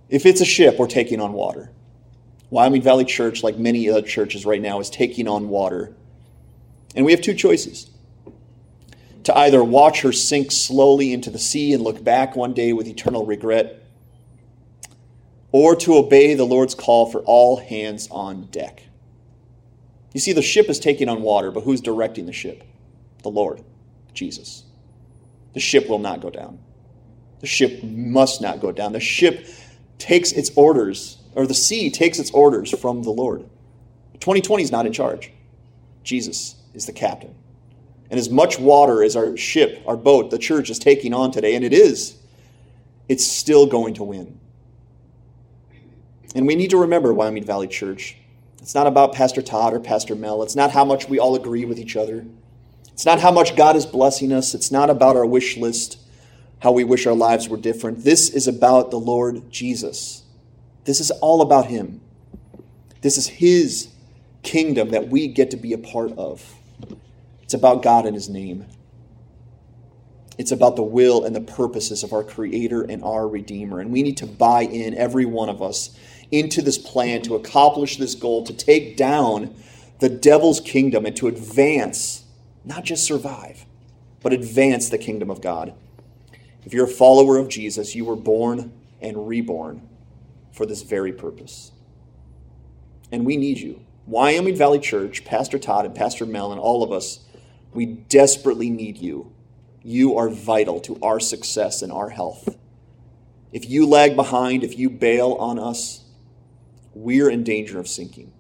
if 0.08 0.26
it's 0.26 0.40
a 0.40 0.46
ship, 0.46 0.80
we're 0.80 0.88
taking 0.88 1.20
on 1.20 1.34
water. 1.34 1.70
Wyoming 2.50 2.82
Valley 2.82 3.04
Church, 3.04 3.44
like 3.44 3.58
many 3.58 3.90
other 3.90 4.04
churches 4.04 4.46
right 4.46 4.62
now, 4.62 4.80
is 4.80 4.90
taking 4.90 5.28
on 5.28 5.50
water. 5.50 5.94
And 6.95 7.06
we 7.06 7.12
have 7.12 7.21
two 7.21 7.34
choices 7.34 7.89
to 9.23 9.38
either 9.38 9.63
watch 9.63 10.02
her 10.02 10.12
sink 10.12 10.52
slowly 10.52 11.13
into 11.13 11.30
the 11.30 11.39
sea 11.39 11.73
and 11.73 11.84
look 11.84 12.04
back 12.04 12.36
one 12.36 12.54
day 12.54 12.73
with 12.73 12.88
eternal 12.88 13.25
regret, 13.25 13.84
or 15.52 15.75
to 15.75 15.97
obey 15.97 16.34
the 16.34 16.45
Lord's 16.45 16.75
call 16.75 17.06
for 17.06 17.19
all 17.21 17.58
hands 17.58 18.08
on 18.12 18.45
deck. 18.45 18.84
You 20.13 20.19
see, 20.19 20.34
the 20.34 20.41
ship 20.41 20.69
is 20.69 20.80
taking 20.80 21.10
on 21.10 21.21
water, 21.21 21.52
but 21.52 21.63
who's 21.63 21.82
directing 21.82 22.25
the 22.25 22.34
ship? 22.34 22.63
The 23.23 23.30
Lord, 23.30 23.62
Jesus. 24.13 24.63
The 25.54 25.60
ship 25.60 25.89
will 25.89 25.99
not 25.99 26.21
go 26.21 26.30
down. 26.30 26.60
The 27.41 27.47
ship 27.47 27.84
must 27.84 28.41
not 28.41 28.60
go 28.60 28.71
down. 28.71 28.93
The 28.93 28.99
ship 28.99 29.45
takes 29.97 30.32
its 30.32 30.52
orders, 30.56 31.17
or 31.36 31.45
the 31.45 31.54
sea 31.54 31.89
takes 31.89 32.19
its 32.19 32.32
orders 32.32 32.71
from 32.80 33.04
the 33.04 33.12
Lord. 33.12 33.41
2020 34.13 34.63
is 34.63 34.71
not 34.71 34.86
in 34.86 34.93
charge. 34.93 35.32
Jesus 36.04 36.56
is 36.80 36.86
the 36.86 36.94
captain. 36.94 37.36
And 38.10 38.20
as 38.20 38.30
much 38.30 38.58
water 38.58 39.04
as 39.04 39.15
our 39.15 39.38
ship, 39.38 39.84
our 39.86 39.98
boat, 39.98 40.32
the 40.32 40.39
church 40.39 40.72
is 40.72 40.80
taking 40.80 41.13
on 41.13 41.30
today, 41.30 41.54
and 41.54 41.63
it 41.63 41.74
is, 41.74 42.18
it's 43.08 43.28
still 43.28 43.68
going 43.68 43.94
to 43.96 44.04
win. 44.04 44.39
And 46.34 46.48
we 46.48 46.56
need 46.56 46.72
to 46.72 46.78
remember 46.78 47.13
Wyoming 47.13 47.44
Valley 47.44 47.68
Church. 47.68 48.15
It's 48.62 48.74
not 48.74 48.88
about 48.88 49.13
Pastor 49.13 49.42
Todd 49.42 49.74
or 49.74 49.80
Pastor 49.80 50.15
Mel. 50.15 50.42
It's 50.42 50.56
not 50.56 50.72
how 50.72 50.86
much 50.86 51.08
we 51.08 51.20
all 51.20 51.36
agree 51.36 51.65
with 51.65 51.78
each 51.78 51.96
other. 51.96 52.26
It's 52.92 53.06
not 53.06 53.20
how 53.20 53.32
much 53.32 53.56
God 53.56 53.76
is 53.76 53.86
blessing 53.86 54.32
us. 54.32 54.54
It's 54.54 54.72
not 54.72 54.89
about 54.89 55.15
our 55.15 55.26
wish 55.26 55.58
list, 55.58 56.00
how 56.60 56.72
we 56.72 56.84
wish 56.84 57.06
our 57.06 57.15
lives 57.15 57.48
were 57.48 57.58
different. 57.58 58.04
This 58.04 58.30
is 58.30 58.48
about 58.48 58.92
the 58.92 59.00
Lord 59.00 59.50
Jesus. 59.52 60.24
This 60.86 61.00
is 61.00 61.12
all 61.12 61.42
about 61.42 61.68
Him. 61.68 62.02
This 63.02 63.18
is 63.18 63.28
His 63.28 63.89
kingdom 64.44 64.89
that 64.89 65.10
we 65.10 65.28
get 65.28 65.52
to 65.52 65.58
be 65.58 65.74
a 65.74 65.78
part 65.78 66.12
of. 66.18 66.59
It's 67.50 67.56
about 67.56 67.82
God 67.82 68.06
and 68.06 68.14
His 68.14 68.30
name. 68.30 68.68
It's 70.38 70.52
about 70.52 70.76
the 70.76 70.84
will 70.84 71.26
and 71.26 71.36
the 71.36 71.42
purposes 71.42 72.04
of 72.04 72.14
our 72.14 72.24
Creator 72.24 72.84
and 72.84 73.04
our 73.04 73.28
Redeemer. 73.28 73.80
And 73.80 73.92
we 73.92 74.04
need 74.04 74.18
to 74.18 74.28
buy 74.28 74.62
in, 74.62 74.94
every 74.94 75.26
one 75.26 75.50
of 75.50 75.60
us, 75.60 75.98
into 76.30 76.62
this 76.62 76.78
plan 76.78 77.24
to 77.24 77.34
accomplish 77.34 77.98
this 77.98 78.14
goal, 78.14 78.44
to 78.44 78.54
take 78.54 78.98
down 78.98 79.56
the 79.98 80.10
devil's 80.10 80.60
kingdom 80.60 81.08
and 81.08 81.16
to 81.16 81.28
advance, 81.28 82.24
not 82.66 82.84
just 82.84 83.04
survive, 83.04 83.66
but 84.22 84.32
advance 84.32 84.90
the 84.90 85.00
kingdom 85.00 85.32
of 85.32 85.42
God. 85.42 85.74
If 86.66 86.72
you're 86.72 86.86
a 86.86 86.88
follower 86.88 87.40
of 87.40 87.50
Jesus, 87.50 87.96
you 87.96 88.06
were 88.06 88.16
born 88.16 88.72
and 89.02 89.28
reborn 89.28 89.90
for 90.52 90.68
this 90.68 90.84
very 90.84 91.14
purpose. 91.14 91.72
And 93.12 93.26
we 93.26 93.38
need 93.38 93.58
you. 93.58 93.84
Wyoming 94.06 94.56
Valley 94.56 94.78
Church, 94.78 95.26
Pastor 95.26 95.58
Todd 95.58 95.88
and 95.88 95.96
Pastor 95.96 96.28
Mel, 96.28 96.52
and 96.52 96.62
all 96.62 96.84
of 96.84 96.92
us 96.92 97.22
we 97.74 97.86
desperately 97.86 98.70
need 98.70 98.98
you. 98.98 99.32
You 99.84 100.18
are 100.18 100.30
vital 100.30 100.80
to 100.82 101.00
our 101.02 101.20
success 101.20 101.82
and 101.82 101.92
our 101.92 102.10
health. 102.10 102.58
If 103.52 103.70
you 103.70 103.86
lag 103.86 104.16
behind, 104.16 104.64
if 104.64 104.78
you 104.78 104.90
bail 104.90 105.34
on 105.40 105.58
us, 105.58 106.04
we're 106.94 107.30
in 107.30 107.44
danger 107.44 107.80
of 107.80 107.88
sinking. 107.88 108.32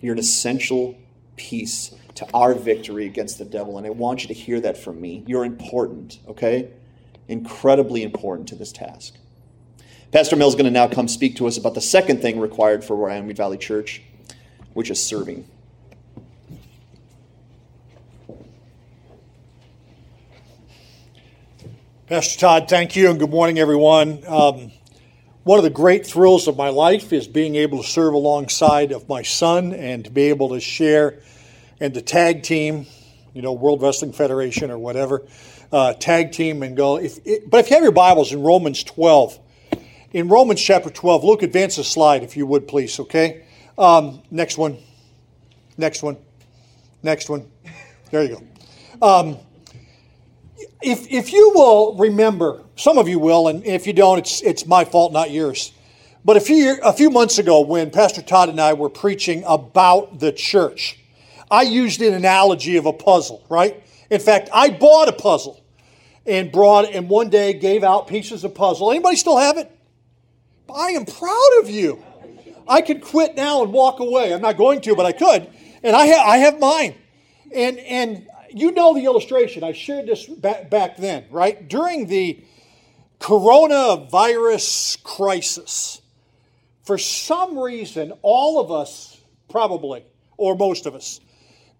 You're 0.00 0.14
an 0.14 0.18
essential 0.18 0.98
piece 1.36 1.94
to 2.16 2.26
our 2.34 2.54
victory 2.54 3.06
against 3.06 3.38
the 3.38 3.44
devil, 3.44 3.78
and 3.78 3.86
I 3.86 3.90
want 3.90 4.22
you 4.22 4.28
to 4.28 4.34
hear 4.34 4.60
that 4.60 4.76
from 4.76 5.00
me. 5.00 5.24
You're 5.26 5.44
important, 5.44 6.18
okay? 6.28 6.70
Incredibly 7.28 8.02
important 8.02 8.48
to 8.48 8.54
this 8.54 8.72
task. 8.72 9.14
Pastor 10.12 10.36
Mel 10.36 10.48
is 10.48 10.54
going 10.54 10.66
to 10.66 10.70
now 10.70 10.86
come 10.86 11.08
speak 11.08 11.36
to 11.36 11.46
us 11.46 11.56
about 11.56 11.74
the 11.74 11.80
second 11.80 12.22
thing 12.22 12.38
required 12.38 12.84
for 12.84 12.94
Wyoming 12.94 13.34
Valley 13.34 13.58
Church, 13.58 14.02
which 14.74 14.90
is 14.90 15.02
serving. 15.02 15.48
Pastor 22.14 22.38
Todd, 22.38 22.68
thank 22.68 22.94
you, 22.94 23.10
and 23.10 23.18
good 23.18 23.30
morning, 23.30 23.58
everyone. 23.58 24.22
Um, 24.28 24.70
one 25.42 25.58
of 25.58 25.64
the 25.64 25.70
great 25.70 26.06
thrills 26.06 26.46
of 26.46 26.56
my 26.56 26.68
life 26.68 27.12
is 27.12 27.26
being 27.26 27.56
able 27.56 27.82
to 27.82 27.88
serve 27.88 28.14
alongside 28.14 28.92
of 28.92 29.08
my 29.08 29.22
son 29.22 29.72
and 29.72 30.04
to 30.04 30.12
be 30.12 30.22
able 30.28 30.50
to 30.50 30.60
share 30.60 31.18
and 31.80 31.92
the 31.92 32.00
tag 32.00 32.44
team, 32.44 32.86
you 33.32 33.42
know, 33.42 33.52
World 33.52 33.82
Wrestling 33.82 34.12
Federation 34.12 34.70
or 34.70 34.78
whatever, 34.78 35.26
uh, 35.72 35.94
tag 35.94 36.30
team 36.30 36.62
and 36.62 36.76
go. 36.76 36.98
If 36.98 37.18
it, 37.24 37.50
but 37.50 37.58
if 37.58 37.70
you 37.70 37.74
have 37.74 37.82
your 37.82 37.90
Bibles 37.90 38.32
in 38.32 38.42
Romans 38.42 38.84
12, 38.84 39.36
in 40.12 40.28
Romans 40.28 40.62
chapter 40.62 40.90
12, 40.90 41.24
Luke, 41.24 41.42
advance 41.42 41.74
the 41.74 41.82
slide 41.82 42.22
if 42.22 42.36
you 42.36 42.46
would, 42.46 42.68
please. 42.68 43.00
Okay, 43.00 43.44
um, 43.76 44.22
next 44.30 44.56
one, 44.56 44.78
next 45.76 46.00
one, 46.04 46.16
next 47.02 47.28
one. 47.28 47.50
There 48.12 48.22
you 48.22 48.40
go. 49.00 49.04
Um, 49.04 49.38
if, 50.84 51.10
if 51.10 51.32
you 51.32 51.52
will 51.54 51.96
remember, 51.96 52.62
some 52.76 52.98
of 52.98 53.08
you 53.08 53.18
will, 53.18 53.48
and 53.48 53.64
if 53.64 53.86
you 53.86 53.92
don't, 53.92 54.18
it's, 54.18 54.42
it's 54.42 54.66
my 54.66 54.84
fault, 54.84 55.12
not 55.12 55.30
yours. 55.30 55.72
But 56.24 56.36
a 56.36 56.40
few, 56.40 56.78
a 56.82 56.92
few 56.92 57.10
months 57.10 57.38
ago, 57.38 57.60
when 57.60 57.90
Pastor 57.90 58.22
Todd 58.22 58.48
and 58.48 58.60
I 58.60 58.72
were 58.74 58.90
preaching 58.90 59.44
about 59.46 60.20
the 60.20 60.32
church, 60.32 60.98
I 61.50 61.62
used 61.62 62.00
an 62.00 62.14
analogy 62.14 62.76
of 62.76 62.86
a 62.86 62.92
puzzle, 62.92 63.44
right? 63.48 63.82
In 64.10 64.20
fact, 64.20 64.48
I 64.52 64.70
bought 64.70 65.08
a 65.08 65.12
puzzle 65.12 65.62
and 66.26 66.50
brought 66.50 66.90
and 66.90 67.08
one 67.08 67.30
day 67.30 67.52
gave 67.52 67.84
out 67.84 68.06
pieces 68.06 68.44
of 68.44 68.54
puzzle. 68.54 68.90
Anybody 68.90 69.16
still 69.16 69.36
have 69.36 69.56
it? 69.58 69.70
I 70.74 70.90
am 70.90 71.04
proud 71.04 71.50
of 71.60 71.68
you. 71.68 72.02
I 72.66 72.80
could 72.80 73.02
quit 73.02 73.36
now 73.36 73.62
and 73.62 73.72
walk 73.72 74.00
away. 74.00 74.32
I'm 74.32 74.40
not 74.40 74.56
going 74.56 74.80
to, 74.82 74.96
but 74.96 75.04
I 75.04 75.12
could. 75.12 75.48
And 75.82 75.94
I, 75.94 76.06
ha- 76.06 76.24
I 76.26 76.38
have 76.38 76.58
mine. 76.58 76.94
And, 77.54 77.78
and 77.78 78.26
you 78.54 78.70
know 78.72 78.94
the 78.94 79.04
illustration. 79.04 79.64
I 79.64 79.72
shared 79.72 80.06
this 80.06 80.26
back, 80.26 80.70
back 80.70 80.96
then, 80.96 81.24
right? 81.30 81.68
During 81.68 82.06
the 82.06 82.42
coronavirus 83.18 85.02
crisis, 85.02 86.00
for 86.84 86.96
some 86.96 87.58
reason, 87.58 88.12
all 88.22 88.60
of 88.60 88.70
us, 88.70 89.20
probably, 89.48 90.04
or 90.36 90.54
most 90.54 90.86
of 90.86 90.94
us, 90.94 91.20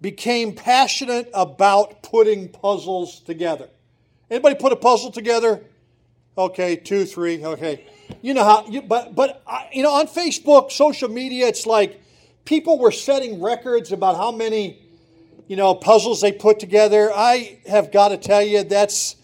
became 0.00 0.54
passionate 0.54 1.30
about 1.32 2.02
putting 2.02 2.48
puzzles 2.48 3.20
together. 3.20 3.68
Anybody 4.30 4.56
put 4.56 4.72
a 4.72 4.76
puzzle 4.76 5.12
together? 5.12 5.62
Okay, 6.37 6.74
two, 6.74 7.04
three. 7.04 7.44
Okay, 7.44 7.87
you 8.20 8.34
know 8.34 8.42
how. 8.42 8.66
You, 8.66 8.82
but 8.82 9.14
but 9.14 9.44
you 9.72 9.84
know, 9.84 9.92
on 9.92 10.08
Facebook, 10.08 10.72
social 10.72 11.08
media, 11.08 11.46
it's 11.46 11.66
like 11.66 12.02
people 12.44 12.78
were 12.80 12.90
setting 12.90 13.40
records 13.40 13.92
about 13.92 14.16
how 14.16 14.32
many 14.32 14.84
you 15.46 15.57
know, 15.57 15.74
puzzles 15.74 16.20
they 16.20 16.33
put 16.33 16.59
together. 16.59 17.11
I 17.14 17.59
have 17.66 17.92
got 17.92 18.09
to 18.09 18.16
tell 18.16 18.42
you, 18.42 18.64
that's 18.64 19.16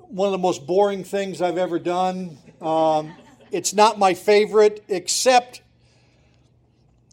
one 0.00 0.26
of 0.26 0.32
the 0.32 0.38
most 0.38 0.66
boring 0.66 1.04
things 1.04 1.42
I've 1.42 1.58
ever 1.58 1.78
done. 1.78 2.38
Um, 2.60 3.14
it's 3.50 3.74
not 3.74 3.98
my 3.98 4.14
favorite, 4.14 4.84
except 4.88 5.62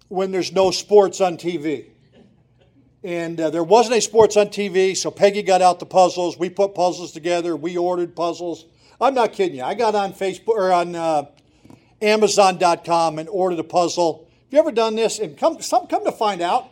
when 0.08 0.32
there's 0.32 0.52
no 0.52 0.72
sports 0.72 1.22
on 1.22 1.38
TV. 1.38 1.88
And 3.04 3.40
uh, 3.40 3.50
there 3.50 3.64
wasn't 3.64 3.94
any 3.94 4.02
sports 4.02 4.36
on 4.38 4.48
TV, 4.48 4.98
so 4.98 5.12
Peggy 5.12 5.44
got 5.44 5.62
out 5.62 5.80
the 5.80 5.86
puzzles. 5.86 6.40
We 6.40 6.50
put 6.50 6.74
puzzles 6.74 7.12
together. 7.12 7.56
We 7.56 7.78
ordered 7.78 8.16
puzzles. 8.16 8.66
I'm 9.00 9.14
not 9.14 9.34
kidding 9.34 9.58
you. 9.58 9.64
I 9.64 9.74
got 9.74 9.94
on 9.94 10.14
Facebook 10.14 10.56
or 10.56 10.72
on 10.72 10.96
uh, 10.96 11.26
Amazon.com 12.02 13.20
and 13.20 13.30
ordered 13.30 13.60
a 13.60 13.64
puzzle. 13.64 14.28
Have 14.46 14.54
you 14.54 14.60
ever 14.60 14.72
done 14.72 14.96
this? 14.96 15.20
And 15.20 15.38
come, 15.38 15.62
some, 15.62 15.88
come 15.88 16.04
to 16.06 16.12
find 16.12 16.42
out, 16.42 16.70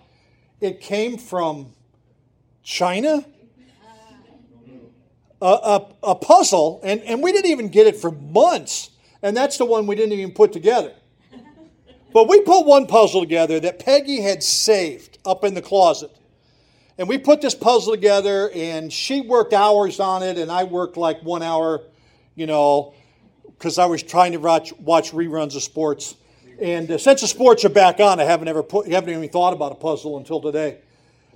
it 0.63 0.79
came 0.79 1.17
from 1.17 1.73
China. 2.63 3.25
A, 5.41 5.45
a, 5.45 5.87
a, 6.03 6.15
puzzle, 6.15 6.79
and, 6.83 7.01
and 7.01 7.21
we 7.21 7.33
didn't 7.33 7.51
even 7.51 7.67
get 7.67 7.85
it 7.85 7.97
for 7.97 8.11
months, 8.11 8.91
and 9.21 9.35
that's 9.35 9.57
the 9.57 9.65
one 9.65 9.87
we 9.87 9.95
didn't 9.95 10.13
even 10.13 10.31
put 10.31 10.53
together. 10.53 10.93
But 12.13 12.29
we 12.29 12.39
put 12.41 12.65
one 12.65 12.87
puzzle 12.87 13.19
together 13.19 13.59
that 13.59 13.79
Peggy 13.79 14.21
had 14.21 14.41
saved 14.41 15.17
up 15.25 15.43
in 15.43 15.53
the 15.53 15.61
closet. 15.61 16.11
And 16.97 17.09
we 17.09 17.17
put 17.17 17.41
this 17.41 17.55
puzzle 17.55 17.91
together, 17.91 18.49
and 18.53 18.93
she 18.93 19.19
worked 19.19 19.51
hours 19.51 19.99
on 19.99 20.23
it, 20.23 20.37
and 20.37 20.49
I 20.49 20.63
worked 20.63 20.95
like 20.95 21.21
one 21.23 21.43
hour, 21.43 21.81
you 22.35 22.45
know, 22.45 22.93
because 23.57 23.77
I 23.77 23.87
was 23.87 24.01
trying 24.01 24.31
to 24.31 24.37
watch, 24.37 24.71
watch 24.79 25.11
reruns 25.11 25.57
of 25.57 25.63
sports. 25.63 26.15
And 26.59 26.91
uh, 26.91 26.97
since 26.97 27.21
the 27.21 27.27
sports 27.27 27.65
are 27.65 27.69
back 27.69 27.99
on, 27.99 28.19
I 28.19 28.23
haven't 28.23 28.47
ever 28.47 28.63
put, 28.63 28.87
haven't 28.87 29.09
even 29.09 29.29
thought 29.29 29.53
about 29.53 29.71
a 29.71 29.75
puzzle 29.75 30.17
until 30.17 30.41
today. 30.41 30.79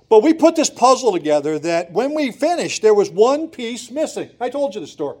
But 0.08 0.22
we 0.22 0.32
put 0.32 0.56
this 0.56 0.70
puzzle 0.70 1.12
together 1.12 1.58
that 1.58 1.92
when 1.92 2.14
we 2.14 2.30
finished, 2.32 2.82
there 2.82 2.94
was 2.94 3.10
one 3.10 3.48
piece 3.48 3.90
missing. 3.90 4.30
I 4.40 4.48
told 4.48 4.74
you 4.74 4.80
the 4.80 4.86
story. 4.86 5.18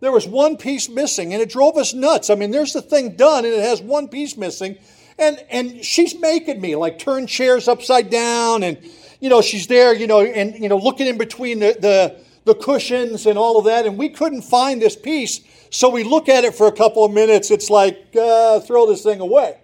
There 0.00 0.10
was 0.12 0.26
one 0.26 0.56
piece 0.56 0.88
missing, 0.88 1.32
and 1.32 1.40
it 1.40 1.48
drove 1.48 1.76
us 1.76 1.94
nuts. 1.94 2.28
I 2.28 2.34
mean, 2.34 2.50
there's 2.50 2.72
the 2.72 2.82
thing 2.82 3.16
done, 3.16 3.44
and 3.44 3.54
it 3.54 3.62
has 3.62 3.80
one 3.80 4.08
piece 4.08 4.36
missing. 4.36 4.78
And, 5.18 5.38
and 5.48 5.84
she's 5.84 6.18
making 6.18 6.60
me 6.60 6.74
like 6.74 6.98
turn 6.98 7.26
chairs 7.26 7.68
upside 7.68 8.10
down 8.10 8.64
and, 8.64 8.78
you 9.20 9.28
know, 9.28 9.40
she's 9.40 9.68
there, 9.68 9.94
you 9.94 10.06
know, 10.06 10.20
and, 10.20 10.54
you 10.56 10.68
know, 10.68 10.76
looking 10.76 11.06
in 11.06 11.16
between 11.16 11.60
the, 11.60 11.76
the, 11.78 12.20
the 12.44 12.54
cushions 12.54 13.26
and 13.26 13.38
all 13.38 13.58
of 13.58 13.64
that, 13.66 13.86
and 13.86 13.96
we 13.96 14.08
couldn't 14.08 14.42
find 14.42 14.82
this 14.82 14.96
piece. 14.96 15.40
So 15.74 15.88
we 15.88 16.04
look 16.04 16.28
at 16.28 16.44
it 16.44 16.54
for 16.54 16.68
a 16.68 16.72
couple 16.72 17.04
of 17.04 17.10
minutes. 17.10 17.50
It's 17.50 17.68
like, 17.68 18.14
uh, 18.14 18.60
throw 18.60 18.86
this 18.86 19.02
thing 19.02 19.18
away. 19.18 19.58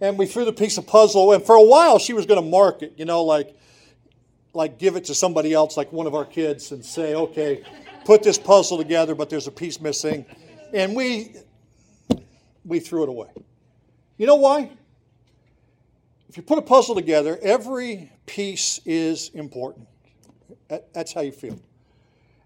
And 0.00 0.16
we 0.16 0.24
threw 0.24 0.46
the 0.46 0.54
piece 0.54 0.78
of 0.78 0.86
puzzle, 0.86 1.32
and 1.32 1.44
for 1.44 1.54
a 1.54 1.62
while 1.62 1.98
she 1.98 2.14
was 2.14 2.24
going 2.24 2.42
to 2.42 2.48
mark 2.48 2.80
it, 2.80 2.94
you 2.96 3.04
know, 3.04 3.22
like, 3.22 3.54
like 4.54 4.78
give 4.78 4.96
it 4.96 5.04
to 5.04 5.14
somebody 5.14 5.52
else, 5.52 5.76
like 5.76 5.92
one 5.92 6.06
of 6.06 6.14
our 6.14 6.24
kids, 6.24 6.72
and 6.72 6.82
say, 6.82 7.14
okay, 7.14 7.62
put 8.06 8.22
this 8.22 8.38
puzzle 8.38 8.78
together, 8.78 9.14
but 9.14 9.28
there's 9.28 9.46
a 9.46 9.50
piece 9.52 9.82
missing. 9.82 10.24
And 10.72 10.96
we, 10.96 11.36
we 12.64 12.80
threw 12.80 13.02
it 13.02 13.10
away. 13.10 13.28
You 14.16 14.26
know 14.26 14.36
why? 14.36 14.70
If 16.30 16.38
you 16.38 16.42
put 16.42 16.56
a 16.56 16.62
puzzle 16.62 16.94
together, 16.94 17.38
every 17.42 18.10
piece 18.24 18.80
is 18.86 19.28
important. 19.34 19.88
That's 20.94 21.12
how 21.12 21.20
you 21.20 21.32
feel. 21.32 21.60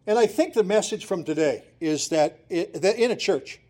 And 0.06 0.18
I 0.18 0.26
think 0.26 0.54
the 0.54 0.62
message 0.62 1.04
from 1.04 1.24
today 1.24 1.64
is 1.80 2.08
that, 2.10 2.38
it, 2.48 2.80
that 2.82 2.96
in 2.96 3.10
a 3.10 3.16
church, 3.16 3.60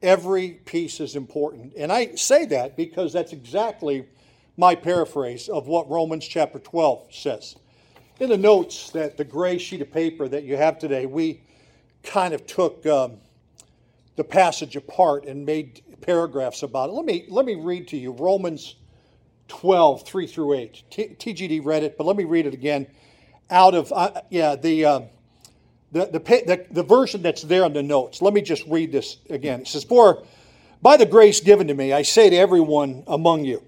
every 0.00 0.50
piece 0.50 1.00
is 1.00 1.16
important. 1.16 1.74
And 1.76 1.92
I 1.92 2.14
say 2.14 2.46
that 2.46 2.76
because 2.76 3.12
that's 3.12 3.32
exactly 3.32 4.06
my 4.56 4.74
paraphrase 4.74 5.48
of 5.50 5.66
what 5.66 5.88
Romans 5.90 6.26
chapter 6.26 6.58
12 6.58 7.14
says. 7.14 7.56
In 8.20 8.30
the 8.30 8.38
notes 8.38 8.90
that 8.90 9.18
the 9.18 9.24
gray 9.24 9.58
sheet 9.58 9.82
of 9.82 9.92
paper 9.92 10.26
that 10.28 10.44
you 10.44 10.56
have 10.56 10.78
today, 10.78 11.04
we 11.04 11.42
kind 12.02 12.32
of 12.32 12.46
took 12.46 12.86
um, 12.86 13.18
the 14.16 14.24
passage 14.24 14.76
apart 14.76 15.26
and 15.26 15.44
made 15.44 15.82
paragraphs 16.00 16.62
about 16.62 16.88
it. 16.88 16.92
Let 16.92 17.04
me, 17.04 17.26
let 17.28 17.44
me 17.44 17.56
read 17.56 17.88
to 17.88 17.98
you 17.98 18.12
Romans 18.12 18.76
12, 19.48 20.06
3 20.06 20.26
through 20.26 20.54
8. 20.54 20.82
T- 20.90 21.16
TGD 21.18 21.64
read 21.66 21.82
it, 21.82 21.98
but 21.98 22.06
let 22.06 22.16
me 22.16 22.24
read 22.24 22.46
it 22.46 22.54
again 22.54 22.86
out 23.50 23.74
of, 23.74 23.92
uh, 23.92 24.22
yeah, 24.30 24.56
the, 24.56 24.84
uh, 24.86 25.00
the, 25.96 26.06
the, 26.06 26.18
the, 26.18 26.66
the 26.70 26.82
version 26.82 27.22
that's 27.22 27.42
there 27.42 27.64
on 27.64 27.72
the 27.72 27.82
notes. 27.82 28.20
Let 28.20 28.34
me 28.34 28.42
just 28.42 28.66
read 28.66 28.92
this 28.92 29.16
again. 29.30 29.62
It 29.62 29.68
says, 29.68 29.84
For 29.84 30.24
by 30.82 30.96
the 30.96 31.06
grace 31.06 31.40
given 31.40 31.68
to 31.68 31.74
me, 31.74 31.92
I 31.92 32.02
say 32.02 32.30
to 32.30 32.36
everyone 32.36 33.04
among 33.06 33.44
you, 33.44 33.62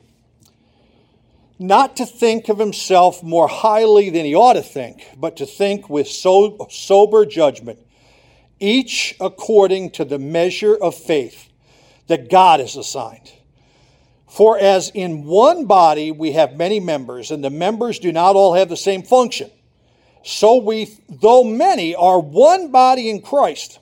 not 1.59 1.97
to 1.97 2.07
think 2.07 2.49
of 2.49 2.59
himself 2.59 3.22
more 3.22 3.49
highly 3.49 4.11
than 4.11 4.24
he 4.24 4.35
ought 4.35 4.53
to 4.53 4.62
think, 4.62 5.09
but 5.16 5.37
to 5.39 5.47
think 5.47 5.89
with 5.89 6.07
so, 6.07 6.68
sober 6.70 7.24
judgment, 7.26 7.81
each 8.61 9.16
according 9.20 9.91
to 9.93 10.05
the 10.05 10.18
measure 10.18 10.76
of 10.76 10.95
faith 10.95 11.49
that 12.07 12.31
God 12.31 12.61
has 12.61 12.76
assigned. 12.76 13.33
For 14.29 14.59
as 14.59 14.91
in 14.91 15.24
one 15.24 15.64
body 15.64 16.12
we 16.12 16.33
have 16.33 16.57
many 16.57 16.79
members, 16.79 17.31
and 17.31 17.43
the 17.43 17.51
members 17.51 17.99
do 17.99 18.12
not 18.12 18.37
all 18.37 18.55
have 18.55 18.68
the 18.68 18.76
same 18.76 19.03
function, 19.03 19.51
so 20.29 20.57
we, 20.57 20.95
though 21.09 21.43
many, 21.43 21.95
are 21.95 22.20
one 22.20 22.70
body 22.70 23.09
in 23.09 23.22
Christ, 23.22 23.79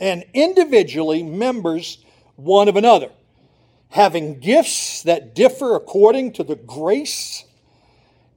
and 0.00 0.24
individually 0.34 1.22
members 1.22 2.04
one 2.34 2.68
of 2.68 2.74
another, 2.74 3.10
having 3.88 4.40
gifts 4.40 5.04
that 5.04 5.36
differ 5.36 5.76
according 5.76 6.32
to 6.32 6.42
the 6.42 6.56
grace 6.56 7.44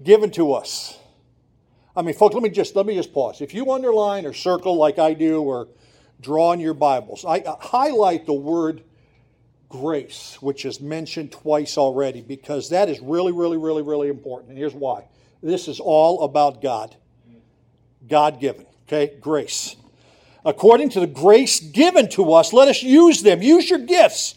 given 0.04 0.30
to 0.34 0.54
us. 0.54 1.00
I 1.96 2.04
mean, 2.04 2.14
folks, 2.14 2.36
let 2.36 2.44
me 2.44 2.50
just 2.52 2.76
let 2.76 2.86
me 2.86 2.94
just 2.94 3.12
pause. 3.12 3.42
If 3.42 3.56
you 3.56 3.72
underline 3.72 4.28
or 4.28 4.34
circle 4.34 4.76
like 4.76 5.00
I 5.00 5.16
do, 5.16 5.42
or 5.42 5.68
draw 6.22 6.52
in 6.52 6.60
your 6.60 6.76
Bibles, 6.76 7.26
I 7.26 7.40
uh, 7.40 7.56
highlight 7.60 8.28
the 8.28 8.34
word 8.34 8.84
grace, 9.68 10.38
which 10.42 10.64
is 10.64 10.80
mentioned 10.80 11.32
twice 11.32 11.76
already, 11.76 12.22
because 12.22 12.70
that 12.70 12.88
is 12.88 13.00
really, 13.00 13.32
really, 13.32 13.58
really, 13.58 13.82
really 13.82 14.10
important. 14.10 14.50
And 14.50 14.60
here's 14.60 14.76
why 14.76 15.06
this 15.42 15.68
is 15.68 15.80
all 15.80 16.24
about 16.24 16.62
God. 16.62 16.96
God 18.08 18.39
given, 18.39 18.66
okay? 18.88 19.16
Grace. 19.20 19.76
According 20.43 20.89
to 20.89 20.99
the 20.99 21.08
grace 21.08 21.60
given 21.60 22.08
to 22.10 22.34
us, 22.34 22.53
let 22.53 22.68
us 22.68 22.84
use 22.84 23.24
them. 23.24 23.41
Use 23.41 23.70
your 23.70 23.80
gifts. 23.80 24.36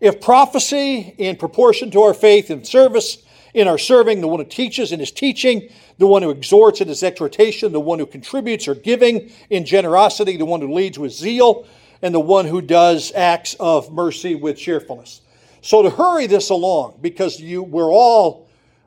If 0.00 0.20
prophecy 0.20 1.14
in 1.16 1.36
proportion 1.36 1.90
to 1.92 2.02
our 2.02 2.14
faith 2.14 2.50
and 2.50 2.66
service, 2.66 3.18
in 3.54 3.66
our 3.66 3.78
serving, 3.78 4.20
the 4.20 4.28
one 4.28 4.40
who 4.40 4.44
teaches 4.44 4.92
in 4.92 5.00
his 5.00 5.10
teaching, 5.10 5.70
the 5.96 6.06
one 6.06 6.22
who 6.22 6.28
exhorts 6.28 6.82
in 6.82 6.88
his 6.88 7.02
exhortation, 7.02 7.72
the 7.72 7.80
one 7.80 7.98
who 7.98 8.04
contributes 8.04 8.68
or 8.68 8.74
giving 8.74 9.30
in 9.48 9.64
generosity, 9.64 10.36
the 10.36 10.44
one 10.44 10.60
who 10.60 10.74
leads 10.74 10.98
with 10.98 11.12
zeal, 11.12 11.66
and 12.02 12.14
the 12.14 12.20
one 12.20 12.44
who 12.44 12.60
does 12.60 13.12
acts 13.14 13.54
of 13.58 13.90
mercy 13.90 14.34
with 14.34 14.58
cheerfulness. 14.58 15.22
So 15.62 15.82
to 15.82 15.88
hurry 15.88 16.26
this 16.26 16.50
along, 16.50 16.98
because 17.00 17.40
you 17.40 17.62
we're 17.62 17.90
all 17.90 18.45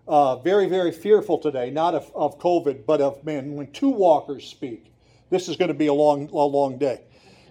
uh, 0.09 0.37
very, 0.37 0.65
very 0.65 0.91
fearful 0.91 1.37
today, 1.37 1.69
not 1.69 1.93
of, 1.93 2.11
of 2.15 2.39
COVID, 2.39 2.85
but 2.87 2.99
of 2.99 3.23
man, 3.23 3.53
when 3.53 3.71
two 3.71 3.89
walkers 3.89 4.45
speak, 4.45 4.91
this 5.29 5.47
is 5.47 5.55
going 5.55 5.67
to 5.67 5.75
be 5.75 5.85
a 5.85 5.93
long, 5.93 6.27
a 6.29 6.35
long 6.35 6.79
day. 6.79 7.01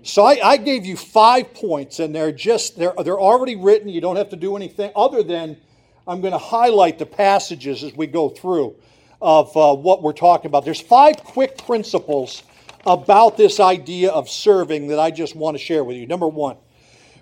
So 0.03 0.25
I, 0.25 0.41
I 0.43 0.57
gave 0.57 0.85
you 0.85 0.97
five 0.97 1.55
points, 1.55 2.01
and 2.01 2.15
they're 2.15 2.33
just 2.33 2.77
they're 2.77 2.95
they're 3.05 3.19
already 3.19 3.57
written. 3.57 3.89
You 3.89 4.01
don't 4.01 4.17
have 4.17 4.31
to 4.31 4.37
do 4.37 4.57
anything 4.57 4.91
other 4.97 5.23
than 5.23 5.57
I'm 6.07 6.21
going 6.21 6.33
to 6.33 6.39
highlight 6.39 6.99
the 6.99 7.07
passages 7.07 7.85
as 7.85 7.95
we 7.95 8.07
go 8.07 8.29
through 8.29 8.77
of 9.23 9.57
uh, 9.57 9.75
what 9.75 10.03
we're 10.03 10.13
talking 10.13 10.47
about. 10.47 10.65
There's 10.65 10.81
five 10.81 11.17
quick 11.19 11.65
principles 11.65 12.43
about 12.87 13.37
this 13.37 13.61
idea 13.61 14.11
of 14.11 14.29
serving 14.29 14.89
that 14.89 14.99
I 14.99 15.11
just 15.11 15.37
want 15.37 15.57
to 15.57 15.63
share 15.63 15.85
with 15.85 15.97
you. 15.97 16.07
Number 16.07 16.29
one, 16.29 16.57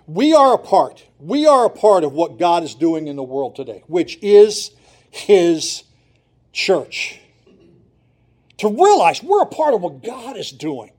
we 0.07 0.33
are 0.33 0.53
a 0.53 0.59
part, 0.59 1.05
we 1.19 1.45
are 1.45 1.65
a 1.65 1.69
part 1.69 2.03
of 2.03 2.13
what 2.13 2.39
God 2.39 2.63
is 2.63 2.73
doing 2.73 3.07
in 3.07 3.15
the 3.15 3.23
world 3.23 3.55
today, 3.55 3.83
which 3.87 4.17
is 4.21 4.71
His 5.17 5.83
church. 6.53 7.19
To 8.57 8.69
realize 8.69 9.21
we're 9.21 9.41
a 9.41 9.47
part 9.47 9.73
of 9.73 9.81
what 9.81 10.03
God 10.03 10.35
is 10.37 10.51
doing. 10.51 10.91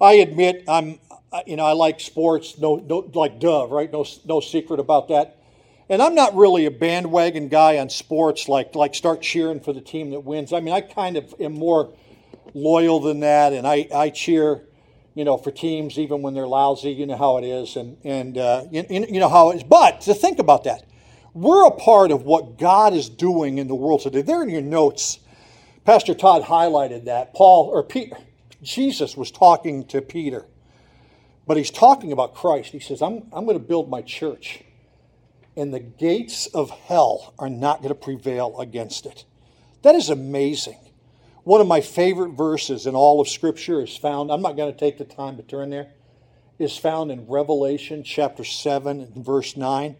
I 0.00 0.14
admit 0.14 0.64
I'm, 0.68 0.98
you 1.46 1.56
know, 1.56 1.64
I 1.64 1.72
like 1.72 2.00
sports, 2.00 2.58
no, 2.58 2.76
no 2.76 3.10
like 3.14 3.40
Dove, 3.40 3.70
right? 3.70 3.90
No, 3.90 4.04
no 4.26 4.40
secret 4.40 4.78
about 4.78 5.08
that. 5.08 5.38
And 5.88 6.02
I'm 6.02 6.14
not 6.14 6.34
really 6.34 6.66
a 6.66 6.70
bandwagon 6.70 7.48
guy 7.48 7.78
on 7.78 7.88
sports, 7.88 8.48
like 8.48 8.74
like 8.74 8.94
start 8.94 9.22
cheering 9.22 9.60
for 9.60 9.72
the 9.72 9.80
team 9.80 10.10
that 10.10 10.20
wins. 10.20 10.52
I 10.52 10.60
mean, 10.60 10.74
I 10.74 10.80
kind 10.80 11.16
of 11.16 11.32
am 11.40 11.52
more 11.52 11.92
loyal 12.54 13.00
than 13.00 13.20
that, 13.20 13.52
and 13.52 13.66
I, 13.66 13.86
I 13.94 14.10
cheer, 14.10 14.62
you 15.14 15.24
know, 15.24 15.36
for 15.36 15.52
teams 15.52 15.98
even 15.98 16.22
when 16.22 16.34
they're 16.34 16.46
lousy. 16.46 16.90
You 16.90 17.06
know 17.06 17.16
how 17.16 17.38
it 17.38 17.44
is, 17.44 17.76
and 17.76 17.96
and 18.02 18.36
uh, 18.36 18.64
you, 18.70 18.84
you 18.90 19.20
know 19.20 19.28
how 19.28 19.50
it 19.50 19.56
is. 19.56 19.62
But 19.62 20.00
to 20.02 20.14
think 20.14 20.40
about 20.40 20.64
that, 20.64 20.85
we're 21.36 21.66
a 21.66 21.70
part 21.70 22.10
of 22.10 22.22
what 22.22 22.58
God 22.58 22.94
is 22.94 23.10
doing 23.10 23.58
in 23.58 23.68
the 23.68 23.74
world 23.74 24.00
today. 24.00 24.22
There 24.22 24.42
in 24.42 24.48
your 24.48 24.62
notes, 24.62 25.18
Pastor 25.84 26.14
Todd 26.14 26.42
highlighted 26.42 27.04
that 27.04 27.34
Paul 27.34 27.66
or 27.66 27.82
Peter, 27.82 28.16
Jesus 28.62 29.16
was 29.16 29.30
talking 29.30 29.86
to 29.88 30.00
Peter, 30.00 30.46
but 31.46 31.58
he's 31.58 31.70
talking 31.70 32.10
about 32.10 32.34
Christ. 32.34 32.72
He 32.72 32.80
says, 32.80 33.02
"I'm 33.02 33.28
I'm 33.32 33.44
going 33.44 33.58
to 33.58 33.64
build 33.64 33.90
my 33.90 34.00
church." 34.00 34.62
And 35.58 35.72
the 35.72 35.80
gates 35.80 36.46
of 36.46 36.70
hell 36.70 37.34
are 37.38 37.50
not 37.50 37.78
going 37.78 37.90
to 37.90 37.94
prevail 37.94 38.58
against 38.58 39.06
it. 39.06 39.24
That 39.82 39.94
is 39.94 40.08
amazing. 40.08 40.78
One 41.44 41.60
of 41.60 41.66
my 41.66 41.80
favorite 41.80 42.30
verses 42.30 42.86
in 42.86 42.94
all 42.94 43.20
of 43.20 43.28
Scripture 43.28 43.80
is 43.80 43.96
found, 43.96 44.30
I'm 44.32 44.42
not 44.42 44.56
going 44.56 44.72
to 44.72 44.78
take 44.78 44.98
the 44.98 45.04
time 45.04 45.36
to 45.36 45.42
turn 45.42 45.70
there, 45.70 45.92
is 46.58 46.76
found 46.76 47.10
in 47.10 47.26
Revelation 47.26 48.02
chapter 48.02 48.42
7 48.42 49.00
and 49.00 49.24
verse 49.24 49.56
9. 49.56 49.96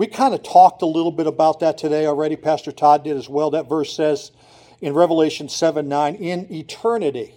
We 0.00 0.06
kind 0.06 0.32
of 0.32 0.42
talked 0.42 0.80
a 0.80 0.86
little 0.86 1.12
bit 1.12 1.26
about 1.26 1.60
that 1.60 1.76
today 1.76 2.06
already. 2.06 2.34
Pastor 2.34 2.72
Todd 2.72 3.04
did 3.04 3.18
as 3.18 3.28
well. 3.28 3.50
That 3.50 3.68
verse 3.68 3.94
says 3.94 4.32
in 4.80 4.94
Revelation 4.94 5.50
7 5.50 5.86
9, 5.86 6.14
in 6.14 6.50
eternity, 6.50 7.34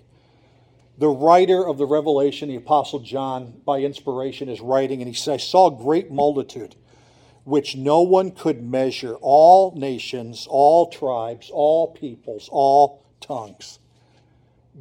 the 0.97 1.09
writer 1.09 1.67
of 1.67 1.77
the 1.77 1.85
Revelation, 1.85 2.47
the 2.47 2.55
Apostle 2.55 2.99
John, 2.99 3.59
by 3.65 3.79
inspiration, 3.79 4.47
is 4.47 4.61
writing, 4.61 5.01
and 5.01 5.09
he 5.09 5.13
says, 5.13 5.33
I 5.33 5.37
saw 5.43 5.67
a 5.67 5.83
great 5.83 6.09
multitude 6.09 6.77
which 7.43 7.75
no 7.75 8.01
one 8.01 8.31
could 8.31 8.63
measure, 8.63 9.15
all 9.15 9.73
nations, 9.75 10.47
all 10.49 10.89
tribes, 10.89 11.49
all 11.51 11.87
peoples, 11.87 12.47
all 12.49 13.03
tongues. 13.19 13.79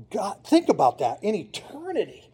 God, 0.08 0.36
think 0.44 0.68
about 0.68 0.98
that. 0.98 1.18
In 1.24 1.34
eternity, 1.34 2.30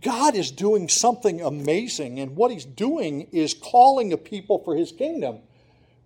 God 0.00 0.34
is 0.34 0.50
doing 0.50 0.88
something 0.88 1.40
amazing, 1.40 2.18
and 2.18 2.34
what 2.34 2.50
He's 2.50 2.64
doing 2.64 3.28
is 3.30 3.54
calling 3.54 4.12
a 4.12 4.16
people 4.16 4.58
for 4.64 4.74
His 4.74 4.90
kingdom, 4.90 5.38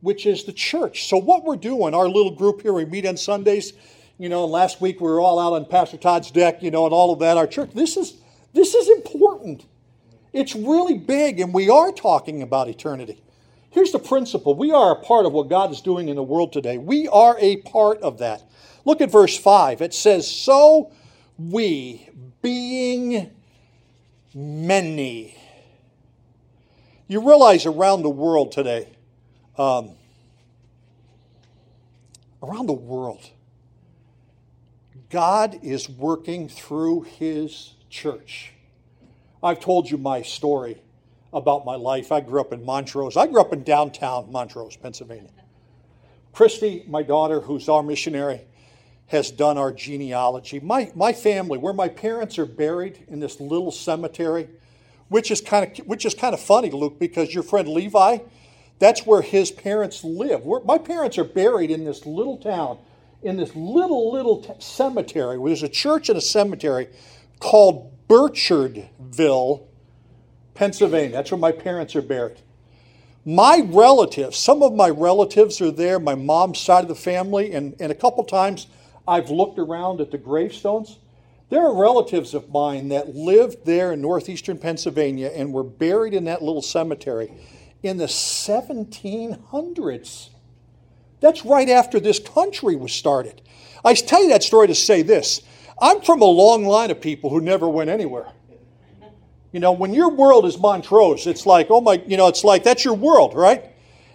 which 0.03 0.27
is 0.27 0.45
the 0.45 0.53
church. 0.53 1.09
So, 1.09 1.17
what 1.17 1.45
we're 1.45 1.57
doing, 1.57 1.95
our 1.95 2.09
little 2.09 2.35
group 2.35 2.61
here, 2.61 2.75
we 2.75 2.85
meet 2.85 3.07
on 3.07 3.17
Sundays. 3.17 3.73
You 4.19 4.29
know, 4.29 4.45
last 4.45 4.83
week 4.83 5.01
we 5.01 5.09
were 5.09 5.21
all 5.21 5.39
out 5.39 5.55
on 5.55 5.65
Pastor 5.65 5.97
Todd's 5.97 6.31
deck, 6.31 6.63
you 6.63 6.71
know, 6.71 6.85
and 6.85 6.93
all 6.93 7.11
of 7.11 7.21
that. 7.21 7.39
Our 7.39 7.47
church, 7.47 7.71
this 7.73 7.97
is 7.97 8.19
this 8.53 8.75
is 8.75 8.89
important. 8.89 9.65
It's 10.35 10.55
really 10.55 10.99
big, 10.99 11.41
and 11.41 11.55
we 11.55 11.71
are 11.71 11.91
talking 11.91 12.43
about 12.43 12.69
eternity. 12.69 13.23
Here's 13.71 13.93
the 13.93 13.99
principle 13.99 14.55
we 14.55 14.73
are 14.73 14.93
a 14.93 15.01
part 15.01 15.25
of 15.25 15.33
what 15.33 15.49
God 15.49 15.71
is 15.71 15.81
doing 15.81 16.09
in 16.09 16.17
the 16.17 16.23
world 16.23 16.53
today. 16.53 16.77
We 16.77 17.09
are 17.09 17.37
a 17.41 17.59
part 17.59 17.99
of 18.03 18.19
that. 18.19 18.43
Look 18.85 19.01
at 19.01 19.11
verse 19.11 19.39
5. 19.39 19.81
It 19.81 19.95
says, 19.95 20.31
So 20.31 20.93
we, 21.39 22.09
being 22.43 23.31
many. 24.35 25.37
You 27.09 27.27
realize 27.27 27.67
around 27.67 28.03
the 28.03 28.11
world 28.11 28.53
today, 28.53 28.89
um, 29.59 29.91
around 32.43 32.67
the 32.67 32.73
world, 32.73 33.31
God 35.11 35.59
is 35.63 35.89
working 35.89 36.49
through 36.49 37.03
His 37.03 37.75
church. 37.89 38.53
I've 39.43 39.61
told 39.61 39.91
you 39.91 39.99
my 39.99 40.23
story 40.23 40.81
about 41.33 41.65
my 41.65 41.75
life. 41.77 42.13
I 42.13 42.21
grew 42.21 42.41
up 42.41 42.53
in 42.53 42.65
Montrose. 42.65 43.17
I 43.17 43.27
grew 43.27 43.41
up 43.41 43.53
in 43.53 43.65
downtown 43.65 44.31
Montrose, 44.31 44.77
Pennsylvania. 44.77 45.31
Christy, 46.33 46.85
my 46.87 47.03
daughter, 47.03 47.41
who's 47.41 47.69
our 47.69 47.83
missionary, 47.83 48.43
has 49.11 49.33
done 49.33 49.59
our 49.59 49.73
genealogy. 49.73 50.61
My, 50.61 50.93
my 50.95 51.13
family, 51.13 51.59
where 51.59 51.73
my 51.73 51.89
parents 51.89 52.39
are 52.39 52.47
buried 52.47 53.05
in 53.09 53.19
this 53.19 53.41
little 53.41 53.73
cemetery, 53.73 54.49
which 55.09 55.33
is 55.33 55.41
kind 55.41 55.67
of 55.67 55.87
which 55.87 56.07
is 56.07 56.15
kind 56.15 56.33
of 56.33 56.41
funny, 56.41 56.71
Luke, 56.71 57.01
because 57.01 57.35
your 57.35 57.43
friend 57.43 57.67
Levi, 57.67 58.19
that's 58.79 59.05
where 59.05 59.21
his 59.21 59.51
parents 59.51 60.05
live. 60.05 60.45
Where, 60.45 60.61
my 60.61 60.79
parents 60.79 61.19
are 61.19 61.25
buried 61.25 61.73
in 61.73 61.85
this 61.85 62.07
little 62.07 62.37
town, 62.37 62.79
in 63.21 63.37
this 63.37 63.57
little 63.57 64.13
little 64.13 64.43
t- 64.43 64.53
cemetery. 64.61 65.39
Where 65.39 65.51
there's 65.51 65.65
a 65.65 65.69
church 65.69 66.09
and 66.09 66.17
a 66.17 66.21
cemetery 66.21 66.87
called 67.41 67.93
Birchardville, 68.07 69.67
Pennsylvania. 70.55 71.11
That's 71.11 71.33
where 71.33 71.39
my 71.39 71.53
parents 71.53 71.97
are 71.97 72.03
buried. 72.03 72.37
My 73.25 73.67
relatives, 73.67 74.39
some 74.39 74.63
of 74.63 74.73
my 74.73 74.89
relatives 74.89 75.61
are 75.61 75.73
there, 75.73 75.99
my 75.99 76.15
mom's 76.15 76.61
side 76.61 76.85
of 76.85 76.89
the 76.89 76.95
family, 76.95 77.53
and, 77.53 77.75
and 77.81 77.91
a 77.91 77.95
couple 77.95 78.23
times 78.23 78.69
I've 79.07 79.31
looked 79.31 79.59
around 79.59 80.01
at 80.01 80.11
the 80.11 80.19
gravestones. 80.19 80.99
There 81.49 81.63
are 81.63 81.75
relatives 81.75 82.35
of 82.35 82.51
mine 82.51 82.89
that 82.91 83.15
lived 83.15 83.65
there 83.67 83.93
in 83.93 84.01
northeastern 84.01 84.59
Pennsylvania 84.59 85.31
and 85.35 85.53
were 85.53 85.65
buried 85.65 86.15
in 86.15 86.25
that 86.25 86.43
little 86.43 86.63
cemetery 86.63 87.33
in 87.83 87.97
the 87.97 88.07
1700s. 88.07 90.29
That's 91.21 91.45
right 91.45 91.69
after 91.69 92.01
this 92.01 92.19
country 92.19 92.75
was 92.77 92.93
started. 92.93 93.43
I 93.85 93.95
tell 93.95 94.23
you 94.23 94.31
that 94.31 94.43
story 94.43 94.69
to 94.69 94.75
say 94.75 95.03
this 95.03 95.43
I'm 95.81 96.01
from 96.03 96.23
a 96.23 96.27
long 96.27 96.65
line 96.65 96.91
of 96.91 97.01
people 97.01 97.31
who 97.31 97.41
never 97.41 97.69
went 97.69 97.91
anywhere. 97.91 98.33
You 99.53 99.59
know, 99.59 99.73
when 99.73 99.95
your 99.95 100.11
world 100.11 100.47
is 100.47 100.59
Montrose, 100.59 101.27
it's 101.27 101.47
like, 101.47 101.69
oh 101.71 101.81
my, 101.81 102.01
you 102.07 102.17
know, 102.17 102.29
it's 102.29 102.45
like 102.45 102.63
that's 102.63 102.85
your 102.85 102.95
world, 102.95 103.35
right? 103.35 103.70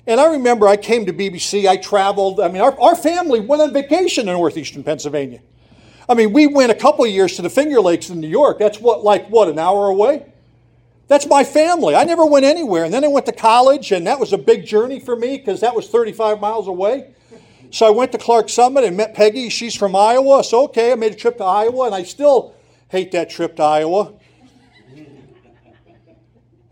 And 0.08 0.20
I 0.20 0.32
remember 0.34 0.68
I 0.68 0.78
came 0.78 1.06
to 1.08 1.14
BBC, 1.14 1.68
I 1.68 1.78
traveled. 1.78 2.40
I 2.40 2.48
mean, 2.48 2.62
our, 2.62 2.80
our 2.80 2.96
family 2.96 3.40
went 3.40 3.62
on 3.62 3.74
vacation 3.74 4.30
in 4.30 4.36
northeastern 4.36 4.84
Pennsylvania. 4.84 5.42
I 6.08 6.14
mean, 6.14 6.34
we 6.34 6.46
went 6.46 6.72
a 6.72 6.76
couple 6.76 7.06
years 7.08 7.36
to 7.38 7.42
the 7.42 7.50
Finger 7.50 7.82
Lakes 7.82 8.10
in 8.10 8.20
New 8.20 8.28
York. 8.28 8.60
That's 8.60 8.80
what, 8.80 9.04
like, 9.04 9.28
what, 9.30 9.48
an 9.48 9.58
hour 9.58 9.88
away? 9.88 10.32
That's 11.08 11.26
my 11.26 11.44
family. 11.44 11.96
I 11.96 12.04
never 12.04 12.26
went 12.26 12.46
anywhere. 12.46 12.84
And 12.84 12.94
then 12.94 13.04
I 13.04 13.08
went 13.08 13.26
to 13.26 13.32
college, 13.32 13.92
and 13.92 14.06
that 14.06 14.20
was 14.20 14.32
a 14.32 14.38
big 14.38 14.66
journey 14.66 15.00
for 15.00 15.16
me 15.16 15.38
because 15.38 15.62
that 15.62 15.76
was 15.76 15.88
35 15.88 16.40
miles 16.40 16.68
away. 16.68 17.14
So 17.72 17.88
I 17.88 17.90
went 17.90 18.12
to 18.12 18.20
Clarks 18.20 18.54
Summit 18.54 18.84
and 18.84 18.96
met 18.96 19.16
Peggy. 19.16 19.50
She's 19.50 19.76
from 19.76 19.96
Iowa. 19.96 20.44
So, 20.44 20.66
okay, 20.66 20.92
I 20.92 20.96
made 20.96 21.14
a 21.14 21.16
trip 21.16 21.38
to 21.38 21.44
Iowa, 21.44 21.88
and 21.88 21.96
I 21.96 22.04
still 22.04 22.56
hate 22.90 23.12
that 23.14 23.32
trip 23.32 23.56
to 23.56 23.64
Iowa. 23.64 24.14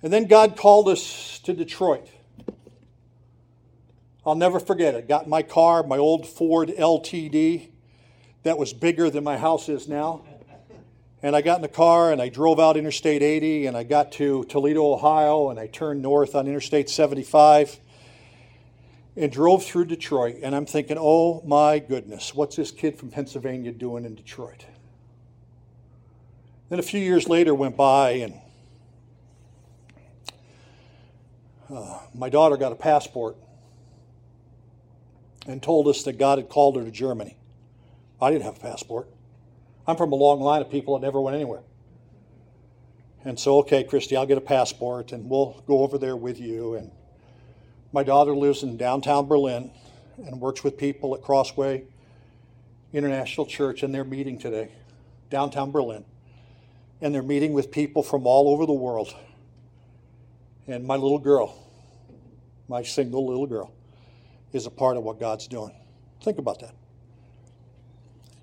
And 0.04 0.12
then 0.12 0.26
God 0.26 0.56
called 0.58 0.90
us 0.90 1.40
to 1.40 1.54
Detroit. 1.54 2.08
I'll 4.26 4.36
never 4.36 4.60
forget 4.60 4.96
it. 4.96 5.08
Got 5.08 5.28
my 5.28 5.44
car, 5.44 5.84
my 5.84 5.98
old 5.98 6.26
Ford 6.26 6.70
LTD 6.70 7.70
that 8.44 8.58
was 8.58 8.74
bigger 8.74 9.10
than 9.10 9.24
my 9.24 9.38
house 9.38 9.70
is 9.70 9.88
now. 9.88 10.22
And 11.22 11.36
I 11.36 11.42
got 11.42 11.56
in 11.56 11.62
the 11.62 11.70
car 11.70 12.12
and 12.12 12.22
I 12.22 12.28
drove 12.28 12.60
out 12.60 12.76
Interstate 12.76 13.24
80 13.24 13.68
and 13.68 13.78
I 13.78 13.84
got 13.84 14.12
to 14.14 14.44
Toledo, 14.46 14.94
Ohio, 14.94 15.50
and 15.50 15.60
I 15.60 15.68
turned 15.68 16.02
north 16.02 16.36
on 16.36 16.48
Interstate 16.48 16.90
75 16.90 17.80
and 19.16 19.32
drove 19.32 19.64
through 19.64 19.86
Detroit. 19.86 20.38
And 20.44 20.54
I'm 20.54 20.66
thinking, 20.66 20.98
oh 21.00 21.42
my 21.46 21.80
goodness, 21.80 22.36
what's 22.36 22.58
this 22.58 22.72
kid 22.72 22.98
from 22.98 23.10
Pennsylvania 23.10 23.72
doing 23.72 24.04
in 24.04 24.16
Detroit? 24.16 24.66
Then 26.70 26.80
a 26.80 26.84
few 26.84 27.00
years 27.00 27.30
later 27.30 27.56
went 27.56 27.78
by 27.78 28.12
and 28.12 28.34
uh, 31.70 32.00
my 32.14 32.28
daughter 32.28 32.58
got 32.58 32.74
a 32.74 32.76
passport 32.76 33.38
and 35.48 35.62
told 35.62 35.88
us 35.88 36.04
that 36.04 36.18
God 36.18 36.38
had 36.38 36.50
called 36.50 36.76
her 36.78 36.84
to 36.84 36.92
Germany. 36.92 37.38
I 38.22 38.32
didn't 38.32 38.44
have 38.44 38.58
a 38.58 38.60
passport. 38.60 39.08
I'm 39.86 39.98
from 39.98 40.12
a 40.12 40.16
long 40.16 40.40
line 40.40 40.62
of 40.62 40.70
people 40.70 40.98
that 40.98 41.06
never 41.06 41.20
went 41.20 41.36
anywhere. 41.36 41.62
And 43.26 43.40
so, 43.40 43.60
okay, 43.60 43.84
Christy, 43.84 44.16
I'll 44.16 44.26
get 44.26 44.38
a 44.38 44.42
passport 44.42 45.12
and 45.12 45.30
we'll 45.30 45.62
go 45.68 45.80
over 45.80 45.98
there 45.98 46.16
with 46.16 46.40
you. 46.40 46.76
And 46.76 46.92
my 47.92 48.04
daughter 48.04 48.36
lives 48.36 48.64
in 48.64 48.78
downtown 48.78 49.28
Berlin 49.28 49.72
and 50.18 50.40
works 50.40 50.64
with 50.64 50.78
people 50.78 51.16
at 51.16 51.22
Crossway 51.22 51.84
International 52.94 53.48
Church, 53.48 53.82
and 53.82 53.94
they're 53.94 54.04
meeting 54.04 54.38
today, 54.38 54.70
downtown 55.30 55.72
Berlin. 55.72 56.06
And 57.02 57.14
they're 57.14 57.24
meeting 57.24 57.54
with 57.54 57.72
people 57.72 58.04
from 58.04 58.28
all 58.28 58.50
over 58.50 58.66
the 58.66 58.74
world. 58.74 59.14
And 60.68 60.86
my 60.86 60.96
little 60.96 61.20
girl, 61.20 61.58
my 62.68 62.84
single 62.84 63.28
little 63.28 63.48
girl, 63.48 63.74
is 64.54 64.66
a 64.66 64.72
part 64.72 64.96
of 64.96 65.04
what 65.04 65.20
God's 65.20 65.48
doing. 65.48 65.74
Think 66.22 66.38
about 66.38 66.62
that. 66.62 66.76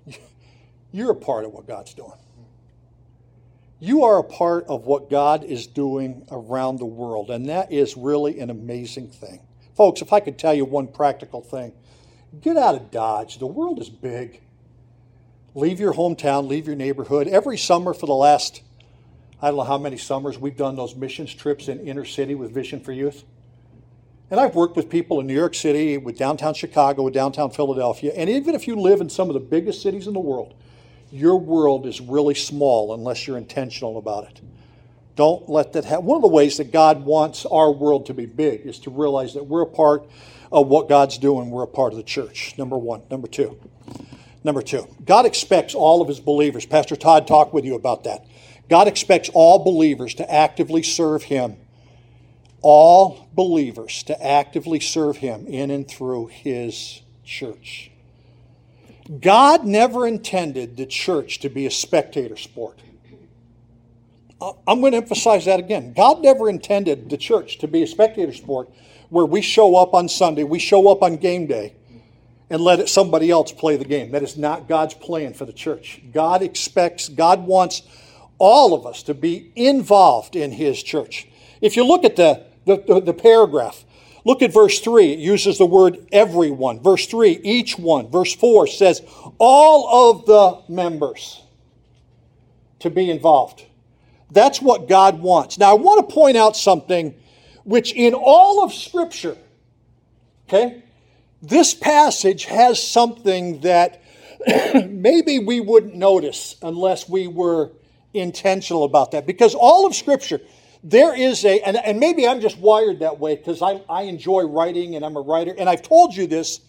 You're 0.91 1.11
a 1.11 1.15
part 1.15 1.45
of 1.45 1.53
what 1.53 1.65
God's 1.67 1.93
doing. 1.93 2.13
You 3.79 4.03
are 4.03 4.19
a 4.19 4.23
part 4.23 4.65
of 4.67 4.85
what 4.85 5.09
God 5.09 5.43
is 5.43 5.65
doing 5.65 6.27
around 6.29 6.77
the 6.77 6.85
world, 6.85 7.31
and 7.31 7.49
that 7.49 7.71
is 7.71 7.97
really 7.97 8.39
an 8.39 8.51
amazing 8.51 9.07
thing. 9.07 9.39
Folks, 9.75 10.03
if 10.03 10.13
I 10.13 10.19
could 10.19 10.37
tell 10.37 10.53
you 10.53 10.65
one 10.65 10.87
practical 10.87 11.41
thing, 11.41 11.73
get 12.41 12.57
out 12.57 12.75
of 12.75 12.91
Dodge. 12.91 13.39
The 13.39 13.47
world 13.47 13.79
is 13.79 13.89
big. 13.89 14.41
Leave 15.55 15.79
your 15.79 15.93
hometown, 15.93 16.47
leave 16.47 16.67
your 16.67 16.75
neighborhood. 16.75 17.27
Every 17.27 17.57
summer 17.57 17.95
for 17.95 18.05
the 18.05 18.13
last, 18.13 18.61
I 19.41 19.47
don't 19.47 19.57
know 19.57 19.63
how 19.63 19.79
many 19.79 19.97
summers, 19.97 20.37
we've 20.37 20.55
done 20.55 20.75
those 20.75 20.95
missions 20.95 21.33
trips 21.33 21.67
in 21.67 21.79
inner 21.79 22.05
city 22.05 22.35
with 22.35 22.53
Vision 22.53 22.79
for 22.79 22.91
Youth. 22.91 23.23
And 24.31 24.39
I've 24.39 24.55
worked 24.55 24.77
with 24.77 24.89
people 24.89 25.19
in 25.19 25.27
New 25.27 25.33
York 25.35 25.53
City, 25.53 25.97
with 25.97 26.17
downtown 26.17 26.53
Chicago, 26.53 27.03
with 27.03 27.13
downtown 27.13 27.51
Philadelphia. 27.51 28.13
And 28.15 28.29
even 28.29 28.55
if 28.55 28.65
you 28.65 28.77
live 28.77 29.01
in 29.01 29.09
some 29.09 29.29
of 29.29 29.33
the 29.33 29.41
biggest 29.41 29.81
cities 29.81 30.07
in 30.07 30.13
the 30.13 30.21
world, 30.21 30.53
your 31.11 31.35
world 31.35 31.85
is 31.85 31.99
really 31.99 32.33
small 32.33 32.93
unless 32.93 33.27
you're 33.27 33.37
intentional 33.37 33.97
about 33.97 34.23
it. 34.23 34.39
Don't 35.17 35.49
let 35.49 35.73
that 35.73 35.83
happen. 35.83 36.05
One 36.05 36.15
of 36.15 36.21
the 36.21 36.29
ways 36.29 36.55
that 36.57 36.71
God 36.71 37.03
wants 37.03 37.45
our 37.45 37.73
world 37.73 38.05
to 38.05 38.13
be 38.13 38.25
big 38.25 38.61
is 38.61 38.79
to 38.79 38.89
realize 38.89 39.33
that 39.33 39.43
we're 39.43 39.63
a 39.63 39.67
part 39.67 40.09
of 40.49 40.67
what 40.69 40.87
God's 40.87 41.17
doing. 41.17 41.51
We're 41.51 41.63
a 41.63 41.67
part 41.67 41.91
of 41.91 41.97
the 41.97 42.03
church. 42.03 42.57
Number 42.57 42.77
one. 42.77 43.01
Number 43.11 43.27
two. 43.27 43.59
Number 44.45 44.61
two. 44.61 44.87
God 45.03 45.25
expects 45.25 45.75
all 45.75 46.01
of 46.01 46.07
his 46.07 46.21
believers. 46.21 46.65
Pastor 46.65 46.95
Todd 46.95 47.27
talked 47.27 47.53
with 47.53 47.65
you 47.65 47.75
about 47.75 48.05
that. 48.05 48.25
God 48.69 48.87
expects 48.87 49.29
all 49.33 49.59
believers 49.59 50.13
to 50.13 50.33
actively 50.33 50.83
serve 50.83 51.23
him 51.23 51.57
all 52.61 53.29
believers 53.33 54.03
to 54.03 54.25
actively 54.25 54.79
serve 54.79 55.17
Him 55.17 55.47
in 55.47 55.71
and 55.71 55.87
through 55.87 56.27
His 56.27 57.01
church. 57.23 57.91
God 59.19 59.65
never 59.65 60.07
intended 60.07 60.77
the 60.77 60.85
church 60.85 61.39
to 61.39 61.49
be 61.49 61.65
a 61.65 61.71
spectator 61.71 62.37
sport. 62.37 62.79
I'm 64.67 64.79
going 64.79 64.93
to 64.93 64.97
emphasize 64.97 65.45
that 65.45 65.59
again. 65.59 65.93
God 65.93 66.21
never 66.21 66.49
intended 66.49 67.09
the 67.09 67.17
church 67.17 67.59
to 67.59 67.67
be 67.67 67.83
a 67.83 67.87
spectator 67.87 68.33
sport 68.33 68.69
where 69.09 69.25
we 69.25 69.41
show 69.41 69.75
up 69.75 69.93
on 69.93 70.07
Sunday, 70.07 70.43
we 70.43 70.57
show 70.57 70.89
up 70.89 71.03
on 71.03 71.17
game 71.17 71.45
day, 71.45 71.75
and 72.49 72.61
let 72.61 72.87
somebody 72.89 73.29
else 73.29 73.51
play 73.51 73.75
the 73.75 73.85
game. 73.85 74.11
That 74.11 74.23
is 74.23 74.37
not 74.37 74.67
God's 74.67 74.93
plan 74.93 75.33
for 75.33 75.45
the 75.45 75.53
church. 75.53 76.01
God 76.11 76.41
expects, 76.41 77.07
God 77.07 77.45
wants 77.45 77.83
all 78.39 78.73
of 78.73 78.85
us 78.85 79.03
to 79.03 79.13
be 79.13 79.51
involved 79.55 80.35
in 80.35 80.51
His 80.51 80.81
church. 80.81 81.27
If 81.59 81.75
you 81.75 81.85
look 81.85 82.03
at 82.03 82.15
the 82.15 82.43
the, 82.65 82.77
the, 82.77 83.01
the 83.01 83.13
paragraph. 83.13 83.83
Look 84.23 84.41
at 84.41 84.53
verse 84.53 84.79
3. 84.79 85.13
It 85.13 85.19
uses 85.19 85.57
the 85.57 85.65
word 85.65 86.07
everyone. 86.11 86.81
Verse 86.81 87.07
3, 87.07 87.39
each 87.43 87.77
one. 87.77 88.09
Verse 88.09 88.33
4 88.35 88.67
says 88.67 89.01
all 89.39 90.11
of 90.11 90.25
the 90.25 90.71
members 90.71 91.41
to 92.79 92.89
be 92.89 93.09
involved. 93.09 93.65
That's 94.29 94.61
what 94.61 94.87
God 94.87 95.21
wants. 95.21 95.57
Now, 95.57 95.71
I 95.71 95.73
want 95.73 96.07
to 96.07 96.13
point 96.13 96.37
out 96.37 96.55
something 96.55 97.15
which 97.63 97.93
in 97.93 98.13
all 98.13 98.63
of 98.63 98.73
Scripture, 98.73 99.37
okay, 100.47 100.83
this 101.41 101.73
passage 101.73 102.45
has 102.45 102.81
something 102.81 103.61
that 103.61 104.01
maybe 104.89 105.39
we 105.39 105.59
wouldn't 105.59 105.95
notice 105.95 106.55
unless 106.61 107.09
we 107.09 107.27
were 107.27 107.71
intentional 108.13 108.83
about 108.83 109.11
that. 109.11 109.25
Because 109.25 109.55
all 109.55 109.85
of 109.85 109.95
Scripture, 109.95 110.39
there 110.83 111.15
is 111.15 111.45
a, 111.45 111.61
and, 111.61 111.77
and 111.77 111.99
maybe 111.99 112.27
I'm 112.27 112.41
just 112.41 112.57
wired 112.57 112.99
that 112.99 113.19
way 113.19 113.35
because 113.35 113.61
I, 113.61 113.81
I 113.89 114.03
enjoy 114.03 114.43
writing 114.43 114.95
and 114.95 115.05
I'm 115.05 115.15
a 115.15 115.21
writer. 115.21 115.53
And 115.57 115.69
I've 115.69 115.83
told 115.83 116.15
you 116.15 116.27
this 116.27 116.61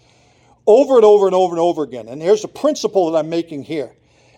over 0.66 0.96
and 0.96 1.04
over 1.04 1.26
and 1.26 1.34
over 1.34 1.54
and 1.54 1.60
over 1.60 1.82
again. 1.82 2.08
And 2.08 2.20
here's 2.20 2.44
a 2.44 2.48
principle 2.48 3.10
that 3.10 3.18
I'm 3.18 3.30
making 3.30 3.64
here. 3.64 3.92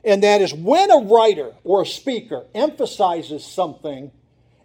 And 0.04 0.22
that 0.22 0.40
is 0.42 0.52
when 0.54 0.90
a 0.90 0.98
writer 0.98 1.54
or 1.64 1.82
a 1.82 1.86
speaker 1.86 2.44
emphasizes 2.54 3.44
something 3.44 4.12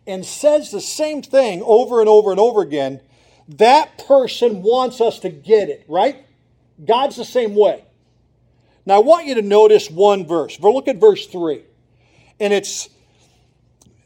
and 0.06 0.26
says 0.26 0.72
the 0.72 0.82
same 0.82 1.22
thing 1.22 1.62
over 1.64 2.02
and 2.02 2.10
over 2.10 2.32
and 2.32 2.40
over 2.40 2.62
again, 2.62 3.00
that 3.48 4.06
person 4.06 4.62
wants 4.62 5.02
us 5.02 5.20
to 5.20 5.30
get 5.30 5.70
it, 5.70 5.86
right? 5.88 6.26
God's 6.86 7.16
the 7.16 7.26
same 7.26 7.56
way. 7.56 7.84
Now, 8.86 8.96
I 8.96 9.00
want 9.00 9.28
you 9.28 9.36
to 9.36 9.42
notice 9.42 9.90
one 9.90 10.26
verse. 10.26 10.60
Look 10.60 10.88
at 10.88 10.98
verse 10.98 11.26
3. 11.28 11.64
And 12.40 12.54
it's 12.54 12.90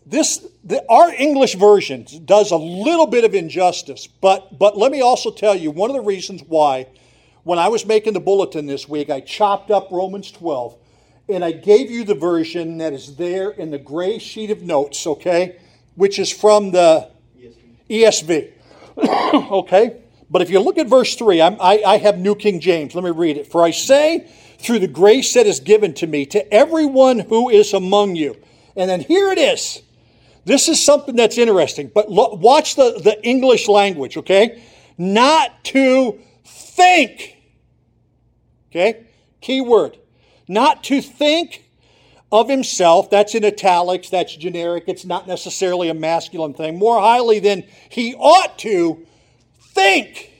this 0.06 0.46
the, 0.64 0.84
our 0.90 1.14
English 1.14 1.56
version 1.56 2.06
does 2.26 2.52
a 2.52 2.58
little 2.58 3.08
bit 3.08 3.24
of 3.24 3.34
injustice, 3.34 4.08
but 4.08 4.58
but 4.58 4.78
let 4.78 4.92
me 4.92 5.02
also 5.02 5.32
tell 5.32 5.56
you 5.56 5.72
one 5.72 5.90
of 5.90 5.96
the 5.96 6.02
reasons 6.02 6.42
why 6.48 6.88
when 7.44 7.60
I 7.60 7.68
was 7.68 7.86
making 7.86 8.14
the 8.14 8.20
bulletin 8.20 8.66
this 8.68 8.88
week, 8.88 9.10
I 9.10 9.20
chopped 9.20 9.70
up 9.70 9.90
Romans 9.92 10.32
12 10.32 10.78
and 11.30 11.44
I 11.44 11.52
gave 11.52 11.90
you 11.90 12.04
the 12.04 12.16
version 12.16 12.78
that 12.80 12.94
is 12.94 13.16
there 13.16 13.50
in 13.50 13.72
the 13.72 13.78
gray 13.78 14.20
sheet 14.20 14.50
of 14.50 14.62
notes, 14.62 15.06
okay, 15.06 15.58
which 15.96 16.20
is 16.20 16.32
from 16.32 16.72
the 16.72 17.10
ESV. 17.90 18.52
okay? 19.52 20.02
But 20.30 20.42
if 20.42 20.50
you 20.50 20.60
look 20.60 20.78
at 20.78 20.88
verse 20.88 21.16
3, 21.16 21.42
I, 21.42 21.56
I 21.60 21.98
have 21.98 22.18
New 22.18 22.36
King 22.36 22.60
James. 22.60 22.96
Let 22.96 23.04
me 23.04 23.12
read 23.12 23.38
it. 23.38 23.48
For 23.48 23.64
I 23.64 23.72
say, 23.72 24.28
through 24.58 24.80
the 24.80 24.88
grace 24.88 25.34
that 25.34 25.46
is 25.46 25.60
given 25.60 25.94
to 25.96 26.08
me, 26.08 26.26
to 26.28 26.54
everyone 26.54 27.20
who 27.20 27.50
is 27.50 27.74
among 27.74 28.16
you. 28.16 28.38
And 28.76 28.90
then 28.90 29.02
here 29.02 29.32
it 29.32 29.38
is. 29.38 29.82
This 30.46 30.68
is 30.68 30.84
something 30.84 31.16
that's 31.16 31.38
interesting, 31.38 31.92
but 31.94 32.12
lo- 32.12 32.36
watch 32.36 32.76
the, 32.76 33.00
the 33.04 33.22
English 33.26 33.68
language, 33.68 34.18
okay? 34.18 34.62
Not 34.98 35.64
to 35.66 36.20
think. 36.44 37.38
Okay? 38.70 39.06
Key 39.42 39.62
word. 39.62 39.98
Not 40.48 40.84
to 40.86 41.02
think 41.02 41.64
of 42.32 42.50
himself, 42.50 43.10
that's 43.10 43.36
in 43.36 43.46
italics, 43.46 44.10
that's 44.10 44.36
generic, 44.36 44.86
it's 44.88 45.06
not 45.06 45.28
necessarily 45.28 45.88
a 45.90 45.94
masculine 45.94 46.54
thing, 46.54 46.78
more 46.78 47.00
highly 47.00 47.40
than 47.40 47.64
he 47.90 48.16
ought 48.16 48.58
to 48.60 49.06
think. 49.60 50.32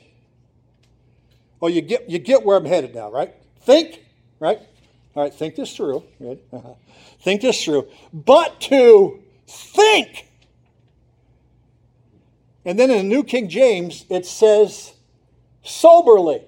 Well, 1.60 1.72
you 1.72 1.82
get, 1.82 2.10
you 2.10 2.20
get 2.20 2.44
where 2.44 2.58
I'm 2.58 2.66
headed 2.66 2.94
now, 2.94 3.10
right? 3.12 3.34
Think, 3.62 4.04
right? 4.40 4.60
All 5.16 5.24
right, 5.24 5.34
think 5.34 5.56
this 5.56 5.76
through. 5.76 6.04
Uh-huh. 6.22 6.74
Think 7.22 7.42
this 7.42 7.64
through. 7.64 7.88
But 8.12 8.60
to 8.62 9.23
think. 9.54 10.28
And 12.66 12.80
then 12.80 12.90
in 12.90 12.98
the 12.98 13.04
New 13.04 13.24
King 13.24 13.50
James, 13.50 14.06
it 14.10 14.26
says 14.26 14.94
soberly. 15.64 16.42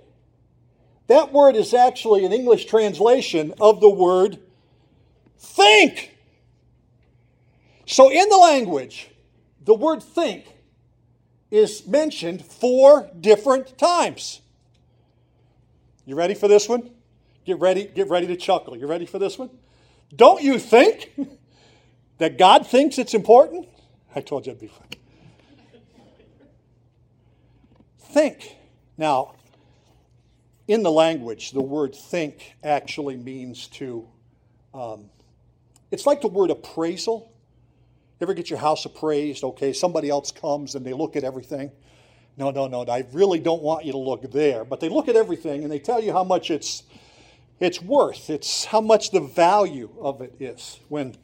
That 1.07 1.31
word 1.31 1.55
is 1.55 1.73
actually 1.73 2.25
an 2.25 2.33
English 2.33 2.65
translation 2.65 3.53
of 3.59 3.79
the 3.79 3.89
word 3.89 4.39
think. 5.37 6.17
So 7.85 8.11
in 8.11 8.27
the 8.29 8.37
language, 8.37 9.09
the 9.63 9.75
word 9.75 10.01
think 10.01 10.45
is 11.51 11.85
mentioned 11.85 12.43
four 12.43 13.09
different 13.19 13.77
times. 13.77 14.41
You 16.05 16.15
ready 16.15 16.33
for 16.33 16.47
this 16.47 16.67
one? 16.67 16.89
Get 17.45 17.59
ready, 17.59 17.85
get 17.85 18.09
ready 18.09 18.27
to 18.27 18.35
chuckle. 18.35 18.75
You 18.75 18.87
ready 18.87 19.05
for 19.05 19.19
this 19.19 19.37
one? 19.37 19.49
Don't 20.15 20.41
you 20.41 20.57
think 20.57 21.11
that 22.18 22.38
God 22.38 22.68
thinks 22.68 22.97
it's 22.97 23.13
important? 23.13 23.68
I 24.16 24.22
told 24.22 24.45
you 24.45 24.53
that 24.53 24.59
before. 24.59 24.86
think. 28.16 28.55
Now, 28.97 29.34
in 30.70 30.82
the 30.82 30.91
language, 30.91 31.51
the 31.51 31.61
word 31.61 31.93
think 31.93 32.55
actually 32.63 33.18
means 33.18 33.68
to, 33.68 34.07
um, 34.74 35.09
it's 35.91 36.05
like 36.05 36.22
the 36.22 36.30
word 36.30 36.49
appraisal. 36.49 37.30
Ever 38.22 38.34
get 38.34 38.49
your 38.49 38.59
house 38.59 38.86
appraised? 38.86 39.43
Okay, 39.43 39.74
somebody 39.74 40.09
else 40.09 40.32
comes 40.32 40.76
and 40.76 40.86
they 40.86 40.93
look 40.93 41.18
at 41.18 41.26
everything. 41.26 41.74
No, 42.38 42.51
no, 42.51 42.68
no, 42.68 42.86
I 42.86 43.05
really 43.11 43.39
don't 43.39 43.61
want 43.61 43.84
you 43.84 43.91
to 43.91 43.97
look 43.97 44.32
there. 44.32 44.63
But 44.63 44.80
they 44.80 44.88
look 44.88 45.09
at 45.09 45.18
everything 45.18 45.63
and 45.63 45.72
they 45.72 45.80
tell 45.80 46.01
you 46.01 46.13
how 46.13 46.24
much 46.24 46.49
it's, 46.49 46.84
it's 47.59 47.82
worth. 47.82 48.30
It's 48.30 48.63
how 48.63 48.80
much 48.80 49.11
the 49.11 49.20
value 49.20 49.89
of 49.99 50.22
it 50.22 50.36
is. 50.39 50.80
When 50.88 51.18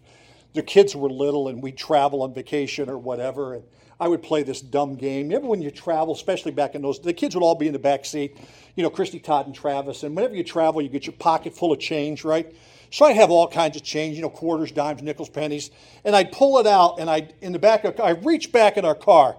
the 0.54 0.62
kids 0.62 0.96
were 0.96 1.10
little 1.10 1.48
and 1.48 1.62
we'd 1.62 1.78
travel 1.78 2.22
on 2.24 2.34
vacation 2.34 2.90
or 2.90 2.98
whatever, 2.98 3.56
and 3.56 3.64
I 4.00 4.08
would 4.08 4.24
play 4.24 4.44
this 4.44 4.62
dumb 4.62 4.96
game. 4.96 5.28
Remember 5.28 5.48
when 5.48 5.62
you 5.62 5.70
travel, 5.70 6.14
especially 6.14 6.52
back 6.52 6.74
in 6.74 6.82
those, 6.82 7.00
the 7.00 7.14
kids 7.14 7.36
would 7.36 7.44
all 7.44 7.56
be 7.56 7.68
in 7.68 7.74
the 7.74 7.80
back 7.80 8.04
seat, 8.04 8.36
you 8.76 8.84
know, 8.84 8.90
Christy, 8.90 9.20
Todd, 9.20 9.46
and 9.46 9.54
Travis. 9.54 10.04
And 10.04 10.16
whenever 10.16 10.36
you 10.36 10.44
travel, 10.44 10.82
you 10.82 10.90
get 10.90 11.06
your 11.06 11.14
pocket 11.14 11.56
full 11.56 11.72
of 11.72 11.80
change, 11.80 12.24
right? 12.24 12.54
So 12.90 13.06
I'd 13.06 13.16
have 13.16 13.30
all 13.32 13.48
kinds 13.48 13.78
of 13.78 13.84
change, 13.84 14.16
you 14.16 14.22
know, 14.24 14.30
quarters, 14.30 14.72
dimes, 14.72 15.02
nickels, 15.02 15.30
pennies, 15.30 15.72
and 16.04 16.16
I'd 16.16 16.32
pull 16.32 16.58
it 16.58 16.68
out, 16.68 17.00
and 17.00 17.10
I'd 17.10 17.34
in 17.42 17.54
the 17.54 17.60
back 17.60 17.86
of, 17.86 18.00
I'd 18.00 18.26
reach 18.26 18.52
back 18.52 18.76
in 18.76 18.86
our 18.86 18.96
car, 18.96 19.38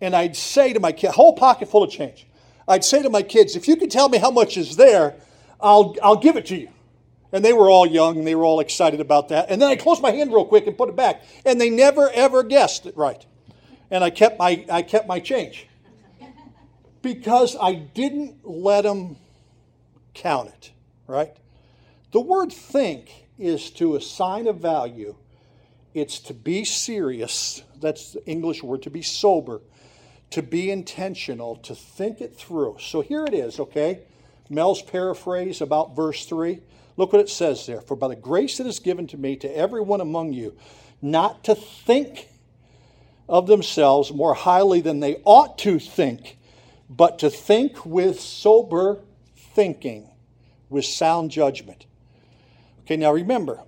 and 0.00 0.14
I'd 0.14 0.36
say 0.36 0.72
to 0.72 0.80
my 0.80 0.92
kid, 0.92 1.10
whole 1.10 1.34
pocket 1.34 1.68
full 1.68 1.82
of 1.82 1.90
change. 1.90 2.26
I'd 2.68 2.84
say 2.84 3.02
to 3.02 3.10
my 3.10 3.22
kids, 3.22 3.54
if 3.56 3.68
you 3.68 3.76
can 3.76 3.88
tell 3.88 4.08
me 4.08 4.18
how 4.18 4.30
much 4.30 4.56
is 4.56 4.76
there, 4.76 5.14
I'll 5.60 5.94
I'll 6.02 6.16
give 6.16 6.36
it 6.36 6.46
to 6.46 6.56
you. 6.56 6.68
And 7.36 7.44
they 7.44 7.52
were 7.52 7.70
all 7.70 7.86
young, 7.86 8.18
and 8.18 8.26
they 8.26 8.34
were 8.34 8.44
all 8.44 8.60
excited 8.60 9.00
about 9.00 9.28
that. 9.28 9.50
And 9.50 9.62
then 9.62 9.68
I 9.68 9.76
closed 9.76 10.02
my 10.02 10.10
hand 10.10 10.32
real 10.32 10.44
quick 10.44 10.66
and 10.66 10.76
put 10.76 10.88
it 10.88 10.96
back, 10.96 11.22
and 11.44 11.60
they 11.60 11.70
never 11.70 12.10
ever 12.10 12.42
guessed 12.42 12.86
it 12.86 12.96
right 12.96 13.24
and 13.90 14.02
I 14.02 14.10
kept 14.10 14.38
my, 14.38 14.64
I 14.70 14.82
kept 14.82 15.06
my 15.06 15.20
change 15.20 15.68
because 17.02 17.56
I 17.60 17.74
didn't 17.74 18.38
let 18.44 18.82
them 18.82 19.16
count 20.14 20.48
it, 20.48 20.72
right? 21.06 21.36
The 22.12 22.20
word 22.20 22.52
think 22.52 23.26
is 23.38 23.70
to 23.72 23.96
assign 23.96 24.46
a 24.46 24.52
value, 24.52 25.14
it's 25.94 26.18
to 26.20 26.34
be 26.34 26.64
serious. 26.64 27.62
That's 27.80 28.12
the 28.12 28.26
English 28.26 28.62
word, 28.62 28.82
to 28.82 28.90
be 28.90 29.02
sober, 29.02 29.60
to 30.30 30.42
be 30.42 30.70
intentional, 30.70 31.56
to 31.56 31.74
think 31.74 32.20
it 32.20 32.36
through. 32.36 32.78
So 32.80 33.02
here 33.02 33.24
it 33.24 33.34
is, 33.34 33.60
okay? 33.60 34.00
Mel's 34.48 34.82
paraphrase 34.82 35.60
about 35.60 35.94
verse 35.94 36.24
3. 36.24 36.60
Look 36.96 37.12
what 37.12 37.20
it 37.20 37.28
says 37.28 37.66
there. 37.66 37.80
For 37.80 37.96
by 37.96 38.08
the 38.08 38.16
grace 38.16 38.58
that 38.58 38.66
is 38.66 38.78
given 38.78 39.06
to 39.08 39.18
me, 39.18 39.36
to 39.36 39.56
everyone 39.56 40.00
among 40.00 40.32
you, 40.32 40.56
not 41.02 41.44
to 41.44 41.54
think 41.54 42.28
of 43.28 43.46
themselves 43.46 44.12
more 44.12 44.34
highly 44.34 44.80
than 44.80 45.00
they 45.00 45.20
ought 45.24 45.58
to 45.58 45.78
think, 45.78 46.38
but 46.88 47.18
to 47.18 47.30
think 47.30 47.84
with 47.84 48.20
sober 48.20 49.00
thinking, 49.36 50.08
with 50.70 50.84
sound 50.84 51.30
judgment. 51.30 51.86
Okay, 52.80 52.96
now 52.96 53.12
remember, 53.12 53.60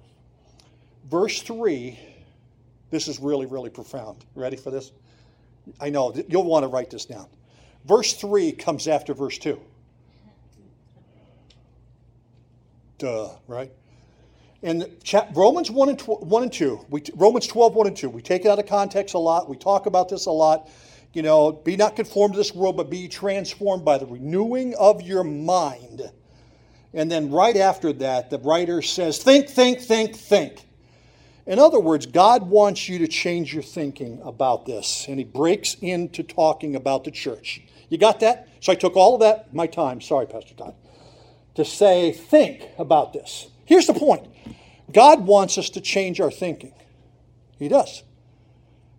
verse 1.11 1.43
3, 1.43 1.99
this 2.91 3.09
is 3.09 3.19
really, 3.19 3.47
really 3.47 3.71
profound. 3.71 4.25
Ready 4.35 4.57
for 4.57 4.71
this? 4.71 4.93
I 5.81 5.91
know, 5.91 6.15
you'll 6.29 6.45
want 6.45 6.63
to 6.63 6.69
write 6.69 6.91
this 6.91 7.05
down. 7.05 7.27
Verse 7.85 8.15
3 8.15 8.53
comes 8.53 8.87
after 8.89 9.13
verse 9.13 9.39
2. 9.39 9.61
Duh, 12.99 13.31
right? 13.47 13.73
in 14.63 14.85
Romans 15.35 15.71
1 15.71 15.89
and, 15.89 16.01
1 16.01 16.43
and 16.43 16.53
2, 16.53 16.87
we, 16.91 17.03
Romans 17.15 17.47
12, 17.47 17.75
1 17.75 17.87
and 17.87 17.97
2, 17.97 18.11
we 18.11 18.23
take 18.23 18.45
it 18.45 18.49
out 18.49 18.59
of 18.59 18.67
context 18.67 19.15
a 19.15 19.19
lot. 19.19 19.49
We 19.49 19.57
talk 19.57 19.87
about 19.87 20.09
this 20.09 20.27
a 20.27 20.31
lot. 20.31 20.69
You 21.13 21.23
know, 21.23 21.53
be 21.53 21.77
not 21.77 21.97
conformed 21.97 22.35
to 22.35 22.39
this 22.39 22.55
world, 22.55 22.77
but 22.77 22.91
be 22.91 23.09
transformed 23.09 23.85
by 23.85 23.99
the 23.99 24.07
renewing 24.07 24.75
of 24.75 25.01
your 25.01 25.25
mind. 25.25 26.11
And 26.93 27.11
then 27.11 27.31
right 27.31 27.57
after 27.57 27.93
that, 27.95 28.31
the 28.31 28.39
writer 28.39 28.83
says, 28.83 29.23
think, 29.23 29.49
think, 29.49 29.81
think, 29.81 30.17
think. 30.17 30.67
In 31.47 31.59
other 31.59 31.81
words, 31.81 32.05
God 32.05 32.43
wants 32.43 32.89
you 32.89 32.99
to 32.99 33.09
change 33.09 33.55
your 33.55 33.63
thinking 33.63 34.21
about 34.23 34.67
this. 34.67 35.07
And 35.09 35.19
he 35.19 35.25
breaks 35.25 35.77
into 35.81 36.23
talking 36.23 36.77
about 36.77 37.05
the 37.05 37.11
church. 37.11 37.63
You 37.89 37.97
got 37.97 38.21
that? 38.21 38.49
So 38.61 38.73
I 38.73 38.75
took 38.75 38.97
all 38.97 39.15
of 39.15 39.21
that, 39.21 39.55
my 39.55 39.67
time, 39.67 40.01
sorry, 40.01 40.27
Pastor 40.27 40.55
Todd, 40.55 40.75
to 41.59 41.65
say, 41.65 42.13
think 42.13 42.69
about 42.79 43.13
this. 43.13 43.49
Here's 43.65 43.89
the 43.89 43.93
point 43.93 44.29
God 44.93 45.27
wants 45.27 45.59
us 45.59 45.69
to 45.71 45.81
change 45.81 46.21
our 46.21 46.31
thinking. 46.31 46.73
He 47.59 47.67
does. 47.67 48.05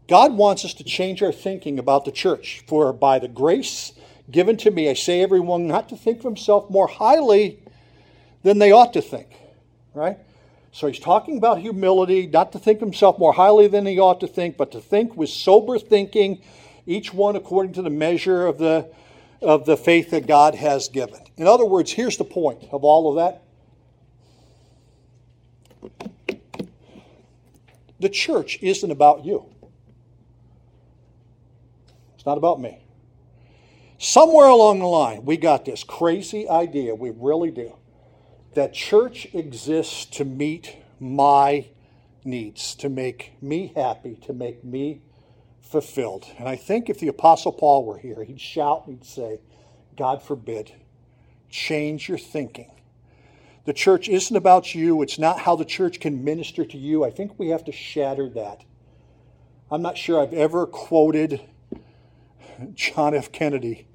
God 0.09 0.33
wants 0.33 0.65
us 0.65 0.73
to 0.73 0.83
change 0.83 1.23
our 1.23 1.31
thinking 1.31 1.79
about 1.79 2.03
the 2.03 2.11
church. 2.11 2.61
For 2.67 2.91
by 2.91 3.17
the 3.17 3.29
grace 3.29 3.93
given 4.29 4.57
to 4.57 4.71
me, 4.71 4.89
I 4.89 4.93
say 4.93 5.21
everyone 5.21 5.67
not 5.67 5.87
to 5.87 5.95
think 5.95 6.17
of 6.17 6.25
himself 6.25 6.69
more 6.69 6.87
highly 6.87 7.59
than 8.43 8.59
they 8.59 8.73
ought 8.73 8.91
to 8.91 9.01
think. 9.01 9.29
Right? 9.93 10.17
So 10.73 10.87
he's 10.87 10.99
talking 10.99 11.37
about 11.37 11.59
humility, 11.59 12.27
not 12.27 12.51
to 12.51 12.59
think 12.59 12.81
himself 12.81 13.17
more 13.17 13.31
highly 13.31 13.69
than 13.69 13.85
he 13.85 13.99
ought 13.99 14.19
to 14.19 14.27
think, 14.27 14.57
but 14.57 14.73
to 14.73 14.81
think 14.81 15.15
with 15.15 15.29
sober 15.29 15.79
thinking, 15.79 16.41
each 16.85 17.13
one 17.13 17.37
according 17.37 17.71
to 17.73 17.81
the 17.81 17.89
measure 17.89 18.45
of 18.45 18.57
the, 18.57 18.91
of 19.41 19.65
the 19.65 19.77
faith 19.77 20.11
that 20.11 20.27
God 20.27 20.55
has 20.55 20.89
given. 20.89 21.21
In 21.37 21.47
other 21.47 21.65
words, 21.65 21.91
here's 21.91 22.17
the 22.17 22.25
point 22.25 22.65
of 22.71 22.83
all 22.83 23.09
of 23.09 23.15
that 23.15 23.43
the 27.99 28.09
church 28.09 28.57
isn't 28.61 28.91
about 28.91 29.25
you. 29.25 29.45
It's 32.15 32.25
not 32.25 32.37
about 32.37 32.59
me. 32.59 32.79
Somewhere 33.97 34.47
along 34.47 34.79
the 34.79 34.87
line, 34.87 35.25
we 35.25 35.35
got 35.35 35.65
this 35.65 35.83
crazy 35.83 36.47
idea, 36.47 36.95
we 36.95 37.11
really 37.11 37.51
do, 37.51 37.75
that 38.53 38.73
church 38.73 39.27
exists 39.33 40.05
to 40.05 40.23
meet 40.23 40.77
my 40.99 41.67
needs, 42.23 42.75
to 42.75 42.87
make 42.87 43.33
me 43.41 43.73
happy, 43.75 44.15
to 44.25 44.33
make 44.33 44.63
me 44.63 45.01
fulfilled. 45.69 46.25
And 46.37 46.47
I 46.47 46.55
think 46.55 46.89
if 46.89 46.99
the 46.99 47.07
Apostle 47.07 47.51
Paul 47.51 47.85
were 47.85 47.97
here, 47.97 48.23
he'd 48.23 48.41
shout 48.41 48.87
and 48.87 48.97
he'd 48.97 49.05
say, 49.05 49.39
God 49.95 50.23
forbid 50.23 50.73
change 51.49 52.07
your 52.07 52.17
thinking. 52.17 52.71
The 53.65 53.73
church 53.73 54.07
isn't 54.07 54.35
about 54.35 54.73
you, 54.73 55.01
it's 55.01 55.19
not 55.19 55.39
how 55.39 55.55
the 55.55 55.65
church 55.65 55.99
can 55.99 56.23
minister 56.23 56.65
to 56.65 56.77
you. 56.77 57.03
I 57.03 57.11
think 57.11 57.37
we 57.37 57.49
have 57.49 57.63
to 57.65 57.71
shatter 57.71 58.29
that. 58.29 58.63
I'm 59.71 59.81
not 59.81 59.97
sure 59.97 60.21
I've 60.21 60.33
ever 60.33 60.65
quoted 60.65 61.41
John 62.73 63.13
F. 63.13 63.31
Kennedy 63.31 63.87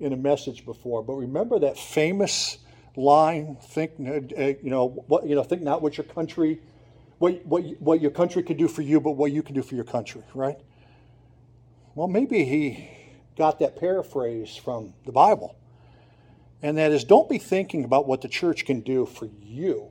in 0.00 0.12
a 0.12 0.16
message 0.16 0.64
before, 0.64 1.02
but 1.02 1.14
remember 1.14 1.58
that 1.58 1.78
famous 1.78 2.58
line 2.96 3.56
think 3.62 3.92
uh, 4.00 4.42
you 4.60 4.70
know 4.70 5.04
what 5.06 5.24
you 5.24 5.36
know 5.36 5.44
think 5.44 5.62
not 5.62 5.82
what 5.82 5.96
your 5.96 6.04
country 6.04 6.60
what, 7.18 7.46
what, 7.46 7.62
what 7.80 8.00
your 8.00 8.10
country 8.10 8.42
can 8.42 8.56
do 8.56 8.66
for 8.66 8.82
you 8.82 9.00
but 9.00 9.12
what 9.12 9.30
you 9.30 9.40
can 9.40 9.54
do 9.54 9.62
for 9.62 9.76
your 9.76 9.84
country 9.84 10.20
right 10.34 10.58
well 11.98 12.06
maybe 12.06 12.44
he 12.44 12.88
got 13.36 13.58
that 13.58 13.76
paraphrase 13.76 14.56
from 14.56 14.94
the 15.04 15.10
bible 15.10 15.56
and 16.62 16.78
that 16.78 16.92
is 16.92 17.02
don't 17.02 17.28
be 17.28 17.38
thinking 17.38 17.82
about 17.82 18.06
what 18.06 18.20
the 18.20 18.28
church 18.28 18.64
can 18.64 18.80
do 18.80 19.04
for 19.04 19.28
you 19.42 19.90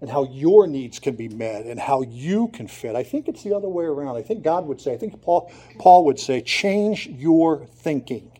and 0.00 0.08
how 0.08 0.24
your 0.24 0.66
needs 0.66 0.98
can 0.98 1.14
be 1.16 1.28
met 1.28 1.66
and 1.66 1.78
how 1.78 2.00
you 2.00 2.48
can 2.48 2.66
fit 2.66 2.96
i 2.96 3.02
think 3.02 3.28
it's 3.28 3.44
the 3.44 3.54
other 3.54 3.68
way 3.68 3.84
around 3.84 4.16
i 4.16 4.22
think 4.22 4.42
god 4.42 4.64
would 4.66 4.80
say 4.80 4.92
i 4.92 4.96
think 4.96 5.20
paul, 5.20 5.52
paul 5.78 6.06
would 6.06 6.18
say 6.18 6.40
change 6.40 7.06
your 7.06 7.66
thinking 7.66 8.32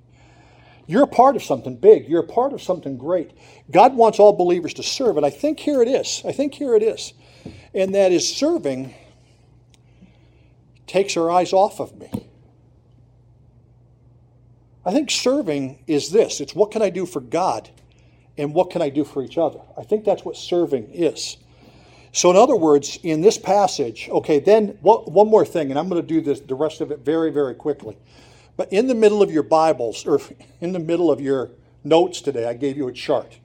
you're 0.90 1.02
a 1.02 1.06
part 1.06 1.36
of 1.36 1.42
something 1.42 1.76
big. 1.76 2.08
You're 2.08 2.22
a 2.22 2.26
part 2.26 2.54
of 2.54 2.62
something 2.62 2.96
great. 2.96 3.32
God 3.70 3.94
wants 3.94 4.18
all 4.18 4.32
believers 4.32 4.72
to 4.72 4.82
serve, 4.82 5.18
and 5.18 5.26
I 5.26 5.28
think 5.28 5.60
here 5.60 5.82
it 5.82 5.88
is. 5.88 6.22
I 6.24 6.32
think 6.32 6.54
here 6.54 6.74
it 6.74 6.82
is. 6.82 7.12
And 7.74 7.94
that 7.94 8.10
is 8.10 8.26
serving 8.26 8.94
takes 10.88 11.16
our 11.16 11.30
eyes 11.30 11.52
off 11.52 11.80
of 11.80 11.96
me. 11.98 12.10
I 14.84 14.92
think 14.92 15.10
serving 15.10 15.84
is 15.86 16.10
this 16.10 16.40
it's 16.40 16.54
what 16.54 16.70
can 16.70 16.82
I 16.82 16.90
do 16.90 17.06
for 17.06 17.20
God 17.20 17.68
and 18.38 18.54
what 18.54 18.70
can 18.70 18.80
I 18.80 18.88
do 18.88 19.04
for 19.04 19.22
each 19.22 19.36
other? 19.36 19.60
I 19.76 19.82
think 19.82 20.04
that's 20.04 20.24
what 20.24 20.36
serving 20.36 20.90
is. 20.92 21.36
So, 22.12 22.30
in 22.30 22.36
other 22.36 22.56
words, 22.56 22.98
in 23.02 23.20
this 23.20 23.36
passage, 23.36 24.08
okay, 24.08 24.38
then 24.38 24.78
one 24.80 25.28
more 25.28 25.44
thing, 25.44 25.70
and 25.70 25.78
I'm 25.78 25.88
going 25.88 26.00
to 26.00 26.06
do 26.06 26.20
this, 26.20 26.40
the 26.40 26.54
rest 26.54 26.80
of 26.80 26.90
it 26.90 27.00
very, 27.00 27.30
very 27.30 27.54
quickly. 27.54 27.98
But 28.56 28.72
in 28.72 28.86
the 28.86 28.94
middle 28.94 29.22
of 29.22 29.30
your 29.30 29.42
Bibles, 29.42 30.06
or 30.06 30.20
in 30.60 30.72
the 30.72 30.78
middle 30.78 31.10
of 31.10 31.20
your 31.20 31.50
notes 31.84 32.20
today, 32.20 32.46
I 32.46 32.54
gave 32.54 32.76
you 32.76 32.88
a 32.88 32.92
chart. 32.92 33.38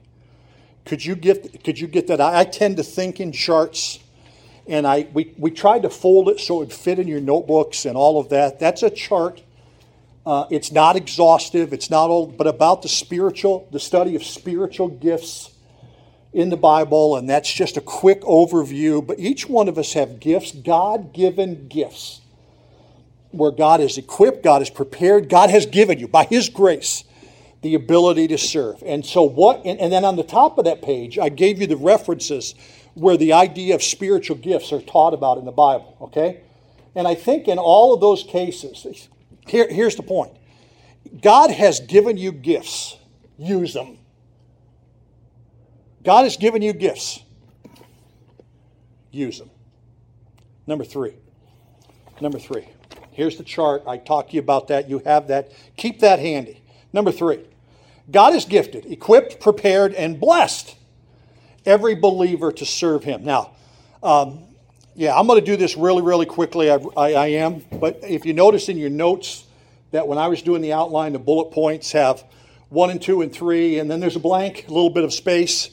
Could 0.84 1.04
you 1.04 1.14
get, 1.14 1.62
could 1.64 1.78
you 1.78 1.86
get 1.86 2.06
that? 2.08 2.20
I 2.20 2.44
tend 2.44 2.76
to 2.78 2.82
think 2.82 3.20
in 3.20 3.32
charts, 3.32 3.98
and 4.66 4.86
I, 4.86 5.06
we, 5.12 5.34
we 5.36 5.50
tried 5.50 5.82
to 5.82 5.90
fold 5.90 6.28
it 6.28 6.40
so 6.40 6.56
it 6.56 6.58
would 6.58 6.72
fit 6.72 6.98
in 6.98 7.08
your 7.08 7.20
notebooks 7.20 7.84
and 7.84 7.96
all 7.96 8.18
of 8.18 8.30
that. 8.30 8.58
That's 8.58 8.82
a 8.82 8.90
chart. 8.90 9.42
Uh, 10.24 10.46
it's 10.50 10.72
not 10.72 10.96
exhaustive, 10.96 11.74
it's 11.74 11.90
not 11.90 12.08
all, 12.08 12.26
but 12.26 12.46
about 12.46 12.80
the 12.80 12.88
spiritual, 12.88 13.68
the 13.72 13.80
study 13.80 14.16
of 14.16 14.24
spiritual 14.24 14.88
gifts 14.88 15.52
in 16.32 16.48
the 16.48 16.56
Bible, 16.56 17.16
and 17.16 17.28
that's 17.28 17.52
just 17.52 17.76
a 17.76 17.80
quick 17.82 18.22
overview. 18.22 19.06
But 19.06 19.18
each 19.18 19.48
one 19.48 19.68
of 19.68 19.76
us 19.76 19.92
have 19.92 20.20
gifts, 20.20 20.52
God 20.52 21.12
given 21.12 21.68
gifts 21.68 22.22
where 23.36 23.50
God 23.50 23.80
has 23.80 23.98
equipped, 23.98 24.42
God 24.42 24.60
has 24.60 24.70
prepared, 24.70 25.28
God 25.28 25.50
has 25.50 25.66
given 25.66 25.98
you 25.98 26.08
by 26.08 26.24
His 26.24 26.48
grace 26.48 27.04
the 27.62 27.74
ability 27.74 28.28
to 28.28 28.38
serve. 28.38 28.82
And 28.84 29.04
so, 29.04 29.22
what, 29.22 29.64
and, 29.64 29.80
and, 29.80 29.92
then 29.92 30.04
on 30.04 30.16
the 30.16 30.22
top 30.22 30.58
of 30.58 30.66
that 30.66 30.82
page, 30.82 31.18
I 31.18 31.30
gave 31.30 31.60
you 31.60 31.66
the 31.66 31.76
references 31.76 32.54
where 32.94 33.16
the 33.16 33.32
idea 33.32 33.74
of 33.74 33.82
spiritual 33.82 34.36
gifts 34.36 34.72
are 34.72 34.80
taught 34.80 35.14
about 35.14 35.38
in 35.38 35.44
the 35.44 35.52
Bible, 35.52 35.96
okay? 36.00 36.40
And 36.94 37.06
I 37.06 37.14
think 37.14 37.48
in 37.48 37.58
all 37.58 37.92
of 37.92 38.00
those 38.00 38.22
cases, 38.22 39.08
here, 39.46 39.68
here's 39.68 39.96
the 39.96 40.02
point 40.02 40.32
God 41.20 41.50
has 41.50 41.80
given 41.80 42.16
you 42.16 42.32
gifts, 42.32 42.96
use 43.36 43.74
them. 43.74 43.98
God 46.04 46.24
has 46.24 46.36
given 46.36 46.62
you 46.62 46.72
gifts, 46.72 47.22
use 49.10 49.38
them. 49.38 49.50
Number 50.66 50.84
three. 50.84 51.14
Number 52.20 52.38
three. 52.38 52.68
Here's 53.10 53.36
the 53.36 53.44
chart. 53.44 53.82
I 53.86 53.96
talked 53.98 54.30
to 54.30 54.36
you 54.36 54.40
about 54.40 54.68
that. 54.68 54.88
You 54.88 55.00
have 55.00 55.28
that. 55.28 55.52
Keep 55.76 56.00
that 56.00 56.18
handy. 56.18 56.62
Number 56.92 57.12
three 57.12 57.44
God 58.10 58.34
is 58.34 58.44
gifted, 58.44 58.86
equipped, 58.86 59.40
prepared, 59.40 59.94
and 59.94 60.20
blessed 60.20 60.76
every 61.66 61.94
believer 61.94 62.52
to 62.52 62.66
serve 62.66 63.04
Him. 63.04 63.24
Now, 63.24 63.52
um, 64.02 64.40
yeah, 64.94 65.18
I'm 65.18 65.26
going 65.26 65.40
to 65.40 65.44
do 65.44 65.56
this 65.56 65.76
really, 65.76 66.02
really 66.02 66.26
quickly. 66.26 66.70
I, 66.70 66.76
I, 66.96 67.12
I 67.12 67.26
am. 67.26 67.64
But 67.72 68.00
if 68.02 68.24
you 68.24 68.32
notice 68.32 68.68
in 68.68 68.78
your 68.78 68.90
notes 68.90 69.44
that 69.90 70.06
when 70.06 70.18
I 70.18 70.28
was 70.28 70.42
doing 70.42 70.62
the 70.62 70.72
outline, 70.72 71.12
the 71.12 71.18
bullet 71.18 71.50
points 71.50 71.92
have 71.92 72.22
one 72.68 72.90
and 72.90 73.00
two 73.00 73.22
and 73.22 73.32
three, 73.32 73.78
and 73.78 73.90
then 73.90 74.00
there's 74.00 74.16
a 74.16 74.20
blank, 74.20 74.66
a 74.68 74.72
little 74.72 74.90
bit 74.90 75.04
of 75.04 75.12
space. 75.12 75.70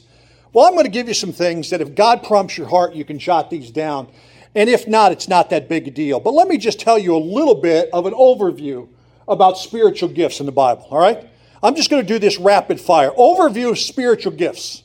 Well, 0.52 0.66
I'm 0.66 0.74
going 0.74 0.84
to 0.84 0.90
give 0.90 1.08
you 1.08 1.14
some 1.14 1.32
things 1.32 1.70
that 1.70 1.80
if 1.80 1.94
God 1.94 2.22
prompts 2.22 2.58
your 2.58 2.68
heart, 2.68 2.94
you 2.94 3.04
can 3.04 3.18
jot 3.18 3.48
these 3.48 3.70
down. 3.70 4.08
And 4.54 4.68
if 4.68 4.86
not, 4.86 5.12
it's 5.12 5.28
not 5.28 5.50
that 5.50 5.68
big 5.68 5.88
a 5.88 5.90
deal. 5.90 6.20
But 6.20 6.34
let 6.34 6.46
me 6.46 6.58
just 6.58 6.78
tell 6.78 6.98
you 6.98 7.16
a 7.16 7.18
little 7.18 7.54
bit 7.54 7.88
of 7.92 8.06
an 8.06 8.12
overview 8.12 8.88
about 9.26 9.56
spiritual 9.56 10.10
gifts 10.10 10.40
in 10.40 10.46
the 10.46 10.52
Bible, 10.52 10.86
all 10.90 10.98
right? 10.98 11.28
I'm 11.62 11.74
just 11.74 11.90
going 11.90 12.02
to 12.02 12.08
do 12.08 12.18
this 12.18 12.38
rapid 12.38 12.80
fire. 12.80 13.10
Overview 13.12 13.70
of 13.70 13.78
spiritual 13.78 14.32
gifts. 14.32 14.81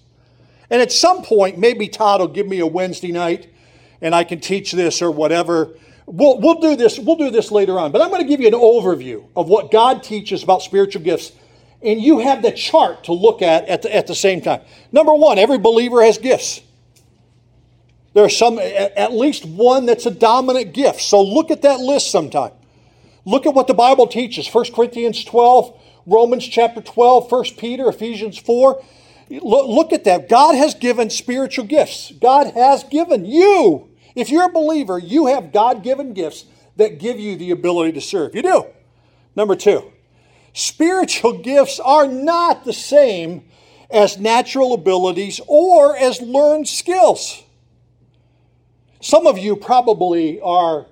And 0.70 0.82
at 0.82 0.92
some 0.92 1.24
point, 1.24 1.58
maybe 1.58 1.88
Todd 1.88 2.20
will 2.20 2.28
give 2.28 2.48
me 2.48 2.60
a 2.60 2.68
Wednesday 2.68 3.12
night 3.12 3.50
and 4.02 4.14
I 4.14 4.24
can 4.24 4.40
teach 4.40 4.72
this 4.72 5.02
or 5.02 5.12
whatever. 5.12 5.76
We'll, 6.06 6.40
we'll 6.40 6.60
do 6.60 6.76
this. 6.76 7.00
We'll 7.00 7.16
do 7.16 7.30
this 7.30 7.52
later 7.52 7.80
on. 7.80 7.92
But 7.92 8.02
I'm 8.02 8.10
going 8.10 8.22
to 8.22 8.28
give 8.28 8.40
you 8.40 8.48
an 8.48 8.54
overview 8.54 9.26
of 9.36 9.50
what 9.50 9.72
God 9.72 10.04
teaches 10.04 10.44
about 10.44 10.62
spiritual 10.62 11.02
gifts. 11.02 11.32
And 11.82 12.02
you 12.02 12.20
have 12.20 12.42
the 12.42 12.52
chart 12.52 13.04
to 13.06 13.14
look 13.14 13.42
at 13.42 13.68
at 13.68 13.84
the, 13.84 13.96
at 13.96 14.08
the 14.08 14.16
same 14.16 14.42
time. 14.42 14.62
Number 14.92 15.14
one, 15.14 15.38
every 15.38 15.58
believer 15.58 16.02
has 16.04 16.18
gifts. 16.18 16.62
There's 18.14 18.36
some, 18.36 18.58
at 18.58 19.14
least 19.14 19.46
one 19.46 19.86
that's 19.86 20.08
a 20.08 20.12
dominant 20.12 20.74
gift. 20.74 21.02
So 21.02 21.22
look 21.22 21.52
at 21.52 21.62
that 21.62 21.80
list 21.80 22.10
sometime. 22.10 22.52
Look 23.26 23.46
at 23.46 23.54
what 23.54 23.68
the 23.68 23.74
Bible 23.74 24.08
teaches 24.08 24.48
1 24.48 24.74
Corinthians 24.74 25.24
12, 25.24 25.80
Romans 26.08 26.48
chapter 26.48 26.82
12, 26.82 27.32
1 27.32 27.44
Peter, 27.58 27.88
Ephesians 27.90 28.38
4. 28.38 28.82
Look 29.30 29.94
at 29.94 30.06
that. 30.06 30.30
God 30.30 30.56
has 30.56 30.74
given 30.74 31.10
spiritual 31.10 31.66
gifts. 31.66 32.12
God 32.22 32.54
has 32.54 32.84
given 32.86 33.26
you. 33.26 33.90
If 34.16 34.30
you're 34.30 34.46
a 34.46 34.52
believer, 34.52 34.98
you 34.98 35.28
have 35.28 35.52
God 35.52 35.84
given 35.84 36.14
gifts 36.14 36.46
that 36.78 37.00
give 37.00 37.20
you 37.20 37.36
the 37.36 37.52
ability 37.52 37.92
to 37.94 38.02
serve. 38.02 38.36
You 38.36 38.42
do. 38.42 38.66
Number 39.36 39.56
two, 39.56 39.92
spiritual 40.54 41.34
gifts 41.44 41.80
are 41.80 42.08
not 42.08 42.66
the 42.66 42.74
same 42.74 43.44
as 43.90 44.18
natural 44.18 44.74
abilities 44.74 45.40
or 45.48 45.96
as 45.96 46.22
learned 46.22 46.68
skills. 46.68 47.44
Some 49.02 49.28
of 49.28 49.38
you 49.38 49.56
probably 49.56 50.42
are 50.42 50.88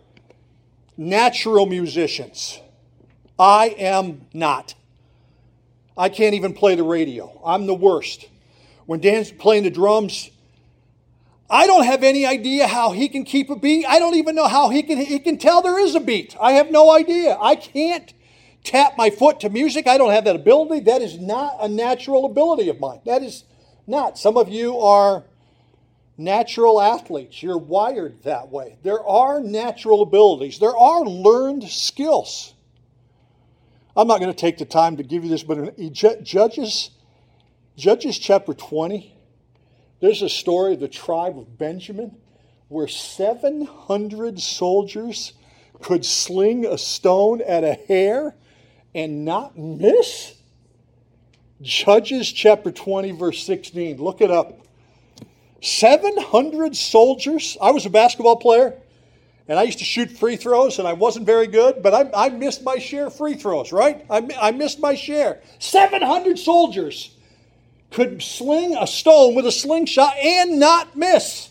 natural 0.97 1.65
musicians. 1.65 2.59
I 3.37 3.75
am 3.77 4.27
not. 4.33 4.75
I 5.97 6.09
can't 6.09 6.35
even 6.35 6.53
play 6.53 6.75
the 6.75 6.83
radio. 6.83 7.41
I'm 7.45 7.65
the 7.65 7.73
worst. 7.73 8.27
When 8.85 8.99
Dan's 8.99 9.31
playing 9.31 9.63
the 9.63 9.69
drums, 9.69 10.29
I 11.49 11.67
don't 11.67 11.85
have 11.85 12.03
any 12.03 12.25
idea 12.25 12.67
how 12.67 12.91
he 12.91 13.07
can 13.07 13.23
keep 13.23 13.49
a 13.49 13.55
beat. 13.55 13.85
I 13.85 13.99
don't 13.99 14.15
even 14.15 14.35
know 14.35 14.47
how 14.47 14.69
he 14.69 14.83
can 14.83 14.97
he 14.97 15.19
can 15.19 15.37
tell 15.37 15.61
there 15.61 15.79
is 15.79 15.95
a 15.95 15.99
beat. 15.99 16.35
I 16.39 16.53
have 16.53 16.71
no 16.71 16.91
idea. 16.91 17.37
I 17.39 17.55
can't 17.55 18.13
tap 18.63 18.97
my 18.97 19.09
foot 19.09 19.39
to 19.41 19.49
music. 19.49 19.87
I 19.87 19.97
don't 19.97 20.11
have 20.11 20.25
that 20.25 20.35
ability. 20.35 20.81
That 20.81 21.01
is 21.01 21.19
not 21.19 21.57
a 21.59 21.67
natural 21.67 22.25
ability 22.25 22.69
of 22.69 22.79
mine. 22.79 22.99
That 23.05 23.21
is 23.21 23.43
not. 23.87 24.17
Some 24.17 24.37
of 24.37 24.49
you 24.49 24.79
are 24.79 25.23
natural 26.17 26.81
athletes. 26.81 27.43
You're 27.43 27.57
wired 27.57 28.23
that 28.23 28.49
way. 28.49 28.77
There 28.83 29.05
are 29.05 29.39
natural 29.39 30.01
abilities, 30.01 30.59
there 30.59 30.75
are 30.75 31.05
learned 31.05 31.63
skills. 31.65 32.54
I'm 33.97 34.07
not 34.07 34.19
going 34.19 34.31
to 34.31 34.37
take 34.37 34.57
the 34.57 34.65
time 34.65 34.97
to 34.97 35.03
give 35.03 35.23
you 35.23 35.29
this, 35.29 35.43
but 35.43 35.77
in 35.77 35.93
Judges, 35.93 36.91
Judges 37.77 38.19
chapter 38.19 38.53
20, 38.53 39.13
there's 40.01 40.21
a 40.21 40.29
story 40.29 40.73
of 40.73 40.81
the 40.81 40.89
tribe 40.89 41.37
of 41.39 41.57
Benjamin 41.57 42.17
where 42.67 42.87
700 42.87 44.39
soldiers 44.39 45.33
could 45.81 46.05
sling 46.05 46.65
a 46.65 46.77
stone 46.77 47.41
at 47.41 47.63
a 47.63 47.73
hair 47.73 48.35
and 48.93 49.23
not 49.23 49.57
miss. 49.57 50.35
Judges 51.61 52.31
chapter 52.31 52.71
20, 52.71 53.11
verse 53.11 53.43
16. 53.45 53.97
Look 53.97 54.19
it 54.19 54.31
up. 54.31 54.59
700 55.61 56.75
soldiers. 56.75 57.57
I 57.61 57.71
was 57.71 57.85
a 57.85 57.89
basketball 57.89 58.35
player 58.35 58.73
and 59.47 59.59
I 59.59 59.63
used 59.63 59.79
to 59.79 59.85
shoot 59.85 60.11
free 60.11 60.37
throws 60.37 60.79
and 60.79 60.87
I 60.87 60.93
wasn't 60.93 61.25
very 61.25 61.47
good, 61.47 61.83
but 61.83 61.93
I, 61.93 62.25
I 62.25 62.29
missed 62.29 62.63
my 62.63 62.77
share 62.77 63.07
of 63.07 63.15
free 63.15 63.35
throws, 63.35 63.71
right? 63.71 64.05
I, 64.09 64.27
I 64.41 64.51
missed 64.51 64.79
my 64.79 64.95
share. 64.95 65.41
700 65.59 66.39
soldiers 66.39 67.11
could 67.91 68.21
sling 68.21 68.75
a 68.75 68.87
stone 68.87 69.35
with 69.35 69.45
a 69.45 69.51
slingshot 69.51 70.17
and 70.17 70.59
not 70.59 70.95
miss. 70.95 71.49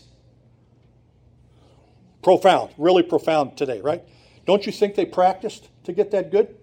Profound, 2.21 2.71
really 2.77 3.03
profound 3.03 3.57
today, 3.57 3.79
right? 3.81 4.03
Don't 4.45 4.65
you 4.65 4.71
think 4.71 4.95
they 4.95 5.05
practiced 5.05 5.69
to 5.85 5.93
get 5.93 6.11
that 6.11 6.31
good? 6.31 6.55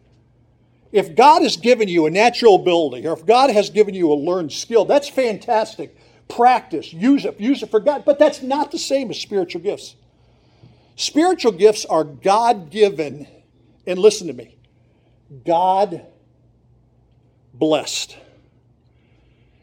If 0.93 1.17
God 1.17 1.43
has 1.43 1.57
given 1.57 1.89
you 1.89 2.05
a 2.05 2.11
natural 2.11 2.57
ability, 2.57 3.07
or 3.07 3.15
if 3.15 3.25
God 3.25 3.49
has 3.51 3.71
given 3.71 3.95
you 3.95 4.13
a 4.13 4.15
learned 4.15 4.53
skill, 4.53 4.85
that's 4.85 5.09
fantastic. 5.09 5.97
Practice, 6.29 6.93
use 6.93 7.25
it, 7.25 7.41
use 7.41 7.63
it 7.63 7.71
for 7.71 7.81
God. 7.81 8.05
But 8.05 8.19
that's 8.19 8.43
not 8.43 8.71
the 8.71 8.79
same 8.79 9.11
as 9.11 9.19
spiritual 9.19 9.63
gifts. 9.63 9.97
Spiritual 10.97 11.53
gifts 11.53 11.85
are 11.85 12.05
God 12.05 12.71
given, 12.71 13.27
and 13.87 13.99
listen 13.99 14.27
to 14.27 14.33
me, 14.33 14.57
God 15.47 16.07
blessed. 17.55 18.17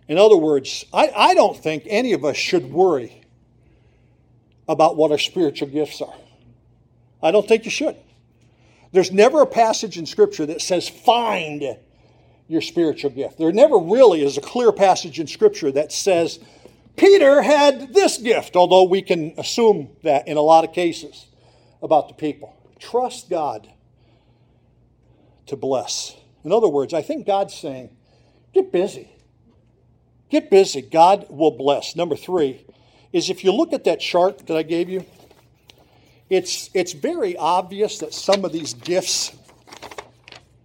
In 0.08 0.18
other 0.18 0.38
words, 0.38 0.86
I, 0.92 1.12
I 1.16 1.34
don't 1.36 1.56
think 1.56 1.84
any 1.86 2.14
of 2.14 2.26
us 2.26 2.36
should 2.36 2.72
worry 2.72 3.22
about 4.68 4.98
what 4.98 5.12
our 5.12 5.18
spiritual 5.18 5.68
gifts 5.68 6.02
are. 6.02 6.16
I 7.22 7.32
don't 7.32 7.48
think 7.48 7.66
you 7.66 7.72
should. 7.72 7.96
There's 8.92 9.12
never 9.12 9.42
a 9.42 9.46
passage 9.46 9.98
in 9.98 10.06
Scripture 10.06 10.48
that 10.48 10.62
says, 10.62 10.90
find 10.90 11.78
your 12.48 12.62
spiritual 12.62 13.12
gift. 13.12 13.38
There 13.38 13.52
never 13.52 13.78
really 13.78 14.24
is 14.24 14.38
a 14.38 14.42
clear 14.42 14.72
passage 14.72 15.20
in 15.20 15.28
Scripture 15.28 15.72
that 15.72 15.92
says, 15.92 16.40
Peter 16.96 17.42
had 17.42 17.94
this 17.94 18.18
gift, 18.18 18.56
although 18.56 18.84
we 18.84 19.02
can 19.02 19.34
assume 19.38 19.90
that 20.04 20.28
in 20.28 20.38
a 20.38 20.42
lot 20.42 20.64
of 20.64 20.74
cases 20.74 21.28
about 21.82 22.08
the 22.08 22.14
people. 22.14 22.56
Trust 22.80 23.30
God 23.30 23.70
to 25.48 25.56
bless. 25.56 26.16
In 26.44 26.52
other 26.52 26.70
words, 26.70 26.94
I 26.94 27.02
think 27.02 27.26
God's 27.26 27.54
saying, 27.54 27.90
get 28.54 28.72
busy. 28.72 29.10
Get 30.30 30.50
busy. 30.50 30.82
God 30.82 31.26
will 31.30 31.52
bless. 31.52 31.96
Number 31.96 32.16
three 32.16 32.66
is 33.12 33.30
if 33.30 33.44
you 33.44 33.52
look 33.52 33.74
at 33.74 33.84
that 33.86 34.00
chart 34.00 34.46
that 34.48 34.56
I 34.56 34.64
gave 34.64 34.90
you, 34.90 35.06
it's, 36.30 36.70
it's 36.74 36.94
very 36.94 37.36
obvious 37.36 37.98
that 38.00 38.14
some 38.14 38.46
of 38.46 38.52
these 38.52 38.76
gifts 38.76 39.36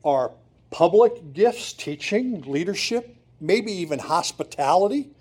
are 0.05 0.33
public 0.71 1.33
gifts, 1.33 1.73
teaching, 1.73 2.43
leadership, 2.43 3.17
maybe 3.41 3.73
even 3.73 3.99
hospitality, 3.99 5.14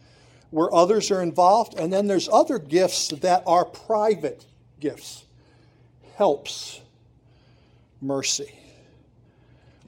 where 0.54 0.74
others 0.74 1.10
are 1.10 1.24
involved. 1.24 1.74
And 1.80 1.92
then 1.92 2.06
there's 2.06 2.30
other 2.30 2.60
gifts 2.60 3.08
that 3.08 3.44
are 3.48 3.66
private 3.66 4.46
gifts 4.80 5.26
helps, 6.16 6.80
mercy, 8.00 8.54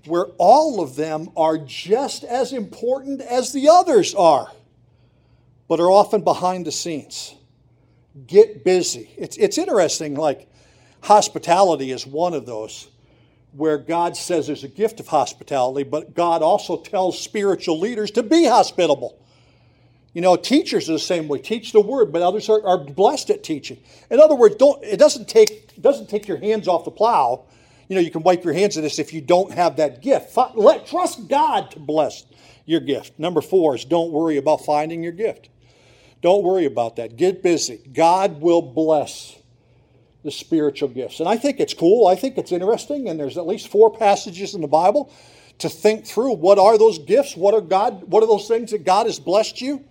where 0.08 0.26
all 0.40 0.82
of 0.82 0.96
them 0.96 1.30
are 1.38 1.60
just 1.60 2.24
as 2.24 2.52
important 2.52 3.22
as 3.22 3.54
the 3.54 3.70
others 3.70 4.16
are, 4.16 4.52
but 5.68 5.80
are 5.80 5.92
often 5.92 6.22
behind 6.22 6.66
the 6.66 6.72
scenes 6.72 7.36
get 8.28 8.64
busy. 8.64 9.12
It's, 9.18 9.38
it's 9.38 9.58
interesting, 9.58 10.16
like 10.16 10.48
hospitality 11.02 11.92
is 11.92 12.08
one 12.08 12.34
of 12.34 12.46
those 12.46 12.88
where 13.52 13.78
God 13.78 14.18
says 14.18 14.48
there's 14.48 14.64
a 14.64 14.70
gift 14.70 15.00
of 15.00 15.08
hospitality, 15.08 15.88
but 15.88 16.14
God 16.14 16.42
also 16.42 16.78
tells 16.78 17.22
spiritual 17.22 17.80
leaders 17.80 18.12
to 18.12 18.24
be 18.24 18.46
hospitable. 18.46 19.20
You 20.16 20.22
know, 20.22 20.38
teachers 20.38 20.90
are 20.90 20.94
the 20.94 21.00
same 21.00 21.28
way. 21.28 21.40
Teach 21.40 21.74
the 21.74 21.82
word, 21.82 22.14
but 22.14 22.22
others 22.22 22.48
are, 22.48 22.66
are 22.66 22.78
blessed 22.78 23.30
at 23.32 23.44
teaching. 23.44 23.78
In 24.10 24.22
other 24.22 24.34
words, 24.34 24.56
don't 24.56 24.82
it 24.82 24.96
doesn't 24.96 25.28
take 25.28 25.52
it 25.52 25.82
doesn't 25.82 26.08
take 26.10 26.26
your 26.26 26.38
hands 26.38 26.70
off 26.70 26.86
the 26.86 26.92
plow. 26.92 27.44
You 27.90 27.96
know, 27.96 28.02
you 28.02 28.10
can 28.10 28.24
wipe 28.24 28.46
your 28.46 28.54
hands 28.54 28.78
of 28.78 28.84
this 28.84 28.98
if 28.98 29.14
you 29.14 29.20
don't 29.20 29.52
have 29.52 29.76
that 29.76 30.02
gift. 30.02 30.36
Let 30.56 30.88
trust 30.88 31.28
God 31.28 31.70
to 31.72 31.80
bless 31.82 32.26
your 32.66 32.80
gift. 32.80 33.20
Number 33.20 33.42
four 33.42 33.76
is 33.76 33.84
don't 33.84 34.14
worry 34.14 34.38
about 34.38 34.64
finding 34.64 35.04
your 35.04 35.12
gift. 35.12 35.50
Don't 36.22 36.44
worry 36.44 36.66
about 36.66 36.96
that. 36.96 37.18
Get 37.18 37.44
busy. 37.44 37.82
God 37.92 38.40
will 38.40 38.62
bless 38.62 39.36
the 40.24 40.32
spiritual 40.32 40.88
gifts. 40.88 41.20
And 41.20 41.28
I 41.28 41.36
think 41.36 41.60
it's 41.60 41.74
cool. 41.74 42.08
I 42.08 42.16
think 42.16 42.38
it's 42.38 42.54
interesting. 42.54 43.10
And 43.10 43.20
there's 43.20 43.38
at 43.38 43.46
least 43.46 43.68
four 43.68 43.92
passages 43.92 44.56
in 44.56 44.62
the 44.62 44.68
Bible 44.68 45.14
to 45.58 45.68
think 45.68 46.06
through 46.08 46.36
what 46.36 46.58
are 46.58 46.78
those 46.78 47.00
gifts? 47.00 47.36
What 47.36 47.54
are 47.54 47.60
God, 47.60 48.06
what 48.06 48.24
are 48.24 48.28
those 48.28 48.48
things 48.48 48.72
that 48.72 48.86
God 48.86 49.08
has 49.08 49.20
blessed 49.20 49.60
you? 49.60 49.84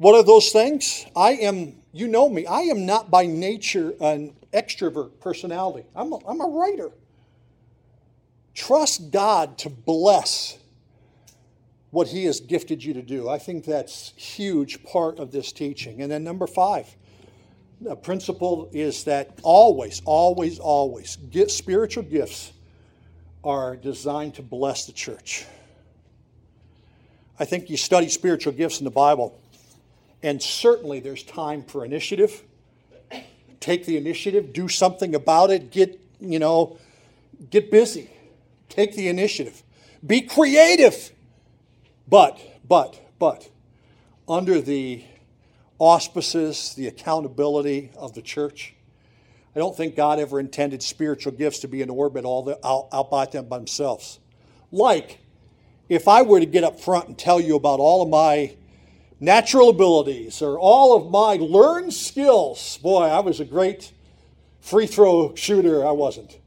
What 0.00 0.14
are 0.14 0.22
those 0.22 0.48
things? 0.48 1.04
I 1.14 1.32
am, 1.32 1.74
you 1.92 2.08
know 2.08 2.26
me, 2.26 2.46
I 2.46 2.60
am 2.60 2.86
not 2.86 3.10
by 3.10 3.26
nature 3.26 3.92
an 4.00 4.32
extrovert 4.50 5.20
personality. 5.20 5.86
I'm 5.94 6.14
a, 6.14 6.26
I'm 6.26 6.40
a 6.40 6.46
writer. 6.46 6.90
Trust 8.54 9.10
God 9.10 9.58
to 9.58 9.68
bless 9.68 10.56
what 11.90 12.08
he 12.08 12.24
has 12.24 12.40
gifted 12.40 12.82
you 12.82 12.94
to 12.94 13.02
do. 13.02 13.28
I 13.28 13.36
think 13.36 13.66
that's 13.66 14.14
huge 14.16 14.82
part 14.84 15.18
of 15.18 15.32
this 15.32 15.52
teaching. 15.52 16.00
And 16.00 16.10
then 16.10 16.24
number 16.24 16.46
five, 16.46 16.86
the 17.82 17.94
principle 17.94 18.70
is 18.72 19.04
that 19.04 19.38
always, 19.42 20.00
always, 20.06 20.58
always, 20.58 21.16
get 21.30 21.50
spiritual 21.50 22.04
gifts 22.04 22.54
are 23.44 23.76
designed 23.76 24.36
to 24.36 24.42
bless 24.42 24.86
the 24.86 24.92
church. 24.92 25.44
I 27.38 27.44
think 27.44 27.68
you 27.68 27.76
study 27.76 28.08
spiritual 28.08 28.54
gifts 28.54 28.78
in 28.78 28.84
the 28.84 28.90
Bible, 28.90 29.38
and 30.22 30.42
certainly 30.42 31.00
there's 31.00 31.22
time 31.22 31.62
for 31.62 31.84
initiative. 31.84 32.42
Take 33.60 33.86
the 33.86 33.96
initiative, 33.96 34.52
do 34.52 34.68
something 34.68 35.14
about 35.14 35.50
it, 35.50 35.70
get, 35.70 36.00
you 36.20 36.38
know, 36.38 36.78
get 37.50 37.70
busy. 37.70 38.10
Take 38.68 38.94
the 38.94 39.08
initiative. 39.08 39.62
Be 40.06 40.22
creative 40.22 41.10
but, 42.10 42.40
but, 42.66 43.00
but, 43.20 43.48
under 44.28 44.60
the 44.60 45.04
auspices, 45.78 46.74
the 46.74 46.88
accountability 46.88 47.92
of 47.96 48.14
the 48.14 48.20
church, 48.20 48.74
I 49.54 49.60
don't 49.60 49.76
think 49.76 49.94
God 49.94 50.18
ever 50.18 50.40
intended 50.40 50.82
spiritual 50.82 51.32
gifts 51.32 51.60
to 51.60 51.68
be 51.68 51.82
in 51.82 51.88
orbit 51.88 52.24
all 52.24 52.42
the, 52.42 52.66
out, 52.66 52.88
out 52.92 53.10
by 53.10 53.26
them 53.26 53.46
by 53.46 53.58
themselves. 53.58 54.18
Like, 54.72 55.20
if 55.88 56.08
I 56.08 56.22
were 56.22 56.40
to 56.40 56.46
get 56.46 56.64
up 56.64 56.80
front 56.80 57.06
and 57.06 57.16
tell 57.16 57.40
you 57.40 57.54
about 57.54 57.78
all 57.78 58.02
of 58.02 58.08
my 58.08 58.56
natural 59.20 59.68
abilities 59.68 60.40
or 60.40 60.58
all 60.58 60.96
of 60.96 61.10
my 61.10 61.36
learned 61.36 61.92
skills, 61.92 62.78
boy, 62.78 63.04
I 63.04 63.20
was 63.20 63.38
a 63.38 63.44
great 63.44 63.92
free 64.60 64.86
throw 64.86 65.34
shooter. 65.34 65.86
I 65.86 65.92
wasn't. 65.92 66.38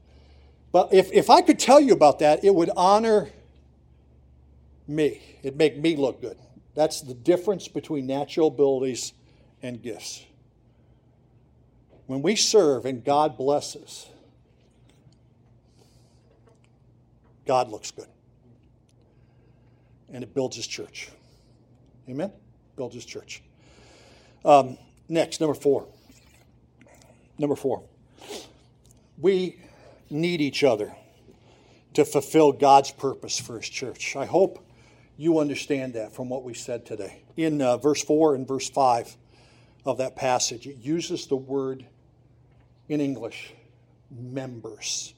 But 0.72 0.92
if, 0.92 1.12
if 1.12 1.30
I 1.30 1.40
could 1.40 1.58
tell 1.58 1.80
you 1.80 1.92
about 1.92 2.18
that, 2.18 2.44
it 2.44 2.52
would 2.52 2.70
honor 2.76 3.30
me. 4.88 5.22
It'd 5.42 5.56
make 5.56 5.78
me 5.78 5.96
look 5.96 6.20
good. 6.20 6.36
That's 6.74 7.00
the 7.00 7.14
difference 7.14 7.68
between 7.68 8.06
natural 8.06 8.48
abilities 8.48 9.12
and 9.62 9.80
gifts. 9.80 10.24
When 12.06 12.22
we 12.22 12.34
serve 12.34 12.84
and 12.84 13.04
God 13.04 13.38
blesses, 13.38 14.08
God 17.46 17.70
looks 17.70 17.92
good. 17.92 18.08
And 20.12 20.24
it 20.24 20.34
builds 20.34 20.56
his 20.56 20.66
church. 20.66 21.10
Amen? 22.08 22.32
Builds 22.76 22.94
his 22.94 23.04
church. 23.04 23.42
Um, 24.44 24.76
next, 25.08 25.40
number 25.40 25.54
four. 25.54 25.86
Number 27.38 27.56
four. 27.56 27.82
We 29.18 29.58
need 30.10 30.40
each 30.40 30.64
other 30.64 30.94
to 31.94 32.04
fulfill 32.04 32.52
God's 32.52 32.90
purpose 32.90 33.38
for 33.38 33.58
his 33.58 33.68
church. 33.68 34.16
I 34.16 34.24
hope 34.24 34.64
you 35.16 35.38
understand 35.38 35.94
that 35.94 36.12
from 36.12 36.28
what 36.28 36.42
we 36.42 36.54
said 36.54 36.84
today. 36.84 37.22
In 37.36 37.62
uh, 37.62 37.76
verse 37.76 38.02
4 38.02 38.34
and 38.34 38.46
verse 38.46 38.68
5 38.68 39.16
of 39.84 39.98
that 39.98 40.16
passage, 40.16 40.66
it 40.66 40.76
uses 40.76 41.26
the 41.26 41.36
word 41.36 41.86
in 42.88 43.00
English, 43.00 43.54
members. 44.10 45.14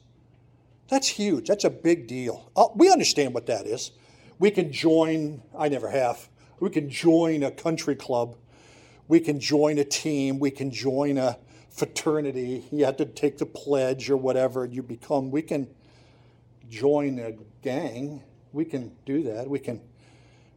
That's 0.88 1.08
huge. 1.08 1.48
That's 1.48 1.64
a 1.64 1.70
big 1.70 2.06
deal. 2.06 2.50
Uh, 2.54 2.66
we 2.74 2.90
understand 2.90 3.34
what 3.34 3.46
that 3.46 3.66
is. 3.66 3.92
We 4.38 4.50
can 4.50 4.70
join, 4.70 5.42
I 5.56 5.68
never 5.68 5.88
have, 5.88 6.28
we 6.60 6.70
can 6.70 6.88
join 6.88 7.42
a 7.42 7.50
country 7.50 7.94
club. 7.94 8.36
We 9.08 9.20
can 9.20 9.40
join 9.40 9.78
a 9.78 9.84
team. 9.84 10.38
We 10.38 10.50
can 10.50 10.70
join 10.70 11.18
a 11.18 11.38
fraternity. 11.70 12.64
You 12.72 12.84
have 12.84 12.96
to 12.96 13.04
take 13.04 13.38
the 13.38 13.46
pledge 13.46 14.10
or 14.10 14.16
whatever 14.16 14.64
you 14.64 14.82
become. 14.82 15.30
We 15.30 15.42
can 15.42 15.68
join 16.68 17.18
a 17.18 17.32
gang 17.62 18.22
we 18.56 18.64
can 18.64 18.92
do 19.04 19.22
that. 19.24 19.48
We 19.48 19.58
can 19.58 19.82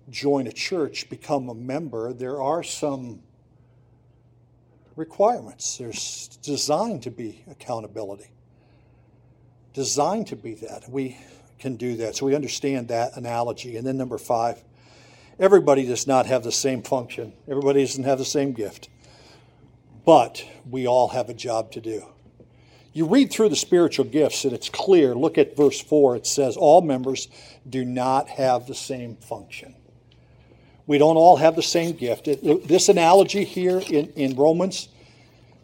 join 0.09 0.47
a 0.47 0.53
church, 0.53 1.09
become 1.09 1.49
a 1.49 1.53
member. 1.53 2.13
There 2.13 2.41
are 2.41 2.63
some 2.63 3.21
requirements. 4.95 5.77
There's 5.77 6.29
designed 6.41 7.03
to 7.03 7.11
be 7.11 7.43
accountability, 7.51 8.31
designed 9.73 10.27
to 10.27 10.37
be 10.37 10.55
that. 10.55 10.89
We 10.89 11.17
can 11.59 11.75
do 11.75 11.97
that. 11.97 12.15
So 12.15 12.25
we 12.25 12.35
understand 12.35 12.87
that 12.87 13.17
analogy. 13.17 13.75
And 13.75 13.85
then 13.85 13.97
number 13.97 14.17
five, 14.17 14.63
everybody 15.39 15.85
does 15.85 16.05
not 16.05 16.25
have 16.25 16.43
the 16.43 16.51
same 16.51 16.81
function, 16.81 17.33
everybody 17.47 17.81
doesn't 17.81 18.03
have 18.03 18.17
the 18.17 18.25
same 18.25 18.53
gift, 18.53 18.89
but 20.05 20.45
we 20.69 20.87
all 20.87 21.09
have 21.09 21.29
a 21.29 21.33
job 21.33 21.71
to 21.71 21.81
do. 21.81 22.05
You 22.91 23.05
read 23.05 23.31
through 23.31 23.49
the 23.49 23.55
spiritual 23.55 24.05
gifts 24.05 24.43
and 24.45 24.53
it's 24.53 24.69
clear. 24.69 25.13
Look 25.13 25.37
at 25.37 25.55
verse 25.55 25.79
4. 25.79 26.17
It 26.17 26.27
says, 26.27 26.57
All 26.57 26.81
members 26.81 27.27
do 27.69 27.85
not 27.85 28.27
have 28.29 28.65
the 28.65 28.75
same 28.75 29.15
function. 29.15 29.75
We 30.87 30.97
don't 30.97 31.17
all 31.17 31.37
have 31.37 31.55
the 31.55 31.61
same 31.61 31.95
gift. 31.95 32.27
It, 32.27 32.67
this 32.67 32.89
analogy 32.89 33.43
here 33.43 33.79
in, 33.79 34.07
in 34.13 34.35
Romans, 34.35 34.89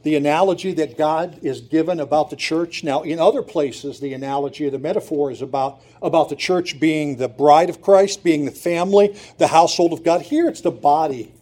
the 0.05 0.15
analogy 0.15 0.71
that 0.71 0.99
God 0.99 1.39
is 1.41 1.61
given 1.61 1.99
about 1.99 2.29
the 2.29 2.35
church. 2.35 2.83
Now, 2.83 3.01
in 3.01 3.17
other 3.17 3.41
places, 3.41 3.99
the 3.99 4.13
analogy 4.13 4.67
or 4.67 4.69
the 4.69 4.77
metaphor 4.77 5.31
is 5.31 5.41
about, 5.41 5.81
about 5.99 6.29
the 6.29 6.35
church 6.35 6.79
being 6.79 7.15
the 7.15 7.27
bride 7.27 7.71
of 7.71 7.81
Christ, 7.81 8.23
being 8.23 8.45
the 8.45 8.51
family, 8.51 9.17
the 9.39 9.47
household 9.47 9.93
of 9.93 10.03
God. 10.03 10.21
Here 10.21 10.47
it's 10.47 10.61
the 10.61 10.69
body. 10.69 11.33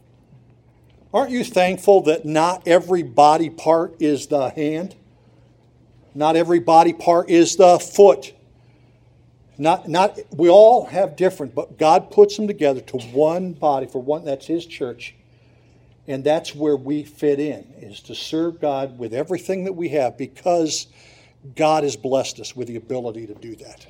Aren't 1.13 1.31
you 1.31 1.43
thankful 1.43 2.03
that 2.03 2.23
not 2.23 2.65
every 2.65 3.03
body 3.03 3.49
part 3.49 4.01
is 4.01 4.27
the 4.27 4.49
hand? 4.51 4.95
Not 6.15 6.37
every 6.37 6.59
body 6.59 6.93
part 6.93 7.29
is 7.29 7.57
the 7.57 7.79
foot. 7.79 8.33
Not, 9.57 9.89
not, 9.89 10.17
we 10.31 10.47
all 10.47 10.85
have 10.85 11.17
different, 11.17 11.53
but 11.53 11.77
God 11.77 12.11
puts 12.11 12.37
them 12.37 12.47
together 12.47 12.79
to 12.79 12.97
one 12.97 13.51
body 13.51 13.87
for 13.87 14.01
one, 14.01 14.23
that's 14.23 14.47
His 14.47 14.65
church. 14.65 15.15
And 16.07 16.23
that's 16.23 16.53
where 16.53 16.75
we 16.75 17.03
fit 17.03 17.39
in, 17.39 17.73
is 17.77 18.01
to 18.01 18.15
serve 18.15 18.59
God 18.59 18.99
with 18.99 19.13
everything 19.13 19.63
that 19.65 19.73
we 19.73 19.89
have 19.89 20.17
because 20.17 20.87
God 21.55 21.83
has 21.83 21.95
blessed 21.95 22.39
us 22.39 22.55
with 22.55 22.67
the 22.67 22.75
ability 22.75 23.27
to 23.27 23.33
do 23.33 23.55
that. 23.55 23.85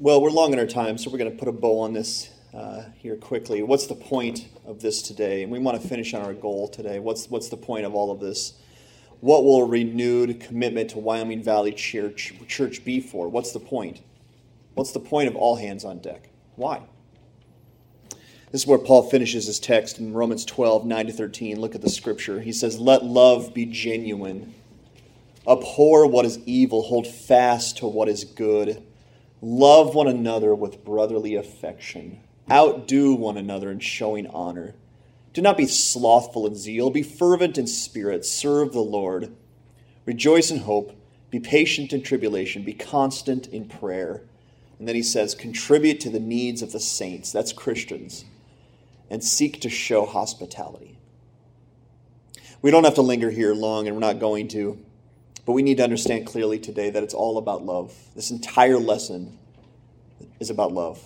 Well, 0.00 0.20
we're 0.20 0.30
long 0.30 0.52
in 0.52 0.58
our 0.58 0.66
time, 0.66 0.98
so 0.98 1.08
we're 1.08 1.18
going 1.18 1.30
to 1.30 1.38
put 1.38 1.48
a 1.48 1.52
bow 1.52 1.78
on 1.80 1.92
this 1.92 2.28
uh, 2.52 2.82
here 2.96 3.16
quickly. 3.16 3.62
What's 3.62 3.86
the 3.86 3.94
point 3.94 4.48
of 4.66 4.82
this 4.82 5.02
today? 5.02 5.44
And 5.44 5.52
we 5.52 5.60
want 5.60 5.80
to 5.80 5.88
finish 5.88 6.14
on 6.14 6.22
our 6.22 6.34
goal 6.34 6.68
today. 6.68 6.98
What's, 6.98 7.30
what's 7.30 7.48
the 7.48 7.56
point 7.56 7.86
of 7.86 7.94
all 7.94 8.10
of 8.10 8.18
this? 8.20 8.54
What 9.20 9.44
will 9.44 9.62
a 9.62 9.66
renewed 9.66 10.40
commitment 10.40 10.90
to 10.90 10.98
Wyoming 10.98 11.42
Valley 11.42 11.72
Church, 11.72 12.34
Church 12.48 12.84
be 12.84 13.00
for? 13.00 13.28
What's 13.28 13.52
the 13.52 13.60
point? 13.60 14.02
What's 14.74 14.92
the 14.92 15.00
point 15.00 15.28
of 15.28 15.36
all 15.36 15.56
hands 15.56 15.84
on 15.84 15.98
deck? 15.98 16.28
Why? 16.56 16.82
This 18.50 18.62
is 18.62 18.66
where 18.66 18.78
Paul 18.78 19.10
finishes 19.10 19.46
his 19.46 19.58
text 19.58 19.98
in 19.98 20.12
Romans 20.12 20.44
12, 20.44 20.84
9 20.86 21.06
to 21.06 21.12
13. 21.12 21.60
Look 21.60 21.74
at 21.74 21.82
the 21.82 21.90
scripture. 21.90 22.40
He 22.40 22.52
says, 22.52 22.78
Let 22.78 23.04
love 23.04 23.52
be 23.52 23.66
genuine. 23.66 24.54
Abhor 25.46 26.06
what 26.06 26.24
is 26.24 26.38
evil, 26.46 26.82
hold 26.82 27.06
fast 27.06 27.78
to 27.78 27.86
what 27.86 28.08
is 28.08 28.24
good. 28.24 28.82
Love 29.42 29.94
one 29.94 30.06
another 30.06 30.54
with 30.54 30.84
brotherly 30.84 31.34
affection. 31.34 32.20
Outdo 32.50 33.14
one 33.14 33.36
another 33.36 33.70
in 33.70 33.78
showing 33.78 34.26
honor. 34.28 34.74
Do 35.34 35.42
not 35.42 35.56
be 35.56 35.66
slothful 35.66 36.46
in 36.46 36.54
zeal. 36.54 36.90
Be 36.90 37.02
fervent 37.02 37.58
in 37.58 37.66
spirit. 37.66 38.24
Serve 38.24 38.72
the 38.72 38.80
Lord. 38.80 39.34
Rejoice 40.06 40.50
in 40.50 40.60
hope. 40.60 40.96
Be 41.30 41.40
patient 41.40 41.92
in 41.92 42.02
tribulation. 42.02 42.62
Be 42.62 42.72
constant 42.72 43.48
in 43.48 43.68
prayer. 43.68 44.22
And 44.78 44.86
then 44.86 44.94
he 44.94 45.02
says, 45.02 45.34
contribute 45.34 45.98
to 46.00 46.10
the 46.10 46.20
needs 46.20 46.62
of 46.62 46.72
the 46.72 46.80
saints. 46.80 47.32
That's 47.32 47.52
Christians. 47.52 48.24
And 49.10 49.22
seek 49.22 49.60
to 49.62 49.68
show 49.68 50.06
hospitality. 50.06 50.98
We 52.62 52.70
don't 52.70 52.84
have 52.84 52.94
to 52.94 53.02
linger 53.02 53.30
here 53.30 53.54
long, 53.54 53.86
and 53.86 53.96
we're 53.96 54.00
not 54.00 54.20
going 54.20 54.48
to. 54.48 54.78
But 55.44 55.52
we 55.52 55.62
need 55.62 55.76
to 55.78 55.84
understand 55.84 56.26
clearly 56.26 56.58
today 56.58 56.90
that 56.90 57.02
it's 57.02 57.12
all 57.12 57.38
about 57.38 57.64
love. 57.64 57.92
This 58.14 58.30
entire 58.30 58.78
lesson 58.78 59.36
is 60.38 60.48
about 60.48 60.72
love. 60.72 61.02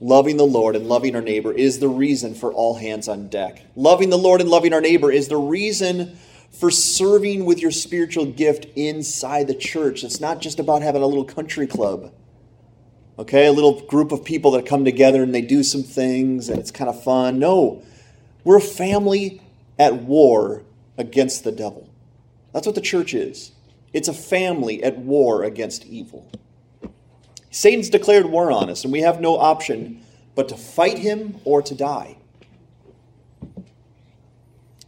Loving 0.00 0.36
the 0.36 0.46
Lord 0.46 0.76
and 0.76 0.86
loving 0.86 1.14
our 1.14 1.22
neighbor 1.22 1.52
is 1.52 1.78
the 1.78 1.88
reason 1.88 2.34
for 2.34 2.52
all 2.52 2.74
hands 2.74 3.08
on 3.08 3.28
deck. 3.28 3.62
Loving 3.76 4.10
the 4.10 4.18
Lord 4.18 4.40
and 4.40 4.50
loving 4.50 4.72
our 4.72 4.80
neighbor 4.80 5.10
is 5.10 5.28
the 5.28 5.36
reason 5.36 6.18
for 6.50 6.70
serving 6.70 7.44
with 7.44 7.60
your 7.60 7.70
spiritual 7.70 8.26
gift 8.26 8.66
inside 8.76 9.46
the 9.46 9.54
church. 9.54 10.04
It's 10.04 10.20
not 10.20 10.40
just 10.40 10.58
about 10.58 10.82
having 10.82 11.02
a 11.02 11.06
little 11.06 11.24
country 11.24 11.66
club. 11.66 12.12
Okay, 13.18 13.46
a 13.46 13.52
little 13.52 13.80
group 13.82 14.10
of 14.10 14.24
people 14.24 14.50
that 14.52 14.66
come 14.66 14.84
together 14.84 15.22
and 15.22 15.32
they 15.32 15.42
do 15.42 15.62
some 15.62 15.84
things 15.84 16.48
and 16.48 16.58
it's 16.58 16.72
kind 16.72 16.90
of 16.90 17.02
fun. 17.02 17.38
No, 17.38 17.82
we're 18.42 18.58
a 18.58 18.60
family 18.60 19.40
at 19.78 19.94
war 20.02 20.64
against 20.98 21.44
the 21.44 21.52
devil. 21.52 21.88
That's 22.52 22.66
what 22.66 22.74
the 22.74 22.80
church 22.80 23.14
is. 23.14 23.52
It's 23.92 24.08
a 24.08 24.12
family 24.12 24.82
at 24.82 24.98
war 24.98 25.44
against 25.44 25.86
evil. 25.86 26.28
Satan's 27.54 27.88
declared 27.88 28.26
war 28.26 28.50
on 28.50 28.68
us, 28.68 28.82
and 28.82 28.92
we 28.92 29.02
have 29.02 29.20
no 29.20 29.38
option 29.38 30.02
but 30.34 30.48
to 30.48 30.56
fight 30.56 30.98
him 30.98 31.36
or 31.44 31.62
to 31.62 31.72
die. 31.72 32.16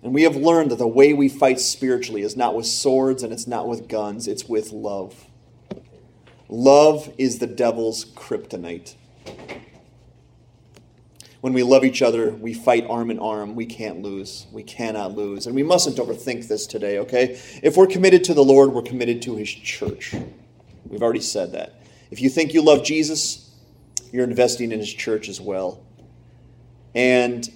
And 0.03 0.13
we 0.13 0.25
have 0.25 0.35
learned 0.35 0.73
that 0.73 0.79
the 0.79 0.89
way 0.89 1.13
we 1.13 1.29
fight 1.29 1.61
spiritually 1.61 2.23
is 2.23 2.37
not 2.37 2.57
with 2.57 2.67
swords 2.67 3.23
and 3.23 3.33
it's 3.33 3.47
not 3.47 3.69
with 3.69 3.87
guns, 3.87 4.27
it's 4.27 4.49
with 4.49 4.73
love. 4.73 5.27
Love 6.49 7.13
is 7.17 7.39
the 7.39 7.47
devil's 7.47 8.05
kryptonite. 8.05 8.97
When 11.41 11.53
we 11.53 11.63
love 11.63 11.85
each 11.85 12.03
other, 12.03 12.31
we 12.31 12.53
fight 12.53 12.85
arm 12.89 13.13
in 13.13 13.21
arm. 13.21 13.55
We 13.55 13.67
can't 13.67 14.03
lose. 14.03 14.49
We 14.51 14.65
cannot 14.65 15.15
lose. 15.15 15.47
And 15.47 15.55
we 15.55 15.63
mustn't 15.63 15.99
overthink 15.99 16.49
this 16.49 16.67
today, 16.67 16.99
okay? 16.99 17.41
If 17.63 17.77
we're 17.77 17.87
committed 17.87 18.25
to 18.25 18.35
the 18.35 18.43
Lord, 18.43 18.73
we're 18.73 18.83
committed 18.83 19.23
to 19.23 19.37
his 19.37 19.51
church. 19.51 20.17
We've 20.89 21.03
already 21.03 21.21
said 21.21 21.53
that. 21.53 21.86
If 22.11 22.21
you 22.21 22.29
think 22.29 22.55
you 22.55 22.63
love 22.63 22.85
Jesus, 22.85 23.51
you're 24.13 24.25
investing 24.25 24.73
in 24.73 24.79
his 24.79 24.93
church 24.93 25.29
as 25.29 25.41
well. 25.41 25.85
And 26.95 27.49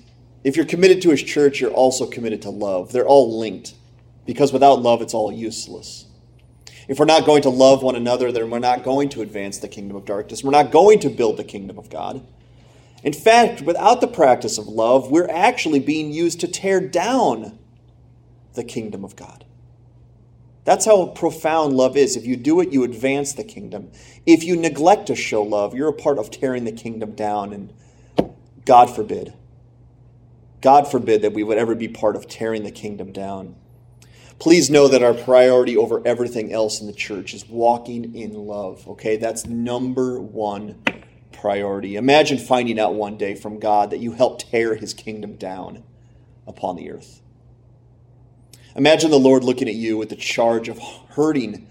if 0.44 0.56
you're 0.56 0.66
committed 0.66 1.02
to 1.02 1.10
his 1.10 1.22
church, 1.22 1.60
you're 1.60 1.70
also 1.70 2.06
committed 2.06 2.42
to 2.42 2.50
love. 2.50 2.92
They're 2.92 3.06
all 3.06 3.38
linked 3.38 3.74
because 4.26 4.52
without 4.52 4.82
love, 4.82 5.02
it's 5.02 5.14
all 5.14 5.32
useless. 5.32 6.06
If 6.88 6.98
we're 6.98 7.04
not 7.04 7.24
going 7.24 7.42
to 7.42 7.50
love 7.50 7.82
one 7.82 7.94
another, 7.94 8.32
then 8.32 8.50
we're 8.50 8.58
not 8.58 8.82
going 8.82 9.08
to 9.10 9.22
advance 9.22 9.58
the 9.58 9.68
kingdom 9.68 9.96
of 9.96 10.04
darkness. 10.04 10.42
We're 10.42 10.50
not 10.50 10.72
going 10.72 10.98
to 11.00 11.08
build 11.08 11.36
the 11.36 11.44
kingdom 11.44 11.78
of 11.78 11.88
God. 11.88 12.26
In 13.02 13.12
fact, 13.12 13.62
without 13.62 14.00
the 14.00 14.08
practice 14.08 14.58
of 14.58 14.66
love, 14.66 15.10
we're 15.10 15.30
actually 15.30 15.78
being 15.78 16.12
used 16.12 16.40
to 16.40 16.48
tear 16.48 16.80
down 16.80 17.58
the 18.54 18.64
kingdom 18.64 19.04
of 19.04 19.16
God. 19.16 19.44
That's 20.70 20.86
how 20.86 21.06
profound 21.06 21.76
love 21.76 21.96
is. 21.96 22.16
If 22.16 22.24
you 22.24 22.36
do 22.36 22.60
it, 22.60 22.72
you 22.72 22.84
advance 22.84 23.32
the 23.32 23.42
kingdom. 23.42 23.90
If 24.24 24.44
you 24.44 24.54
neglect 24.54 25.08
to 25.08 25.16
show 25.16 25.42
love, 25.42 25.74
you're 25.74 25.88
a 25.88 25.92
part 25.92 26.16
of 26.16 26.30
tearing 26.30 26.62
the 26.62 26.70
kingdom 26.70 27.16
down. 27.16 27.52
And 27.52 27.72
God 28.66 28.86
forbid, 28.86 29.34
God 30.60 30.88
forbid 30.88 31.22
that 31.22 31.32
we 31.32 31.42
would 31.42 31.58
ever 31.58 31.74
be 31.74 31.88
part 31.88 32.14
of 32.14 32.28
tearing 32.28 32.62
the 32.62 32.70
kingdom 32.70 33.10
down. 33.10 33.56
Please 34.38 34.70
know 34.70 34.86
that 34.86 35.02
our 35.02 35.12
priority 35.12 35.76
over 35.76 36.06
everything 36.06 36.52
else 36.52 36.80
in 36.80 36.86
the 36.86 36.92
church 36.92 37.34
is 37.34 37.48
walking 37.48 38.14
in 38.14 38.32
love, 38.34 38.86
okay? 38.86 39.16
That's 39.16 39.46
number 39.46 40.20
one 40.20 40.80
priority. 41.32 41.96
Imagine 41.96 42.38
finding 42.38 42.78
out 42.78 42.94
one 42.94 43.18
day 43.18 43.34
from 43.34 43.58
God 43.58 43.90
that 43.90 43.98
you 43.98 44.12
helped 44.12 44.52
tear 44.52 44.76
his 44.76 44.94
kingdom 44.94 45.34
down 45.34 45.82
upon 46.46 46.76
the 46.76 46.92
earth. 46.92 47.22
Imagine 48.76 49.10
the 49.10 49.18
Lord 49.18 49.42
looking 49.42 49.68
at 49.68 49.74
you 49.74 49.96
with 49.98 50.10
the 50.10 50.16
charge 50.16 50.68
of 50.68 50.78
hurting 51.10 51.66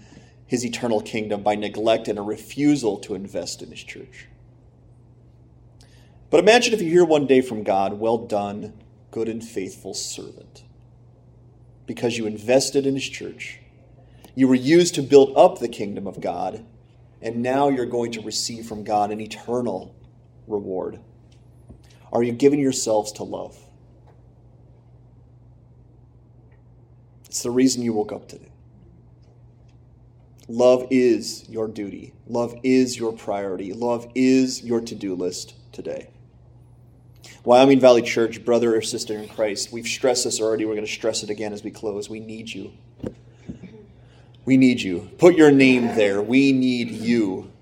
his 0.46 0.64
eternal 0.64 1.00
kingdom 1.00 1.42
by 1.42 1.54
neglect 1.54 2.08
and 2.08 2.18
a 2.18 2.22
refusal 2.22 2.98
to 2.98 3.14
invest 3.14 3.62
in 3.62 3.70
his 3.70 3.82
church. 3.82 4.26
But 6.28 6.40
imagine 6.40 6.74
if 6.74 6.82
you 6.82 6.90
hear 6.90 7.04
one 7.04 7.26
day 7.26 7.40
from 7.40 7.62
God, 7.62 7.94
Well 8.00 8.18
done, 8.18 8.74
good 9.10 9.28
and 9.28 9.42
faithful 9.42 9.94
servant. 9.94 10.64
Because 11.86 12.18
you 12.18 12.26
invested 12.26 12.86
in 12.86 12.94
his 12.94 13.08
church, 13.08 13.58
you 14.34 14.46
were 14.46 14.54
used 14.54 14.94
to 14.94 15.02
build 15.02 15.36
up 15.36 15.58
the 15.58 15.68
kingdom 15.68 16.06
of 16.06 16.20
God, 16.20 16.64
and 17.20 17.42
now 17.42 17.68
you're 17.68 17.86
going 17.86 18.12
to 18.12 18.20
receive 18.20 18.66
from 18.66 18.84
God 18.84 19.10
an 19.10 19.20
eternal 19.20 19.94
reward. 20.46 21.00
Are 22.12 22.22
you 22.22 22.32
giving 22.32 22.60
yourselves 22.60 23.12
to 23.12 23.24
love? 23.24 23.58
It's 27.30 27.44
the 27.44 27.50
reason 27.52 27.84
you 27.84 27.92
woke 27.92 28.10
up 28.10 28.26
today. 28.26 28.50
Love 30.48 30.88
is 30.90 31.48
your 31.48 31.68
duty. 31.68 32.12
Love 32.26 32.56
is 32.64 32.98
your 32.98 33.12
priority. 33.12 33.72
Love 33.72 34.10
is 34.16 34.64
your 34.64 34.80
to 34.80 34.96
do 34.96 35.14
list 35.14 35.54
today. 35.70 36.10
Wyoming 37.44 37.78
Valley 37.78 38.02
Church, 38.02 38.44
brother 38.44 38.74
or 38.74 38.82
sister 38.82 39.14
in 39.14 39.28
Christ, 39.28 39.70
we've 39.70 39.86
stressed 39.86 40.24
this 40.24 40.40
already. 40.40 40.64
We're 40.64 40.74
going 40.74 40.84
to 40.84 40.92
stress 40.92 41.22
it 41.22 41.30
again 41.30 41.52
as 41.52 41.62
we 41.62 41.70
close. 41.70 42.10
We 42.10 42.18
need 42.18 42.52
you. 42.52 42.72
We 44.44 44.56
need 44.56 44.80
you. 44.80 45.08
Put 45.18 45.36
your 45.36 45.52
name 45.52 45.86
there. 45.94 46.20
We 46.20 46.50
need 46.50 46.90
you. 46.90 47.52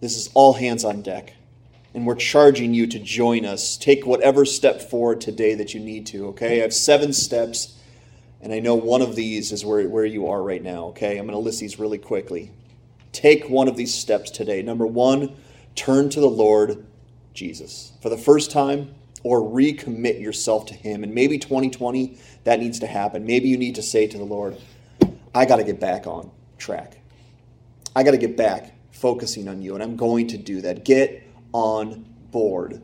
This 0.00 0.16
is 0.16 0.30
all 0.34 0.54
hands 0.54 0.84
on 0.84 1.02
deck. 1.02 1.34
And 1.94 2.08
we're 2.08 2.16
charging 2.16 2.74
you 2.74 2.88
to 2.88 2.98
join 2.98 3.44
us. 3.44 3.76
Take 3.76 4.04
whatever 4.04 4.44
step 4.44 4.82
forward 4.82 5.20
today 5.20 5.54
that 5.54 5.74
you 5.74 5.78
need 5.78 6.06
to, 6.06 6.26
okay? 6.30 6.58
I 6.58 6.62
have 6.62 6.74
seven 6.74 7.12
steps 7.12 7.76
and 8.42 8.52
I 8.52 8.58
know 8.58 8.74
one 8.74 9.02
of 9.02 9.16
these 9.16 9.52
is 9.52 9.64
where, 9.64 9.88
where 9.88 10.04
you 10.04 10.28
are 10.28 10.42
right 10.42 10.62
now, 10.62 10.86
okay? 10.86 11.18
I'm 11.18 11.26
going 11.26 11.32
to 11.32 11.38
list 11.38 11.60
these 11.60 11.78
really 11.78 11.98
quickly. 11.98 12.50
Take 13.12 13.48
one 13.50 13.68
of 13.68 13.76
these 13.76 13.94
steps 13.94 14.30
today. 14.30 14.62
Number 14.62 14.86
one, 14.86 15.36
turn 15.74 16.08
to 16.10 16.20
the 16.20 16.30
Lord 16.30 16.86
Jesus 17.34 17.92
for 18.00 18.08
the 18.08 18.16
first 18.16 18.50
time 18.50 18.94
or 19.22 19.40
recommit 19.40 20.20
yourself 20.20 20.66
to 20.66 20.74
Him. 20.74 21.04
And 21.04 21.14
maybe 21.14 21.38
2020, 21.38 22.18
that 22.44 22.60
needs 22.60 22.78
to 22.80 22.86
happen. 22.86 23.26
Maybe 23.26 23.48
you 23.48 23.58
need 23.58 23.74
to 23.74 23.82
say 23.82 24.06
to 24.06 24.16
the 24.16 24.24
Lord, 24.24 24.56
I 25.34 25.44
got 25.44 25.56
to 25.56 25.64
get 25.64 25.78
back 25.78 26.06
on 26.06 26.30
track. 26.58 26.98
I 27.94 28.02
got 28.02 28.12
to 28.12 28.18
get 28.18 28.36
back 28.36 28.74
focusing 28.92 29.48
on 29.48 29.60
you, 29.62 29.74
and 29.74 29.82
I'm 29.82 29.96
going 29.96 30.28
to 30.28 30.38
do 30.38 30.60
that. 30.62 30.84
Get 30.84 31.22
on 31.52 32.06
board 32.30 32.80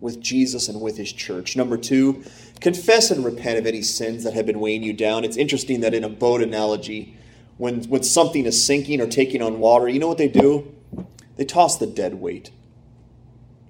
with 0.00 0.20
Jesus 0.20 0.68
and 0.68 0.80
with 0.80 0.96
his 0.96 1.12
church. 1.12 1.56
Number 1.56 1.76
two, 1.76 2.24
confess 2.62 3.10
and 3.10 3.24
repent 3.24 3.58
of 3.58 3.66
any 3.66 3.82
sins 3.82 4.24
that 4.24 4.34
have 4.34 4.46
been 4.46 4.60
weighing 4.60 4.82
you 4.82 4.92
down. 4.92 5.24
It's 5.24 5.36
interesting 5.36 5.80
that 5.80 5.94
in 5.94 6.04
a 6.04 6.08
boat 6.08 6.42
analogy, 6.42 7.16
when, 7.58 7.84
when 7.84 8.02
something 8.02 8.46
is 8.46 8.64
sinking 8.64 9.00
or 9.00 9.06
taking 9.06 9.42
on 9.42 9.58
water, 9.58 9.88
you 9.88 9.98
know 9.98 10.08
what 10.08 10.18
they 10.18 10.28
do? 10.28 10.74
They 11.36 11.44
toss 11.44 11.76
the 11.76 11.86
dead 11.86 12.14
weight. 12.14 12.50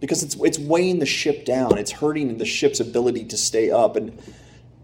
Because 0.01 0.23
it's, 0.23 0.35
it's 0.37 0.59
weighing 0.59 0.99
the 0.99 1.07
ship 1.07 1.45
down, 1.45 1.79
it's 1.79 1.93
hurting 1.93 2.39
the 2.39 2.45
ship's 2.45 2.81
ability 2.81 3.25
to 3.25 3.37
stay 3.37 3.71
up. 3.71 3.97
And 3.97 4.21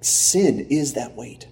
sin 0.00 0.66
is 0.70 0.94
that 0.94 1.14
weight. 1.14 1.46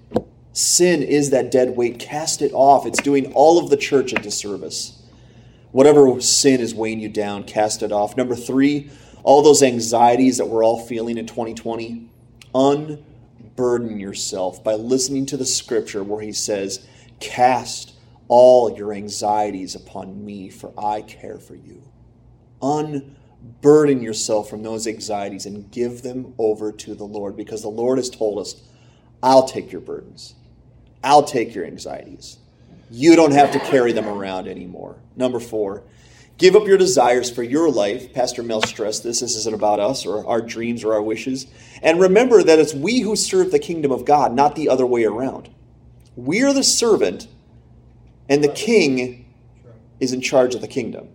Sin 0.53 1.03
is 1.03 1.31
that 1.31 1.51
dead 1.51 1.77
weight. 1.77 1.99
Cast 1.99 2.41
it 2.41 2.53
off. 2.53 2.87
It's 2.87 3.03
doing 3.03 3.33
all 3.35 3.59
of 3.59 3.69
the 3.69 3.77
church 3.77 4.13
a 4.13 4.17
disservice. 4.17 5.03
Whatever 5.73 6.19
sin 6.23 6.61
is 6.61 6.75
weighing 6.75 7.01
you 7.01 7.11
down, 7.11 7.45
cast 7.45 7.83
it 7.83 7.93
off. 7.93 8.17
Number 8.17 8.35
three, 8.35 8.89
all 9.25 9.43
those 9.43 9.63
anxieties 9.63 10.39
that 10.39 10.47
we're 10.47 10.65
all 10.65 10.81
feeling 10.81 11.19
in 11.19 11.27
2020, 11.27 12.09
unburden 12.57 14.01
yourself 14.01 14.65
by 14.65 14.75
listening 14.75 15.27
to 15.27 15.37
the 15.37 15.47
scripture 15.47 16.03
where 16.03 16.23
he 16.23 16.33
says, 16.33 16.87
Cast 17.21 17.93
all 18.29 18.77
your 18.77 18.93
anxieties 18.93 19.75
upon 19.75 20.25
me, 20.25 20.49
for 20.49 20.73
I 20.79 21.03
care 21.03 21.39
for 21.39 21.55
you. 21.55 21.83
Unburden 22.63 24.03
yourself 24.03 24.49
from 24.49 24.63
those 24.63 24.87
anxieties 24.87 25.47
and 25.47 25.71
give 25.71 26.03
them 26.03 26.35
over 26.39 26.73
to 26.73 26.95
the 26.95 27.05
Lord 27.05 27.37
because 27.37 27.63
the 27.63 27.69
Lord 27.69 27.99
has 27.99 28.11
told 28.11 28.39
us, 28.39 28.63
I'll 29.23 29.47
take 29.47 29.71
your 29.71 29.81
burdens. 29.81 30.35
I'll 31.05 31.25
take 31.25 31.55
your 31.55 31.67
anxieties. 31.67 32.39
You 32.91 33.17
don't 33.17 33.33
have 33.33 33.53
to 33.53 33.61
carry 33.61 33.93
them 33.93 34.09
around 34.09 34.49
anymore. 34.49 34.97
Number 35.15 35.41
four, 35.41 35.83
give 36.39 36.57
up 36.57 36.67
your 36.67 36.79
desires 36.79 37.31
for 37.31 37.43
your 37.43 37.71
life. 37.71 38.13
Pastor 38.13 38.43
Mel 38.43 38.63
stressed 38.63 39.03
this. 39.03 39.21
This 39.21 39.37
isn't 39.37 39.55
about 39.55 39.81
us 39.81 40.05
or 40.05 40.27
our 40.27 40.41
dreams 40.41 40.85
or 40.85 40.95
our 40.95 41.03
wishes. 41.03 41.47
And 41.83 42.01
remember 42.01 42.43
that 42.43 42.59
it's 42.59 42.75
we 42.75 43.01
who 43.01 43.17
serve 43.17 43.51
the 43.51 43.59
kingdom 43.59 43.91
of 43.91 44.05
God, 44.05 44.35
not 44.35 44.55
the 44.55 44.69
other 44.69 44.87
way 44.87 45.05
around. 45.05 45.51
We 46.15 46.43
are 46.43 46.55
the 46.55 46.65
servant, 46.65 47.29
and 48.29 48.43
the 48.43 48.49
king 48.49 49.35
is 50.01 50.13
in 50.13 50.21
charge 50.21 50.55
of 50.55 50.61
the 50.61 50.69
kingdom. 50.69 51.09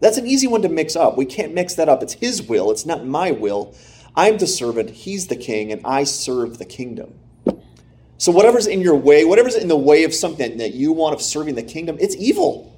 That's 0.00 0.18
an 0.18 0.26
easy 0.26 0.46
one 0.46 0.62
to 0.62 0.68
mix 0.68 0.96
up. 0.96 1.16
We 1.16 1.24
can't 1.24 1.54
mix 1.54 1.74
that 1.74 1.88
up. 1.88 2.02
It's 2.02 2.14
his 2.14 2.42
will, 2.42 2.70
it's 2.70 2.86
not 2.86 3.06
my 3.06 3.30
will. 3.30 3.74
I'm 4.16 4.38
the 4.38 4.46
servant, 4.46 4.90
he's 4.90 5.26
the 5.26 5.36
king, 5.36 5.72
and 5.72 5.80
I 5.84 6.04
serve 6.04 6.58
the 6.58 6.64
kingdom. 6.64 7.14
So, 8.16 8.30
whatever's 8.30 8.66
in 8.66 8.80
your 8.80 8.94
way, 8.94 9.24
whatever's 9.24 9.56
in 9.56 9.68
the 9.68 9.76
way 9.76 10.04
of 10.04 10.14
something 10.14 10.58
that 10.58 10.74
you 10.74 10.92
want 10.92 11.14
of 11.14 11.22
serving 11.22 11.56
the 11.56 11.62
kingdom, 11.62 11.96
it's 12.00 12.14
evil. 12.16 12.73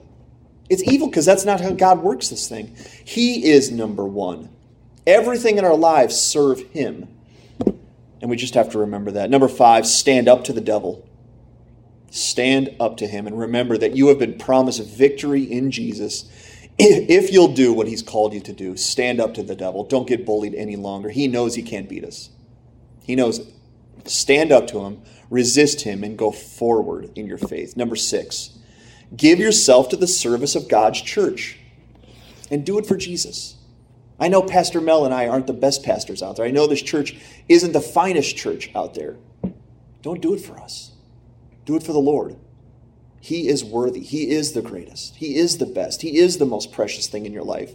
It's 0.68 0.82
evil 0.82 1.08
because 1.08 1.26
that's 1.26 1.44
not 1.44 1.60
how 1.60 1.70
God 1.70 2.02
works 2.02 2.28
this 2.28 2.48
thing. 2.48 2.76
He 3.04 3.50
is 3.50 3.70
number 3.70 4.04
one. 4.04 4.48
Everything 5.06 5.58
in 5.58 5.64
our 5.64 5.76
lives 5.76 6.16
serve 6.16 6.60
Him. 6.70 7.08
And 8.20 8.30
we 8.30 8.36
just 8.36 8.54
have 8.54 8.70
to 8.72 8.78
remember 8.78 9.12
that. 9.12 9.30
Number 9.30 9.48
five, 9.48 9.86
stand 9.86 10.28
up 10.28 10.44
to 10.44 10.52
the 10.52 10.60
devil. 10.60 11.06
Stand 12.10 12.74
up 12.80 12.96
to 12.98 13.06
him 13.06 13.26
and 13.26 13.38
remember 13.38 13.76
that 13.76 13.94
you 13.94 14.08
have 14.08 14.18
been 14.18 14.38
promised 14.38 14.82
victory 14.82 15.42
in 15.42 15.70
Jesus. 15.70 16.30
If 16.78 17.32
you'll 17.32 17.52
do 17.52 17.72
what 17.72 17.88
he's 17.88 18.02
called 18.02 18.32
you 18.32 18.40
to 18.40 18.52
do, 18.52 18.76
stand 18.76 19.20
up 19.20 19.34
to 19.34 19.42
the 19.42 19.54
devil. 19.54 19.84
Don't 19.84 20.08
get 20.08 20.24
bullied 20.24 20.54
any 20.54 20.76
longer. 20.76 21.10
He 21.10 21.28
knows 21.28 21.54
he 21.54 21.62
can't 21.62 21.88
beat 21.88 22.04
us. 22.04 22.30
He 23.04 23.16
knows 23.16 23.40
it. 23.40 23.48
Stand 24.06 24.52
up 24.52 24.66
to 24.68 24.80
him, 24.80 25.02
resist 25.30 25.82
him, 25.82 26.04
and 26.04 26.16
go 26.16 26.30
forward 26.30 27.10
in 27.16 27.26
your 27.26 27.38
faith. 27.38 27.76
Number 27.76 27.96
six, 27.96 28.56
give 29.14 29.38
yourself 29.38 29.88
to 29.90 29.96
the 29.96 30.06
service 30.06 30.56
of 30.56 30.68
God's 30.68 31.02
church 31.02 31.58
and 32.50 32.64
do 32.64 32.78
it 32.78 32.86
for 32.86 32.96
Jesus. 32.96 33.56
I 34.18 34.28
know 34.28 34.42
Pastor 34.42 34.80
Mel 34.80 35.04
and 35.04 35.12
I 35.12 35.28
aren't 35.28 35.46
the 35.46 35.52
best 35.52 35.82
pastors 35.82 36.22
out 36.22 36.36
there. 36.36 36.46
I 36.46 36.50
know 36.50 36.66
this 36.66 36.82
church 36.82 37.16
isn't 37.48 37.72
the 37.72 37.80
finest 37.80 38.36
church 38.36 38.70
out 38.74 38.94
there. 38.94 39.16
Don't 40.02 40.22
do 40.22 40.34
it 40.34 40.40
for 40.40 40.58
us. 40.58 40.92
Do 41.64 41.76
it 41.76 41.82
for 41.82 41.92
the 41.92 41.98
Lord. 41.98 42.36
He 43.20 43.48
is 43.48 43.64
worthy. 43.64 44.00
He 44.00 44.30
is 44.30 44.52
the 44.52 44.62
greatest. 44.62 45.16
He 45.16 45.36
is 45.36 45.58
the 45.58 45.66
best. 45.66 46.02
He 46.02 46.18
is 46.18 46.38
the 46.38 46.46
most 46.46 46.72
precious 46.72 47.08
thing 47.08 47.26
in 47.26 47.32
your 47.32 47.42
life. 47.42 47.74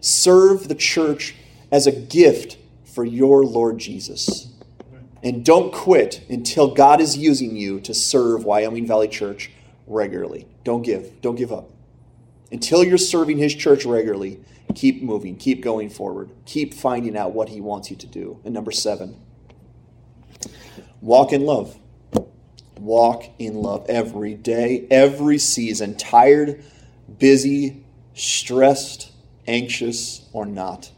Serve 0.00 0.68
the 0.68 0.74
church 0.74 1.34
as 1.72 1.86
a 1.86 1.92
gift 1.92 2.58
for 2.84 3.04
your 3.04 3.44
Lord 3.44 3.78
Jesus. 3.78 4.48
And 5.22 5.44
don't 5.44 5.72
quit 5.72 6.24
until 6.28 6.74
God 6.74 7.00
is 7.00 7.16
using 7.16 7.56
you 7.56 7.80
to 7.80 7.94
serve 7.94 8.44
Wyoming 8.44 8.86
Valley 8.86 9.08
Church 9.08 9.50
regularly. 9.90 10.46
Don't 10.64 10.82
give. 10.82 11.20
Don't 11.20 11.36
give 11.36 11.52
up. 11.52 11.70
Until 12.50 12.82
you're 12.82 12.98
serving 12.98 13.38
His 13.38 13.54
church 13.54 13.84
regularly, 13.84 14.40
keep 14.74 15.02
moving, 15.02 15.36
keep 15.36 15.62
going 15.62 15.90
forward, 15.90 16.30
keep 16.46 16.72
finding 16.72 17.16
out 17.16 17.34
what 17.34 17.50
He 17.50 17.60
wants 17.60 17.90
you 17.90 17.96
to 17.96 18.06
do. 18.06 18.40
And 18.44 18.54
number 18.54 18.70
seven, 18.70 19.20
walk 21.00 21.32
in 21.32 21.42
love. 21.42 21.76
Walk 22.78 23.24
in 23.38 23.56
love 23.56 23.84
every 23.90 24.34
day, 24.34 24.86
every 24.90 25.36
season, 25.36 25.96
tired, 25.96 26.64
busy, 27.18 27.84
stressed, 28.14 29.12
anxious, 29.46 30.26
or 30.32 30.46
not. 30.46 30.90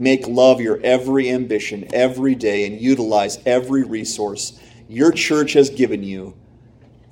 Make 0.00 0.26
love 0.26 0.60
your 0.60 0.80
every 0.82 1.30
ambition 1.30 1.88
every 1.94 2.34
day 2.34 2.66
and 2.66 2.80
utilize 2.80 3.38
every 3.46 3.84
resource 3.84 4.60
your 4.88 5.10
church 5.10 5.52
has 5.54 5.70
given 5.70 6.02
you 6.02 6.34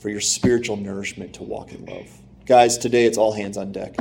for 0.05 0.11
your 0.11 0.21
spiritual 0.21 0.77
nourishment 0.77 1.33
to 1.33 1.43
walk 1.43 1.73
in 1.73 1.87
love. 1.87 2.07
Guys, 2.45 2.77
today 2.77 3.07
it's 3.07 3.17
all 3.17 3.33
hands 3.33 3.57
on 3.57 3.73
deck. 3.73 3.97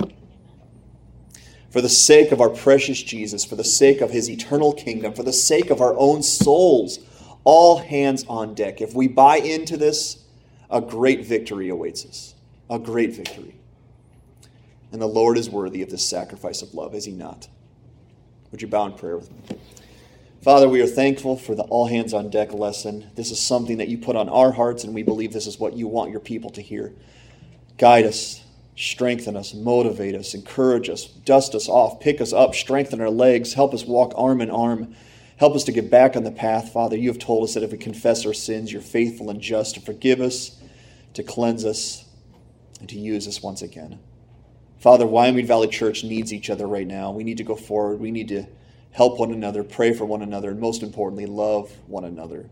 For 1.70 1.80
the 1.80 1.88
sake 1.88 2.34
of 2.34 2.42
our 2.42 2.50
precious 2.50 3.02
Jesus, 3.02 3.46
for 3.46 3.56
the 3.56 3.64
sake 3.64 4.02
of 4.02 4.12
his 4.12 4.30
eternal 4.30 4.74
kingdom, 4.74 5.14
for 5.14 5.24
the 5.24 5.32
sake 5.32 5.70
of 5.70 5.80
our 5.80 5.98
own 5.98 6.22
souls, 6.22 7.00
all 7.46 7.78
hands 7.78 8.26
on 8.28 8.54
deck. 8.54 8.82
If 8.82 8.94
we 8.94 9.08
buy 9.08 9.38
into 9.38 9.78
this, 9.78 10.26
a 10.70 10.82
great 10.82 11.26
victory 11.26 11.70
awaits 11.70 12.06
us. 12.06 12.36
A 12.70 12.80
great 12.80 13.14
victory. 13.14 13.56
And 14.92 15.02
the 15.02 15.08
Lord 15.08 15.38
is 15.38 15.50
worthy 15.50 15.84
of 15.84 15.90
this 15.90 16.06
sacrifice 16.06 16.62
of 16.62 16.74
love, 16.74 16.96
is 16.96 17.06
he 17.06 17.14
not? 17.14 17.48
Would 18.52 18.62
you 18.62 18.68
bow 18.68 18.88
in 18.88 18.94
prayer 18.96 19.16
with 19.16 19.32
me? 19.32 19.58
Father, 20.44 20.68
we 20.68 20.82
are 20.82 20.88
thankful 20.88 21.38
for 21.38 21.56
the 21.56 21.64
all 21.64 21.88
hands 21.88 22.14
on 22.14 22.30
deck 22.30 22.54
lesson. 22.54 23.10
This 23.16 23.32
is 23.32 23.40
something 23.40 23.78
that 23.78 23.88
you 23.88 23.98
put 23.98 24.18
on 24.18 24.28
our 24.28 24.52
hearts, 24.52 24.84
and 24.84 24.94
we 24.94 25.02
believe 25.02 25.32
this 25.32 25.48
is 25.48 25.58
what 25.58 25.72
you 25.72 25.88
want 25.88 26.12
your 26.12 26.20
people 26.20 26.50
to 26.50 26.62
hear. 26.62 26.94
Guide 27.78 28.06
us, 28.06 28.44
strengthen 28.76 29.38
us, 29.38 29.54
motivate 29.54 30.16
us, 30.16 30.34
encourage 30.34 30.90
us, 30.90 31.06
dust 31.06 31.56
us 31.56 31.70
off, 31.70 32.02
pick 32.02 32.20
us 32.20 32.34
up, 32.34 32.56
strengthen 32.56 33.00
our 33.00 33.10
legs, 33.10 33.54
help 33.54 33.74
us 33.74 33.86
walk 33.86 34.12
arm 34.18 34.42
in 34.42 34.52
arm. 34.52 34.94
Help 35.38 35.56
us 35.56 35.64
to 35.64 35.72
get 35.72 35.90
back 35.90 36.18
on 36.18 36.26
the 36.26 36.32
path, 36.32 36.74
Father. 36.74 36.98
You 36.98 37.08
have 37.08 37.20
told 37.20 37.46
us 37.46 37.54
that 37.54 37.64
if 37.64 37.72
we 37.72 37.78
confess 37.78 38.26
our 38.26 38.34
sins, 38.34 38.70
you're 38.70 38.82
faithful 38.82 39.30
and 39.30 39.40
just 39.40 39.76
to 39.76 39.82
forgive 39.82 40.20
us, 40.20 40.62
to 41.14 41.24
cleanse 41.24 41.64
us, 41.64 42.04
and 42.82 42.90
to 42.90 43.00
use 43.00 43.30
us 43.30 43.42
once 43.42 43.62
again. 43.62 43.98
Father, 44.80 45.08
Wyoming 45.08 45.48
Valley 45.48 45.70
Church 45.70 46.04
needs 46.04 46.34
each 46.34 46.50
other 46.50 46.68
right 46.68 46.86
now. 46.86 47.12
We 47.12 47.24
need 47.24 47.38
to 47.38 47.46
go 47.46 47.56
forward. 47.56 48.02
We 48.02 48.12
need 48.12 48.28
to 48.28 48.46
help 48.94 49.20
one 49.20 49.32
another, 49.32 49.64
pray 49.64 49.94
for 49.94 50.06
one 50.06 50.22
another, 50.22 50.52
and 50.52 50.60
most 50.60 50.82
importantly, 50.82 51.26
love 51.26 51.72
one 51.88 52.06
another 52.06 52.50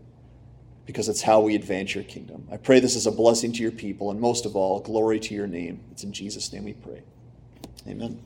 because 0.84 1.08
it's 1.08 1.22
how 1.22 1.40
we 1.40 1.54
advance 1.54 1.94
your 1.94 2.04
kingdom. 2.04 2.46
I 2.50 2.56
pray 2.56 2.80
this 2.80 2.96
is 2.96 3.06
a 3.06 3.12
blessing 3.12 3.52
to 3.52 3.62
your 3.62 3.72
people, 3.72 4.10
and 4.10 4.20
most 4.20 4.44
of 4.44 4.56
all, 4.56 4.80
glory 4.80 5.20
to 5.20 5.34
your 5.34 5.46
name. 5.46 5.80
It's 5.92 6.04
in 6.04 6.12
Jesus' 6.12 6.52
name 6.52 6.64
we 6.64 6.74
pray. 6.74 7.02
Amen. 7.86 8.20